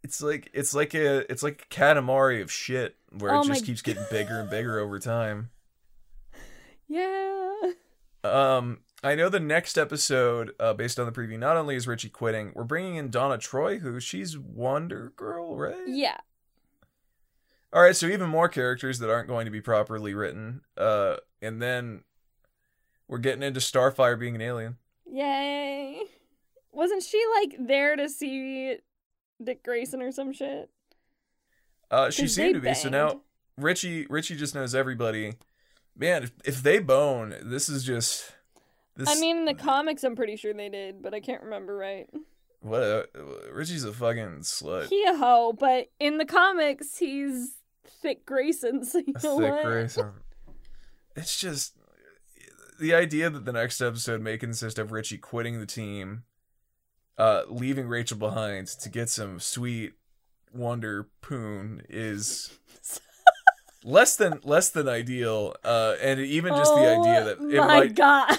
It's 0.03 0.23
like 0.23 0.51
it's 0.55 0.75
like 0.75 0.95
a 0.95 1.31
it's 1.31 1.43
like 1.43 1.67
a 1.71 1.75
Katamari 1.75 2.43
of 2.43 2.51
shit 2.51 2.97
where 3.19 3.35
Oh 3.35 3.43
it 3.43 3.47
just 3.47 3.67
keeps 3.67 3.83
getting 3.83 4.05
bigger 4.11 4.41
and 4.41 4.51
bigger 4.51 4.79
over 4.79 4.99
time. 4.99 5.51
Yeah. 6.89 7.53
Um, 8.25 8.81
I 9.03 9.15
know 9.15 9.29
the 9.29 9.41
next 9.41 9.79
episode, 9.79 10.53
uh, 10.61 10.75
based 10.75 10.99
on 10.99 11.07
the 11.07 11.13
preview, 11.13 11.39
not 11.39 11.57
only 11.57 11.77
is 11.77 11.87
Richie 11.87 12.11
quitting, 12.11 12.53
we're 12.55 12.65
bringing 12.65 12.97
in 12.97 13.11
Donna 13.11 13.39
Troy, 13.39 13.79
who 13.79 13.99
she's 14.01 14.37
Wonder 14.37 15.13
Girl, 15.17 15.57
right? 15.57 15.87
Yeah. 15.87 16.19
All 17.73 17.83
right, 17.83 17.95
so 17.95 18.07
even 18.07 18.29
more 18.29 18.49
characters 18.49 18.99
that 18.99 19.11
aren't 19.11 19.29
going 19.29 19.45
to 19.45 19.51
be 19.51 19.61
properly 19.61 20.13
written. 20.13 20.63
Uh, 20.77 21.17
and 21.41 21.63
then 21.63 22.03
we're 23.07 23.19
getting 23.19 23.45
into 23.45 23.61
Starfire 23.61 24.19
being 24.19 24.35
an 24.35 24.43
alien. 24.43 24.77
Yay. 25.07 26.03
Wasn't 26.73 27.03
she 27.03 27.23
like 27.41 27.57
there 27.59 27.97
to 27.97 28.09
see 28.09 28.77
Dick 29.43 29.63
Grayson 29.63 30.03
or 30.03 30.13
some 30.13 30.33
shit? 30.33 30.71
Uh, 31.91 32.11
she 32.11 32.29
seemed 32.29 32.55
to 32.55 32.61
be. 32.61 32.75
So 32.75 32.89
now 32.89 33.23
Richie 33.57 34.07
Richie 34.09 34.37
just 34.37 34.55
knows 34.55 34.75
everybody. 34.75 35.35
Man, 35.97 36.23
if, 36.23 36.33
if 36.45 36.63
they 36.63 36.79
bone, 36.79 37.35
this 37.43 37.69
is 37.69 37.85
just. 37.85 38.33
This, 38.97 39.09
I 39.09 39.19
mean, 39.21 39.39
in 39.39 39.45
the 39.45 39.55
comics, 39.55 40.05
I'm 40.05 40.17
pretty 40.17 40.37
sure 40.37 40.53
they 40.53 40.69
did, 40.69 41.03
but 41.03 41.15
I 41.15 41.21
can't 41.21 41.43
remember 41.43 41.77
right. 41.77 42.09
What? 42.61 42.83
A, 42.83 43.07
Richie's 43.53 43.85
a 43.85 43.93
fucking 43.93 44.41
slut. 44.41 44.89
He 44.89 45.05
a 45.05 45.17
hoe, 45.17 45.53
but 45.53 45.91
in 45.99 46.19
the 46.19 46.25
comics, 46.25 46.99
he's 46.99 47.55
thick 47.85 48.27
Grayson. 48.27 48.85
So 48.85 48.99
you 48.99 49.13
know 49.23 49.39
thick 49.39 49.51
what? 49.51 49.65
Grayson. 49.65 50.11
It's 51.17 51.41
just 51.41 51.75
the 52.79 52.95
idea 52.95 53.31
that 53.31 53.45
the 53.45 53.53
next 53.53 53.81
episode 53.81 54.21
may 54.21 54.39
consist 54.39 54.79
of 54.79 54.93
Richie 54.93 55.19
quitting 55.19 55.61
the 55.61 55.67
team, 55.67 56.25
uh, 57.21 57.43
leaving 57.49 57.87
Rachel 57.87 58.17
behind 58.17 58.67
to 58.67 58.89
get 58.89 59.11
some 59.11 59.39
sweet 59.41 59.93
Wonder 60.55 61.09
Poon 61.21 61.83
is 61.89 62.59
less 63.85 64.17
than 64.17 64.41
less 64.43 64.71
than 64.71 64.89
ideal. 64.89 65.55
Uh, 65.63 65.97
and 66.01 66.19
even 66.19 66.55
just 66.57 66.75
the 66.75 66.81
idea 66.81 67.25
that 67.25 67.37
Oh 67.41 67.49
it 67.49 67.59
my 67.59 67.67
might 67.67 67.95
god. 67.95 68.37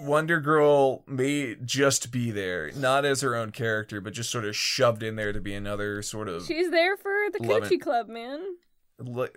Wonder 0.00 0.40
Girl 0.40 1.02
may 1.06 1.56
just 1.64 2.10
be 2.12 2.30
there, 2.30 2.70
not 2.76 3.04
as 3.04 3.20
her 3.20 3.34
own 3.34 3.50
character, 3.50 4.00
but 4.00 4.12
just 4.14 4.30
sort 4.30 4.44
of 4.44 4.56
shoved 4.56 5.02
in 5.02 5.16
there 5.16 5.32
to 5.32 5.40
be 5.40 5.54
another 5.54 6.00
sort 6.02 6.28
of 6.28 6.46
She's 6.46 6.70
there 6.70 6.96
for 6.96 7.12
the 7.32 7.38
coochie 7.40 7.80
club, 7.80 8.08
man. 8.08 8.40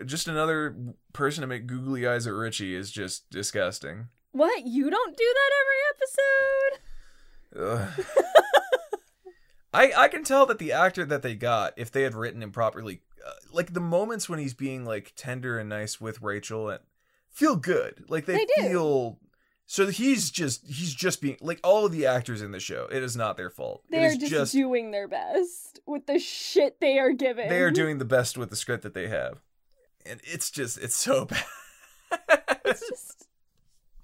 just 0.05 0.27
another 0.27 0.75
person 1.11 1.41
to 1.41 1.47
make 1.47 1.67
googly 1.67 2.07
eyes 2.07 2.25
at 2.27 2.33
Richie 2.33 2.75
is 2.75 2.91
just 2.91 3.29
disgusting. 3.29 4.07
What? 4.31 4.65
You 4.65 4.89
don't 4.89 5.17
do 5.17 5.33
that 5.33 5.51
every 5.61 5.81
episode? 5.95 6.79
I 9.75 10.03
I 10.03 10.07
can 10.07 10.23
tell 10.23 10.45
that 10.45 10.59
the 10.59 10.71
actor 10.71 11.05
that 11.05 11.21
they 11.21 11.35
got, 11.35 11.73
if 11.77 11.91
they 11.91 12.03
had 12.03 12.15
written 12.15 12.41
him 12.41 12.51
properly, 12.51 13.01
uh, 13.25 13.31
like 13.51 13.73
the 13.73 13.81
moments 13.81 14.29
when 14.29 14.39
he's 14.39 14.53
being 14.53 14.85
like 14.85 15.13
tender 15.15 15.57
and 15.57 15.69
nice 15.69 15.99
with 15.99 16.21
Rachel, 16.21 16.69
and 16.69 16.79
feel 17.29 17.55
good. 17.55 18.05
Like 18.07 18.25
they, 18.25 18.37
They 18.37 18.69
feel. 18.69 19.19
So 19.67 19.87
he's 19.87 20.29
just 20.29 20.65
he's 20.67 20.93
just 20.93 21.21
being 21.21 21.37
like 21.41 21.59
all 21.63 21.85
of 21.85 21.91
the 21.91 22.05
actors 22.05 22.41
in 22.41 22.51
the 22.51 22.59
show. 22.59 22.87
It 22.91 23.01
is 23.01 23.17
not 23.17 23.35
their 23.35 23.49
fault. 23.49 23.83
They're 23.89 24.15
just, 24.15 24.31
just 24.31 24.53
doing 24.53 24.91
their 24.91 25.07
best 25.07 25.79
with 25.87 26.05
the 26.05 26.19
shit 26.19 26.79
they 26.79 26.99
are 26.99 27.11
given. 27.11 27.49
they 27.49 27.61
are 27.61 27.71
doing 27.81 27.97
the 27.97 28.05
best 28.05 28.37
with 28.37 28.51
the 28.51 28.55
script 28.55 28.83
that 28.83 28.93
they 28.93 29.07
have, 29.07 29.41
and 30.05 30.19
it's 30.23 30.51
just 30.51 30.77
it's 30.77 30.95
so 30.95 31.25
bad. 31.25 31.43
It's 32.63 32.87
just. 32.87 33.14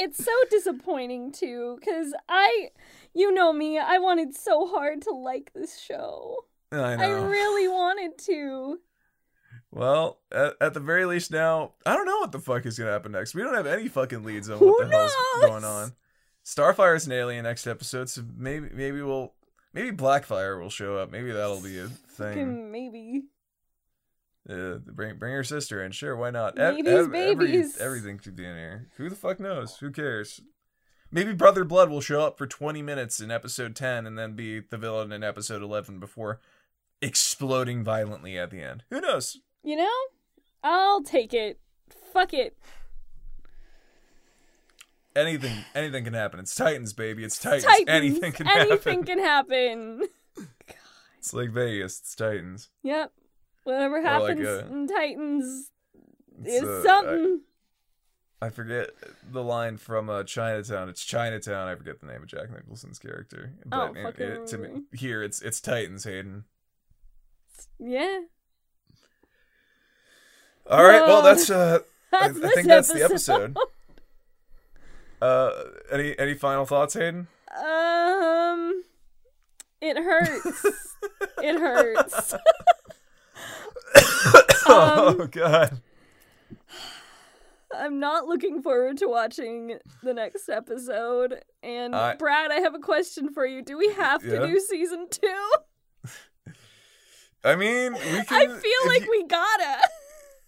It's 0.02 0.24
so 0.24 0.32
disappointing 0.50 1.32
too, 1.32 1.78
because 1.80 2.14
I, 2.28 2.70
you 3.14 3.32
know 3.34 3.54
me, 3.54 3.78
I 3.78 3.98
wanted 4.00 4.36
so 4.36 4.68
hard 4.68 5.02
to 5.04 5.12
like 5.12 5.52
this 5.54 5.80
show. 5.80 6.38
I 6.72 6.94
I 6.96 7.08
really 7.08 7.68
wanted 7.80 8.18
to. 8.26 8.80
Well, 9.72 10.20
at, 10.32 10.56
at 10.60 10.74
the 10.74 10.80
very 10.80 11.06
least 11.06 11.32
now, 11.32 11.74
I 11.86 11.96
don't 11.96 12.06
know 12.06 12.20
what 12.20 12.32
the 12.32 12.40
fuck 12.40 12.66
is 12.66 12.78
gonna 12.78 12.92
happen 12.92 13.12
next. 13.14 13.36
We 13.36 13.42
don't 13.44 13.54
have 13.54 13.68
any 13.68 13.88
fucking 13.88 14.24
leads 14.24 14.50
on 14.50 14.58
Who 14.58 14.68
what 14.68 14.90
the 14.90 14.98
hell's 14.98 15.14
knows? 15.36 15.50
going 15.50 15.64
on. 15.64 15.94
Starfire's 16.44 17.06
an 17.06 17.14
alien 17.14 17.44
next 17.44 17.68
episode, 17.68 18.10
so 18.10 18.24
maybe 18.36 18.70
maybe 18.74 19.02
we'll 19.02 19.34
maybe 19.74 19.96
Blackfire 19.96 20.60
will 20.62 20.70
show 20.70 20.98
up. 20.98 21.12
Maybe 21.12 21.32
that'll 21.32 21.62
be 21.62 21.80
a 21.80 21.88
thing. 21.88 22.72
Maybe. 22.72 23.24
Uh, 24.50 24.80
bring 24.86 25.18
bring 25.18 25.34
your 25.34 25.44
sister 25.44 25.84
in, 25.84 25.92
sure, 25.92 26.16
why 26.16 26.32
not? 26.32 26.56
Babies, 26.56 26.88
every- 26.88 27.64
everything 27.80 28.18
could 28.18 28.36
be 28.36 28.46
in 28.46 28.56
here. 28.56 28.88
Who 28.98 29.10
the 29.10 29.16
fuck 29.16 29.40
knows? 29.40 29.78
Who 29.78 29.92
cares? 29.92 30.42
Maybe 31.12 31.34
Brother 31.34 31.64
Blood 31.64 31.90
will 31.90 32.02
show 32.02 32.22
up 32.22 32.38
for 32.38 32.48
twenty 32.48 32.82
minutes 32.82 33.20
in 33.20 33.30
episode 33.32 33.76
ten, 33.76 34.08
and 34.08 34.18
then 34.18 34.34
be 34.34 34.60
the 34.62 34.78
villain 34.78 35.12
in 35.12 35.24
episode 35.24 35.62
eleven 35.62 36.00
before 36.00 36.40
exploding 37.02 37.84
violently 37.84 38.38
at 38.38 38.50
the 38.50 38.62
end. 38.62 38.84
Who 38.90 39.00
knows? 39.02 39.38
You 39.64 39.76
know, 39.76 39.90
I'll 40.64 41.04
take 41.04 41.34
it. 41.34 41.60
Fuck 42.12 42.34
it. 42.34 42.58
anything 45.16 45.66
anything 45.76 46.04
can 46.04 46.14
happen. 46.14 46.40
It's 46.40 46.56
Titans, 46.56 46.94
baby. 46.94 47.24
It's 47.24 47.38
Titans. 47.40 47.66
Titans. 47.66 47.90
Anything 47.90 48.32
can 48.32 48.48
Anything 48.48 49.00
happen. 49.00 49.06
can 49.06 49.20
happen. 49.20 50.02
It's 51.20 51.36
like 51.36 51.52
Vegas. 51.52 52.00
It's 52.00 52.16
Titans. 52.16 52.70
Yep. 52.82 53.12
Whatever 53.64 53.98
Or 53.98 54.02
like 54.02 54.38
happens 54.38 54.48
a- 54.48 54.68
in 54.72 54.88
Titans 54.88 55.70
is 56.46 56.64
uh, 56.64 56.84
something. 56.84 57.42
I, 58.42 58.48
I 58.48 58.50
forget 58.50 58.90
the 59.32 59.44
line 59.44 59.78
from 59.78 60.10
uh, 60.10 60.24
Chinatown. 60.24 60.90
It's 60.90 61.06
Chinatown. 61.06 61.68
I 61.68 61.76
forget 61.76 62.00
the 62.00 62.08
name 62.08 62.24
of 62.24 62.28
Jack 62.28 62.50
Nicholson's 62.52 62.98
character. 63.00 63.54
But 63.66 63.94
don't 63.94 63.98
it- 63.98 64.20
it- 64.20 64.48
to 64.48 64.58
me, 64.58 64.82
here 64.94 65.22
it's 65.22 65.42
it's 65.42 65.62
Titans, 65.62 66.04
Hayden. 66.06 66.46
yeah. 67.80 68.22
All 70.70 70.84
right. 70.84 71.02
Well, 71.02 71.18
Uh, 71.20 71.22
that's 71.34 71.50
uh. 71.50 71.80
I, 72.14 72.28
That's 72.28 72.38
I 72.38 72.42
this 72.42 72.54
think 72.56 72.68
that's 72.68 72.92
the 72.94 73.04
episode. 73.04 73.42
episode. 73.52 73.58
Uh, 75.22 75.52
any 75.92 76.18
any 76.18 76.34
final 76.34 76.66
thoughts, 76.66 76.96
Hayden? 76.96 77.28
Um, 77.56 78.84
it 79.80 79.96
hurts. 79.96 80.66
it 81.44 81.60
hurts. 81.60 82.34
oh 85.20 85.28
God. 85.28 85.82
I'm 87.74 88.00
not 88.00 88.26
looking 88.28 88.62
forward 88.62 88.98
to 88.98 89.08
watching 89.08 89.78
the 90.04 90.14
next 90.14 90.50
episode. 90.50 91.42
And 91.64 91.96
I- 91.96 92.16
Brad, 92.16 92.52
I 92.52 92.56
have 92.60 92.76
a 92.76 92.80
question 92.80 93.34
for 93.34 93.46
you. 93.46 93.62
Do 93.62 93.78
we 93.78 93.90
have 93.94 94.24
Yeah? 94.24 94.40
to 94.40 94.48
do 94.48 94.60
season 94.60 95.08
two? 95.10 95.52
I 97.44 97.56
mean, 97.56 97.94
we 97.94 98.00
I 98.30 98.46
feel 98.48 98.88
like 98.88 99.04
you- 99.06 99.12
we 99.12 99.24
gotta. 99.26 99.80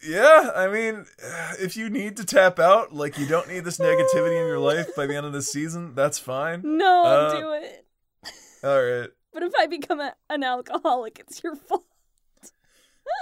Yeah, 0.06 0.52
I 0.54 0.68
mean, 0.68 1.06
if 1.62 1.78
you 1.78 1.90
need 1.90 2.18
to 2.18 2.26
tap 2.26 2.60
out, 2.60 2.94
like 2.94 3.18
you 3.18 3.26
don't 3.26 3.48
need 3.48 3.64
this 3.64 3.78
negativity 3.78 4.40
in 4.42 4.48
your 4.48 4.60
life 4.72 4.94
by 4.96 5.08
the 5.08 5.16
end 5.16 5.26
of 5.26 5.32
the 5.34 5.42
season, 5.42 5.96
that's 5.96 6.20
fine. 6.20 6.62
No, 6.64 7.04
Uh, 7.06 7.40
do 7.40 7.52
it. 7.54 7.86
All 8.66 8.82
right, 8.84 9.10
But 9.34 9.44
if 9.44 9.54
I 9.60 9.68
become 9.68 10.00
a, 10.02 10.14
an 10.30 10.44
alcoholic, 10.44 11.20
it's 11.20 11.42
your 11.44 11.56
fault. 11.56 11.86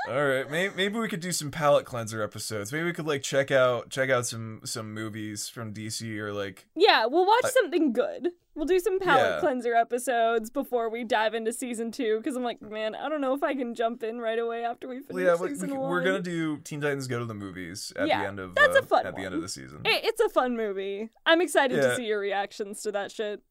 All 0.10 0.26
right. 0.26 0.50
Maybe, 0.50 0.74
maybe 0.76 1.00
we 1.00 1.08
could 1.08 1.20
do 1.20 1.32
some 1.32 1.52
palate 1.52 1.86
cleanser 1.86 2.22
episodes. 2.24 2.72
Maybe 2.72 2.86
we 2.86 2.94
could 2.94 3.08
like 3.08 3.22
check 3.22 3.52
out 3.52 3.90
check 3.90 4.10
out 4.10 4.26
some 4.26 4.62
some 4.66 4.94
movies 4.94 5.48
from 5.48 5.74
DC 5.74 6.18
or 6.18 6.34
like 6.34 6.68
Yeah, 6.76 7.06
we'll 7.06 7.26
watch 7.26 7.46
I- 7.46 7.50
something 7.50 7.94
good. 7.94 8.30
We'll 8.54 8.66
do 8.66 8.80
some 8.80 9.00
palate 9.00 9.36
Yeah. 9.36 9.40
cleanser 9.40 9.74
episodes 9.74 10.50
before 10.50 10.90
we 10.90 11.06
dive 11.06 11.34
into 11.34 11.54
season 11.54 11.90
two. 11.90 12.18
Because 12.18 12.36
I'm 12.36 12.44
like, 12.44 12.62
man, 12.62 12.96
I 12.96 13.08
don't 13.08 13.22
know 13.22 13.34
if 13.34 13.44
I 13.44 13.54
can 13.56 13.74
jump 13.76 14.04
in 14.04 14.20
right 14.20 14.38
away 14.38 14.66
after 14.66 14.90
we 14.90 14.96
finish 15.00 15.24
well, 15.24 15.24
yeah, 15.38 15.42
we, 15.42 15.50
season 15.50 15.72
we, 15.72 15.78
one. 15.78 15.90
we're 15.90 16.04
gonna 16.04 16.20
do 16.22 16.58
Teen 16.58 16.82
Titans 16.82 17.08
Go 17.08 17.20
to 17.20 17.26
the 17.26 17.34
Movies 17.34 17.94
at 17.96 18.08
Yeah, 18.10 18.22
the 18.24 18.28
end 18.28 18.40
of 18.40 18.56
that's 18.56 18.76
uh, 18.76 18.80
a 18.80 18.84
fun 18.84 19.06
at 19.06 19.16
the 19.16 19.22
end 19.24 19.34
of 19.36 19.42
the 19.42 19.48
season. 19.48 19.82
It- 19.86 20.04
it's 20.04 20.20
a 20.20 20.28
fun 20.30 20.58
movie. 20.58 21.12
I'm 21.26 21.40
excited 21.42 21.78
Yeah. 21.78 21.90
to 21.92 21.96
see 21.96 22.06
your 22.08 22.20
reactions 22.20 22.82
to 22.82 22.92
that 22.92 23.12
shit. 23.12 23.42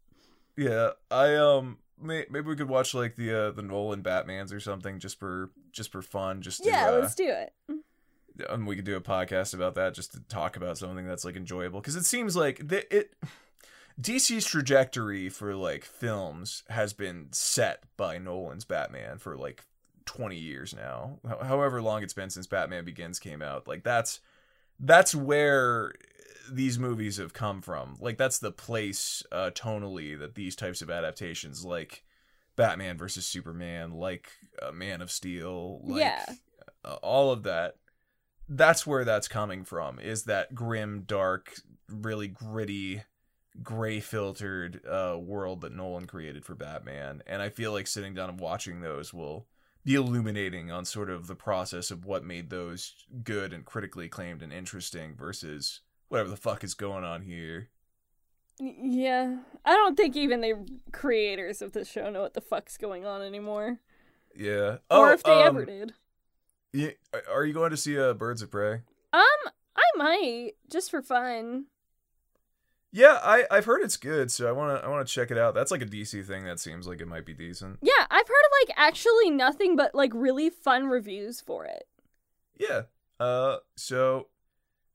Yeah, 0.56 0.90
I 1.10 1.34
um 1.36 1.78
may, 2.02 2.26
maybe 2.30 2.46
we 2.48 2.56
could 2.56 2.68
watch 2.68 2.94
like 2.94 3.16
the 3.16 3.32
uh, 3.32 3.50
the 3.50 3.62
Nolan 3.62 4.02
Batman's 4.02 4.52
or 4.52 4.60
something 4.60 4.98
just 4.98 5.18
for 5.18 5.50
just 5.72 5.92
for 5.92 6.02
fun. 6.02 6.42
Just 6.42 6.62
to, 6.62 6.68
Yeah, 6.68 6.88
uh, 6.90 6.92
let's 7.00 7.14
do 7.14 7.28
it. 7.28 7.52
and 8.48 8.66
we 8.66 8.76
could 8.76 8.84
do 8.84 8.96
a 8.96 9.00
podcast 9.00 9.54
about 9.54 9.74
that 9.74 9.94
just 9.94 10.12
to 10.12 10.20
talk 10.20 10.56
about 10.56 10.78
something 10.78 11.06
that's 11.06 11.24
like 11.24 11.36
enjoyable 11.36 11.80
because 11.80 11.96
it 11.96 12.04
seems 12.04 12.34
like 12.36 12.66
the, 12.68 12.96
it 12.96 13.12
DC's 14.00 14.46
trajectory 14.46 15.28
for 15.28 15.54
like 15.54 15.84
films 15.84 16.62
has 16.70 16.92
been 16.92 17.26
set 17.32 17.82
by 17.96 18.16
Nolan's 18.18 18.64
Batman 18.64 19.18
for 19.18 19.36
like 19.36 19.64
20 20.06 20.36
years 20.36 20.74
now. 20.74 21.18
Ho- 21.28 21.44
However 21.44 21.82
long 21.82 22.02
it's 22.02 22.14
been 22.14 22.30
since 22.30 22.46
Batman 22.46 22.84
Begins 22.84 23.18
came 23.18 23.42
out. 23.42 23.68
Like 23.68 23.82
that's 23.84 24.20
that's 24.78 25.14
where 25.14 25.92
these 26.50 26.78
movies 26.78 27.16
have 27.18 27.32
come 27.32 27.60
from. 27.62 27.96
Like 28.00 28.16
that's 28.18 28.38
the 28.38 28.52
place 28.52 29.22
uh 29.32 29.50
tonally 29.54 30.18
that 30.18 30.34
these 30.34 30.56
types 30.56 30.82
of 30.82 30.90
adaptations 30.90 31.64
like 31.64 32.04
Batman 32.56 32.98
versus 32.98 33.26
Superman, 33.26 33.92
like 33.92 34.30
uh, 34.60 34.72
Man 34.72 35.00
of 35.02 35.10
Steel, 35.10 35.80
like 35.84 36.00
Yeah. 36.00 36.24
uh, 36.84 36.94
all 37.02 37.32
of 37.32 37.42
that 37.44 37.76
that's 38.48 38.84
where 38.86 39.04
that's 39.04 39.28
coming 39.28 39.64
from 39.64 40.00
is 40.00 40.24
that 40.24 40.54
grim 40.54 41.04
dark 41.06 41.54
really 41.88 42.26
gritty 42.28 43.02
gray 43.62 44.00
filtered 44.00 44.80
uh 44.86 45.16
world 45.18 45.60
that 45.60 45.74
Nolan 45.74 46.06
created 46.06 46.44
for 46.44 46.54
Batman 46.54 47.22
and 47.26 47.42
I 47.42 47.48
feel 47.48 47.72
like 47.72 47.86
sitting 47.86 48.14
down 48.14 48.28
and 48.30 48.40
watching 48.40 48.80
those 48.80 49.12
will 49.14 49.46
be 49.84 49.94
illuminating 49.94 50.70
on 50.70 50.84
sort 50.84 51.10
of 51.10 51.26
the 51.26 51.34
process 51.34 51.90
of 51.90 52.04
what 52.04 52.24
made 52.24 52.50
those 52.50 52.94
good 53.24 53.52
and 53.52 53.64
critically 53.64 54.06
acclaimed 54.06 54.42
and 54.42 54.52
interesting 54.52 55.14
versus 55.16 55.80
whatever 56.10 56.28
the 56.28 56.36
fuck 56.36 56.62
is 56.62 56.74
going 56.74 57.02
on 57.04 57.22
here. 57.22 57.70
Yeah, 58.60 59.38
I 59.64 59.74
don't 59.74 59.96
think 59.96 60.16
even 60.16 60.42
the 60.42 60.66
creators 60.92 61.62
of 61.62 61.72
this 61.72 61.88
show 61.90 62.10
know 62.10 62.20
what 62.20 62.34
the 62.34 62.42
fuck's 62.42 62.76
going 62.76 63.06
on 63.06 63.22
anymore, 63.22 63.78
Yeah. 64.36 64.78
or 64.90 65.12
if 65.12 65.22
they 65.22 65.32
um, 65.40 65.46
ever 65.56 65.64
did. 65.64 65.94
yeah, 66.74 66.90
are 67.32 67.46
you 67.46 67.54
going 67.54 67.70
to 67.70 67.76
see 67.78 67.98
uh, 67.98 68.12
Birds 68.12 68.42
of 68.42 68.50
Prey? 68.50 68.82
Um, 69.14 69.22
I 69.74 69.82
might 69.96 70.52
just 70.70 70.90
for 70.90 71.00
fun. 71.00 71.66
Yeah, 72.92 73.18
I 73.22 73.44
I've 73.50 73.64
heard 73.64 73.82
it's 73.82 73.96
good, 73.96 74.30
so 74.30 74.46
I 74.48 74.52
want 74.52 74.78
to 74.78 74.84
I 74.84 74.90
want 74.90 75.06
to 75.06 75.12
check 75.14 75.30
it 75.30 75.38
out. 75.38 75.54
That's 75.54 75.70
like 75.70 75.80
a 75.80 75.86
DC 75.86 76.26
thing 76.26 76.44
that 76.44 76.58
seems 76.60 76.86
like 76.88 77.00
it 77.00 77.06
might 77.08 77.24
be 77.24 77.32
decent. 77.34 77.78
Yeah, 77.82 77.92
I've 78.10 78.26
heard 78.28 78.44
of 78.46 78.68
like 78.68 78.76
actually 78.76 79.30
nothing 79.30 79.76
but 79.76 79.94
like 79.94 80.10
really 80.12 80.50
fun 80.50 80.86
reviews 80.88 81.40
for 81.40 81.64
it. 81.64 81.86
Yeah. 82.58 82.82
Uh 83.20 83.58
so 83.76 84.26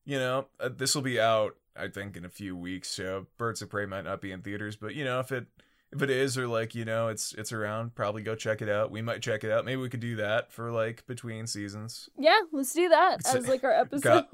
you 0.06 0.18
know, 0.20 0.45
uh, 0.60 0.70
this 0.76 0.95
will 0.95 1.01
be 1.01 1.20
out 1.20 1.56
I 1.78 1.88
think 1.89 2.16
in 2.16 2.24
a 2.26 2.30
few 2.30 2.56
weeks. 2.56 2.89
So 2.89 3.28
Birds 3.38 3.62
of 3.62 3.70
Prey 3.70 3.86
might 3.86 4.06
not 4.06 4.22
be 4.22 4.32
in 4.32 4.41
theaters, 4.41 4.76
but 4.76 4.95
you 4.95 5.03
know, 5.03 5.20
if 5.20 5.32
it 5.32 5.45
if 5.91 6.01
it 6.01 6.10
is 6.10 6.38
or 6.38 6.47
like 6.47 6.74
you 6.76 6.86
know 6.86 7.10
it's 7.10 7.34
it's 7.34 7.51
around, 7.51 7.95
probably 7.95 8.22
go 8.24 8.36
check 8.36 8.62
it 8.62 8.70
out. 8.70 8.91
We 8.91 9.01
might 9.01 9.22
check 9.22 9.43
it 9.43 9.51
out. 9.51 9.66
Maybe 9.66 9.82
we 9.82 9.89
could 9.89 9.99
do 9.99 10.16
that 10.18 10.51
for 10.51 10.72
like 10.72 11.06
between 11.08 11.47
seasons. 11.47 12.10
Yeah, 12.18 12.39
let's 12.51 12.74
do 12.74 12.89
that 12.89 13.26
as 13.28 13.47
like 13.47 13.64
our 13.64 13.72
episode. 13.82 14.26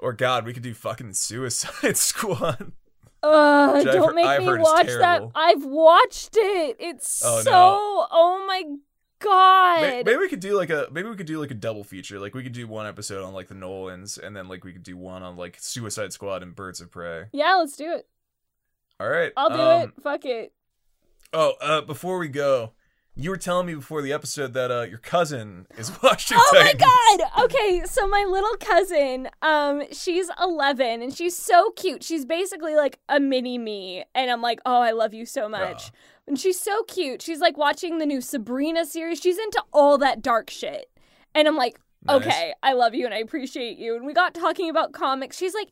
Or 0.00 0.12
God, 0.12 0.44
we 0.44 0.52
could 0.52 0.62
do 0.62 0.74
fucking 0.74 1.12
Suicide 1.14 1.96
Squad. 1.96 2.72
Uh, 3.22 3.72
Which 3.72 3.86
I've 3.86 3.94
don't 3.94 4.14
make 4.14 4.26
I've 4.26 4.42
me 4.42 4.58
watch 4.58 4.86
that. 4.86 5.22
I've 5.34 5.64
watched 5.64 6.36
it. 6.36 6.76
It's 6.78 7.22
Oh, 7.24 7.40
so. 7.40 7.50
no. 7.50 8.06
Oh 8.10 8.44
my 8.46 8.64
god. 9.24 9.80
May- 9.80 10.02
Maybe 10.02 10.16
we 10.18 10.28
could 10.28 10.40
do 10.40 10.56
like 10.56 10.70
a 10.70 10.88
maybe 10.92 11.08
we 11.08 11.16
could 11.16 11.26
do 11.26 11.40
like 11.40 11.50
a 11.50 11.54
double 11.54 11.84
feature. 11.84 12.18
Like 12.18 12.34
we 12.34 12.42
could 12.42 12.52
do 12.52 12.66
one 12.66 12.86
episode 12.86 13.24
on 13.24 13.32
like 13.32 13.48
the 13.48 13.54
Nolans, 13.54 14.18
and 14.18 14.36
then 14.36 14.48
like 14.48 14.64
we 14.64 14.72
could 14.72 14.82
do 14.82 14.96
one 14.96 15.22
on 15.22 15.36
like 15.36 15.56
Suicide 15.60 16.12
Squad 16.12 16.42
and 16.42 16.54
Birds 16.54 16.80
of 16.80 16.90
Prey. 16.90 17.26
Yeah, 17.32 17.54
let's 17.54 17.76
do 17.76 17.92
it. 17.92 18.08
All 19.00 19.08
right, 19.08 19.32
I'll 19.36 19.50
do 19.50 19.60
um, 19.60 19.82
it. 19.82 20.02
Fuck 20.02 20.24
it. 20.24 20.52
Oh, 21.32 21.54
uh, 21.60 21.80
before 21.80 22.18
we 22.18 22.28
go, 22.28 22.72
you 23.16 23.30
were 23.30 23.36
telling 23.36 23.66
me 23.66 23.74
before 23.74 24.02
the 24.02 24.12
episode 24.12 24.54
that 24.54 24.70
uh, 24.70 24.82
your 24.82 24.98
cousin 24.98 25.66
is 25.78 25.90
watching. 26.02 26.38
Oh 26.40 26.50
my 26.52 26.72
god. 26.74 27.44
Okay, 27.44 27.82
so 27.84 28.06
my 28.08 28.24
little 28.28 28.56
cousin, 28.58 29.28
um, 29.42 29.82
she's 29.92 30.28
11 30.42 31.02
and 31.02 31.14
she's 31.14 31.36
so 31.36 31.70
cute. 31.72 32.02
She's 32.02 32.24
basically 32.24 32.74
like 32.74 32.98
a 33.08 33.20
mini 33.20 33.58
me, 33.58 34.04
and 34.14 34.30
I'm 34.30 34.42
like, 34.42 34.60
oh, 34.66 34.80
I 34.80 34.92
love 34.92 35.14
you 35.14 35.26
so 35.26 35.48
much. 35.48 35.90
And 36.26 36.38
she's 36.38 36.58
so 36.58 36.84
cute. 36.84 37.20
She's 37.20 37.40
like 37.40 37.56
watching 37.58 37.98
the 37.98 38.06
new 38.06 38.20
Sabrina 38.20 38.86
series. 38.86 39.20
She's 39.20 39.38
into 39.38 39.62
all 39.72 39.98
that 39.98 40.22
dark 40.22 40.48
shit, 40.50 40.86
and 41.34 41.46
I'm 41.46 41.56
like, 41.56 41.78
Nice. 42.06 42.16
okay, 42.16 42.54
I 42.62 42.72
love 42.74 42.94
you 42.94 43.04
and 43.06 43.14
I 43.14 43.18
appreciate 43.18 43.78
you. 43.78 43.96
And 43.96 44.04
we 44.06 44.12
got 44.12 44.34
talking 44.34 44.68
about 44.70 44.92
comics. 44.92 45.36
She's 45.38 45.54
like, 45.54 45.70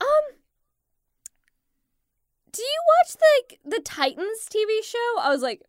um. 0.00 0.36
Do 2.52 2.62
you 2.62 2.80
watch 3.02 3.16
like 3.48 3.58
the 3.64 3.80
Titans 3.82 4.48
TV 4.48 4.84
show? 4.84 5.20
I 5.20 5.28
was 5.30 5.42
like, 5.42 5.62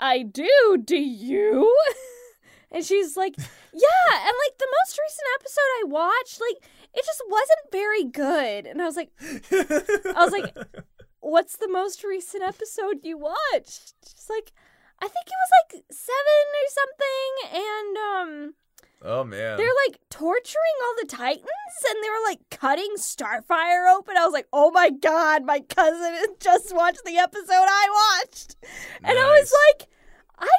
I 0.00 0.22
do. 0.22 0.82
Do 0.84 0.96
you? 0.96 1.72
and 2.72 2.84
she's 2.84 3.16
like, 3.16 3.34
Yeah. 3.38 4.12
And 4.12 4.34
like 4.46 4.58
the 4.58 4.68
most 4.82 4.98
recent 4.98 5.26
episode 5.38 5.60
I 5.60 5.84
watched, 5.86 6.40
like 6.40 6.70
it 6.94 7.04
just 7.04 7.22
wasn't 7.28 7.70
very 7.72 8.04
good. 8.04 8.66
And 8.66 8.82
I 8.82 8.84
was 8.84 8.96
like, 8.96 9.10
I 9.22 10.24
was 10.24 10.32
like, 10.32 10.56
What's 11.26 11.56
the 11.56 11.68
most 11.68 12.04
recent 12.04 12.44
episode 12.44 13.00
you 13.02 13.18
watched? 13.18 13.94
She's 14.06 14.30
like, 14.30 14.52
I 15.02 15.08
think 15.08 15.26
it 15.26 15.34
was 15.42 15.74
like 15.74 15.84
seven 15.90 16.46
or 16.54 16.68
something. 16.78 17.64
And 17.66 17.96
um 17.98 18.54
oh 19.02 19.24
man. 19.24 19.56
they're 19.56 19.74
like 19.88 19.98
torturing 20.08 20.78
all 20.84 20.94
the 21.00 21.08
Titans 21.08 21.82
and 21.90 21.96
they 22.00 22.10
were 22.10 22.28
like 22.28 22.38
cutting 22.52 22.94
Starfire 22.96 23.92
open. 23.92 24.16
I 24.16 24.24
was 24.24 24.34
like, 24.34 24.46
oh 24.52 24.70
my 24.70 24.90
god, 24.90 25.44
my 25.44 25.58
cousin 25.58 26.14
just 26.38 26.72
watched 26.72 27.04
the 27.04 27.18
episode 27.18 27.50
I 27.50 28.20
watched. 28.22 28.54
And 29.02 29.18
I 29.18 29.26
was 29.40 29.52
like, 29.66 29.88
I 30.38 30.56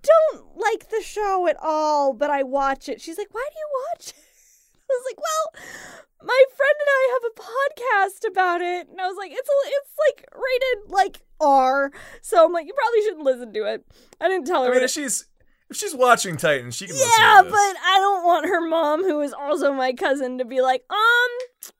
don't 0.00 0.56
like 0.56 0.88
the 0.88 1.02
show 1.02 1.46
at 1.46 1.58
all, 1.60 2.14
but 2.14 2.30
I 2.30 2.42
watch 2.42 2.88
it. 2.88 3.02
She's 3.02 3.18
like, 3.18 3.34
why 3.34 3.46
do 3.52 3.58
you 3.58 3.68
watch 3.92 4.08
it? 4.08 4.25
I 4.88 4.94
was 4.94 5.04
like, 5.10 5.18
well, 5.18 5.62
my 6.22 6.44
friend 6.56 6.76
and 6.80 6.88
I 6.88 7.02
have 7.14 7.24
a 7.30 7.34
podcast 7.40 8.30
about 8.30 8.60
it. 8.60 8.88
And 8.88 9.00
I 9.00 9.06
was 9.06 9.16
like, 9.16 9.30
it's 9.32 9.48
a, 9.48 9.58
it's 9.66 9.94
like 10.08 10.28
rated 10.34 10.90
like 10.90 11.22
R. 11.40 11.90
So 12.22 12.44
I'm 12.44 12.52
like, 12.52 12.66
you 12.66 12.74
probably 12.74 13.02
shouldn't 13.02 13.24
listen 13.24 13.52
to 13.52 13.72
it. 13.74 13.84
I 14.20 14.28
didn't 14.28 14.46
tell 14.46 14.64
her. 14.64 14.70
I 14.70 14.74
mean, 14.74 14.84
if 14.84 14.90
she's 14.90 15.26
if 15.68 15.76
she's 15.76 15.94
watching 15.94 16.36
Titan, 16.36 16.70
she 16.70 16.86
can 16.86 16.96
yeah, 16.96 17.02
listen 17.02 17.44
to 17.46 17.50
but. 17.50 17.76
I 17.84 17.98
don't 17.98 18.24
want 18.24 18.46
her 18.46 18.60
mom, 18.60 19.02
who 19.02 19.20
is 19.20 19.32
also 19.32 19.72
my 19.72 19.92
cousin, 19.92 20.38
to 20.38 20.44
be 20.44 20.60
like, 20.60 20.84
um, 20.90 21.72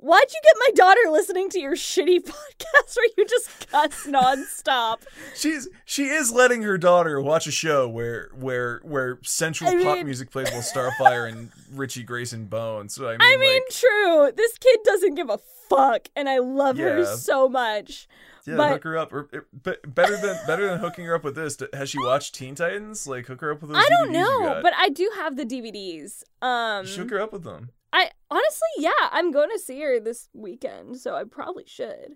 why'd 0.00 0.24
you 0.30 0.40
get 0.42 0.54
my 0.58 0.70
daughter 0.74 1.10
listening 1.10 1.48
to 1.50 1.60
your 1.60 1.76
shitty 1.76 2.18
podcast 2.24 2.96
where 2.96 3.08
you 3.16 3.26
just 3.26 3.70
cuss 3.70 4.06
nonstop? 4.06 4.98
She's 5.36 5.68
she 5.84 6.06
is 6.06 6.32
letting 6.32 6.62
her 6.62 6.78
daughter 6.78 7.20
watch 7.20 7.46
a 7.46 7.52
show 7.52 7.88
where 7.88 8.30
where 8.34 8.80
where 8.82 9.18
central 9.22 9.70
I 9.70 9.82
pop 9.82 10.04
music 10.04 10.30
plays 10.30 10.50
while 10.50 10.62
Starfire 10.62 11.28
and 11.30 11.50
Richie 11.72 12.02
Grayson 12.02 12.46
bone. 12.46 12.88
So 12.88 13.06
I 13.06 13.12
mean, 13.12 13.18
I 13.20 13.36
mean, 13.36 13.62
like, 13.62 13.70
true. 13.70 14.32
This 14.36 14.58
kid 14.58 14.80
doesn't 14.84 15.14
give 15.14 15.30
a 15.30 15.38
fuck, 15.68 16.08
and 16.16 16.28
I 16.28 16.38
love 16.38 16.78
her 16.78 17.04
so 17.04 17.48
much. 17.48 18.08
yeah, 18.46 18.56
but- 18.56 18.72
hook 18.72 18.84
her 18.84 18.98
up. 18.98 19.12
Or, 19.12 19.28
but 19.52 19.94
better 19.94 20.16
than 20.16 20.36
better 20.46 20.66
than 20.68 20.78
hooking 20.80 21.04
her 21.04 21.14
up 21.14 21.24
with 21.24 21.34
this. 21.34 21.58
Has 21.72 21.90
she 21.90 21.98
watched 21.98 22.34
Teen 22.34 22.54
Titans? 22.54 23.06
Like 23.06 23.26
hook 23.26 23.40
her 23.42 23.52
up 23.52 23.60
with 23.60 23.70
those. 23.70 23.82
I 23.84 23.88
don't 23.88 24.08
DVDs 24.08 24.12
know, 24.12 24.60
but 24.62 24.72
I 24.76 24.88
do 24.88 25.10
have 25.16 25.36
the 25.36 25.44
DVDs. 25.44 26.22
Um, 26.42 26.86
hook 26.86 27.10
her 27.10 27.20
up 27.20 27.32
with 27.32 27.44
them. 27.44 27.70
I 27.92 28.10
honestly, 28.30 28.68
yeah, 28.78 28.90
I'm 29.10 29.30
going 29.32 29.50
to 29.50 29.58
see 29.58 29.80
her 29.80 29.98
this 30.00 30.28
weekend, 30.32 30.98
so 30.98 31.14
I 31.14 31.24
probably 31.24 31.64
should. 31.66 32.14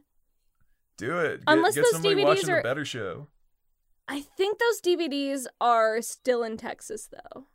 Do 0.96 1.18
it. 1.18 1.38
Get, 1.38 1.44
Unless 1.48 1.74
get 1.74 1.86
those 1.92 2.00
DVDs 2.02 2.24
watching 2.24 2.50
are- 2.50 2.60
a 2.60 2.62
better 2.62 2.84
show. 2.84 3.28
I 4.06 4.20
think 4.20 4.58
those 4.58 4.80
DVDs 4.82 5.46
are 5.60 6.02
still 6.02 6.42
in 6.42 6.56
Texas, 6.58 7.08
though. 7.10 7.46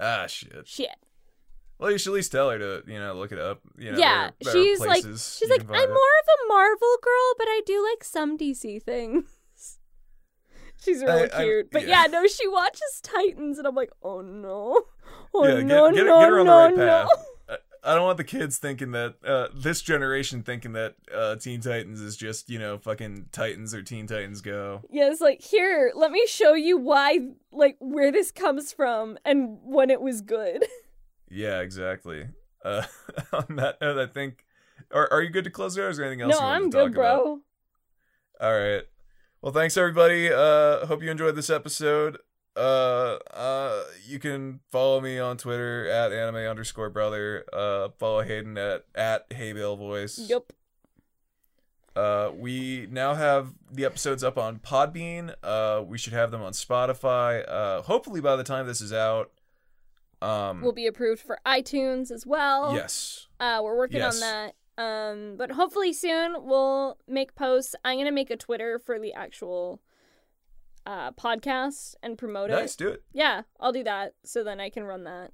Ah, 0.00 0.26
shit. 0.26 0.66
Shit. 0.66 0.88
Well, 1.78 1.90
you 1.90 1.98
should 1.98 2.10
at 2.12 2.14
least 2.14 2.32
tell 2.32 2.48
her 2.50 2.58
to, 2.58 2.82
you 2.86 2.98
know, 2.98 3.14
look 3.14 3.30
it 3.30 3.38
up. 3.38 3.60
You 3.76 3.92
know, 3.92 3.98
yeah, 3.98 4.30
there 4.40 4.52
there 4.52 4.62
she's 4.64 4.80
like, 4.80 5.02
she's 5.02 5.50
like, 5.50 5.60
I'm 5.62 5.66
more 5.68 5.76
it. 5.78 5.88
of 5.88 6.28
a 6.44 6.48
Marvel 6.48 6.96
girl, 7.02 7.34
but 7.38 7.46
I 7.48 7.60
do 7.66 7.86
like 7.90 8.04
some 8.04 8.38
DC 8.38 8.82
things. 8.82 9.24
she's 10.82 11.02
really 11.02 11.30
I- 11.30 11.38
I- 11.40 11.44
cute, 11.44 11.70
but 11.70 11.82
yeah. 11.86 12.02
yeah. 12.02 12.06
no, 12.06 12.26
she 12.26 12.48
watches 12.48 13.00
Titans, 13.02 13.58
and 13.58 13.66
I'm 13.66 13.74
like, 13.74 13.90
oh 14.02 14.20
no, 14.20 14.82
oh 15.34 15.46
Yeah, 15.46 15.62
no, 15.62 15.90
get 15.90 15.98
her- 16.00 16.04
no, 16.06 16.20
get 16.20 16.28
her 16.30 16.40
on 16.40 16.46
the 16.46 16.52
no, 16.52 16.58
right 16.64 16.76
no. 16.76 17.08
I- 17.84 17.94
don't 17.94 18.04
want 18.04 18.16
the 18.18 18.24
kids 18.24 18.58
thinking 18.58 18.92
that 18.92 19.16
uh, 19.26 19.48
this 19.54 19.82
generation 19.82 20.42
thinking 20.42 20.72
that 20.72 20.94
uh, 21.14 21.36
Teen 21.36 21.60
Titans 21.60 22.00
is 22.00 22.16
just 22.16 22.48
you 22.48 22.58
know 22.58 22.78
fucking 22.78 23.26
Titans 23.32 23.74
or 23.74 23.82
Teen 23.82 24.06
Titans 24.06 24.40
Go. 24.40 24.82
Yeah, 24.90 25.10
it's 25.10 25.20
like 25.20 25.42
here, 25.42 25.92
let 25.94 26.10
me 26.12 26.26
show 26.26 26.54
you 26.54 26.76
why, 26.76 27.18
like 27.50 27.76
where 27.80 28.12
this 28.12 28.30
comes 28.30 28.72
from 28.72 29.18
and 29.24 29.58
when 29.62 29.90
it 29.90 30.00
was 30.00 30.20
good. 30.20 30.64
Yeah, 31.34 31.60
exactly. 31.60 32.26
Uh, 32.62 32.82
on 33.32 33.56
that 33.56 33.80
note, 33.80 33.98
I 33.98 34.04
think. 34.04 34.44
Are, 34.92 35.10
are 35.10 35.22
you 35.22 35.30
good 35.30 35.44
to 35.44 35.50
close 35.50 35.78
it, 35.78 35.80
or 35.80 35.88
is 35.88 35.96
there 35.96 36.04
anything 36.04 36.20
else 36.20 36.38
no, 36.38 36.46
you 36.46 36.54
I'm 36.54 36.68
good, 36.68 36.92
bro. 36.92 37.08
about? 37.08 37.38
All 38.46 38.58
right. 38.58 38.82
Well, 39.40 39.52
thanks 39.52 39.78
everybody. 39.78 40.30
Uh, 40.30 40.84
hope 40.84 41.02
you 41.02 41.10
enjoyed 41.10 41.34
this 41.34 41.48
episode. 41.48 42.18
Uh, 42.54 43.16
you 44.12 44.18
can 44.18 44.60
follow 44.70 45.00
me 45.00 45.18
on 45.18 45.36
Twitter 45.38 45.88
at 45.88 46.12
anime 46.12 46.36
underscore 46.36 46.90
brother. 46.90 47.44
Uh, 47.52 47.88
follow 47.98 48.22
Hayden 48.22 48.56
at 48.58 48.84
at 48.94 49.28
Haybale 49.30 49.76
Voice. 49.78 50.18
Yep. 50.18 50.52
Uh, 51.94 52.30
we 52.36 52.86
now 52.90 53.14
have 53.14 53.54
the 53.70 53.84
episodes 53.84 54.24
up 54.24 54.38
on 54.38 54.58
Podbean. 54.58 55.34
Uh, 55.42 55.82
we 55.86 55.98
should 55.98 56.12
have 56.14 56.30
them 56.30 56.40
on 56.42 56.52
Spotify. 56.52 57.44
Uh, 57.46 57.82
hopefully 57.82 58.20
by 58.20 58.36
the 58.36 58.44
time 58.44 58.66
this 58.66 58.80
is 58.80 58.92
out. 58.92 59.30
Um, 60.22 60.62
Will 60.62 60.72
be 60.72 60.86
approved 60.86 61.20
for 61.20 61.38
iTunes 61.44 62.10
as 62.10 62.24
well. 62.24 62.72
yes. 62.74 63.26
Uh, 63.40 63.60
we're 63.62 63.76
working 63.76 63.98
Yes. 63.98 64.14
on 64.14 64.20
that. 64.20 64.54
Um, 64.82 65.34
but 65.36 65.50
hopefully 65.50 65.92
soon 65.92 66.46
we'll 66.46 66.96
make 67.06 67.34
posts. 67.34 67.74
I'm 67.84 67.98
gonna 67.98 68.12
make 68.12 68.30
a 68.30 68.36
Twitter 68.36 68.78
for 68.78 68.98
the 68.98 69.12
actual 69.12 69.80
uh 70.86 71.12
podcast 71.12 71.94
and 72.02 72.18
promote 72.18 72.50
Nice, 72.50 72.74
it. 72.74 72.78
do 72.78 72.88
it. 72.88 73.02
Yeah, 73.12 73.42
I'll 73.60 73.72
do 73.72 73.84
that 73.84 74.14
so 74.24 74.42
then 74.44 74.60
I 74.60 74.70
can 74.70 74.84
run 74.84 75.04
that. 75.04 75.32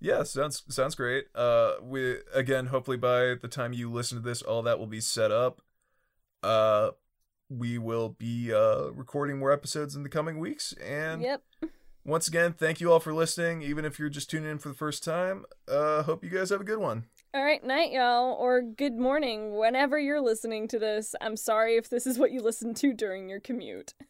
Yeah, 0.00 0.24
sounds 0.24 0.62
sounds 0.68 0.94
great. 0.94 1.26
Uh, 1.34 1.74
we 1.80 2.16
again, 2.34 2.66
hopefully 2.66 2.96
by 2.96 3.34
the 3.40 3.48
time 3.48 3.72
you 3.72 3.90
listen 3.90 4.18
to 4.18 4.22
this, 4.24 4.42
all 4.42 4.62
that 4.62 4.78
will 4.78 4.86
be 4.88 5.00
set 5.00 5.30
up. 5.30 5.60
Uh, 6.42 6.90
we 7.48 7.78
will 7.78 8.08
be 8.08 8.52
uh 8.52 8.88
recording 8.92 9.38
more 9.38 9.52
episodes 9.52 9.94
in 9.94 10.02
the 10.02 10.08
coming 10.08 10.38
weeks, 10.40 10.72
and 10.84 11.22
Yep. 11.22 11.42
once 12.04 12.26
again, 12.26 12.52
thank 12.52 12.80
you 12.80 12.90
all 12.92 12.98
for 12.98 13.14
listening. 13.14 13.62
Even 13.62 13.84
if 13.84 13.98
you're 13.98 14.08
just 14.08 14.28
tuning 14.28 14.50
in 14.50 14.58
for 14.58 14.68
the 14.70 14.74
first 14.74 15.04
time, 15.04 15.44
uh, 15.68 16.02
hope 16.02 16.24
you 16.24 16.30
guys 16.30 16.50
have 16.50 16.60
a 16.60 16.64
good 16.64 16.78
one. 16.80 17.04
All 17.34 17.44
right, 17.44 17.62
night, 17.64 17.92
y'all, 17.92 18.34
or 18.34 18.60
good 18.60 18.98
morning, 18.98 19.56
whenever 19.56 19.98
you're 19.98 20.20
listening 20.20 20.66
to 20.68 20.78
this. 20.78 21.14
I'm 21.20 21.36
sorry 21.36 21.76
if 21.76 21.88
this 21.88 22.06
is 22.06 22.18
what 22.18 22.32
you 22.32 22.42
listen 22.42 22.74
to 22.74 22.92
during 22.92 23.28
your 23.30 23.40
commute. 23.40 23.94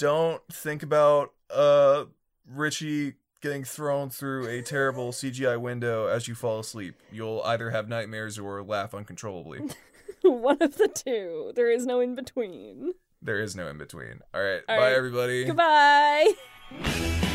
Don't 0.00 0.42
think 0.50 0.82
about 0.82 1.32
uh 1.54 2.04
Richie 2.46 3.14
getting 3.42 3.64
thrown 3.64 4.08
through 4.10 4.46
a 4.48 4.62
terrible 4.62 5.12
CGI 5.12 5.60
window 5.60 6.06
as 6.06 6.26
you 6.26 6.34
fall 6.34 6.58
asleep. 6.58 6.94
You'll 7.12 7.42
either 7.44 7.68
have 7.70 7.86
nightmares 7.88 8.38
or 8.38 8.62
laugh 8.62 8.94
uncontrollably. 8.94 9.60
One 10.22 10.56
of 10.62 10.76
the 10.78 10.88
two. 10.88 11.52
There 11.54 11.70
is 11.70 11.84
no 11.86 12.00
in 12.00 12.14
between. 12.14 12.92
there 13.22 13.40
is 13.40 13.54
no 13.54 13.68
in 13.68 13.76
between. 13.78 14.20
All 14.34 14.40
right, 14.42 14.62
All 14.68 14.76
bye 14.78 14.82
right. 14.84 14.92
everybody. 14.94 15.44
Goodbye. 15.44 16.32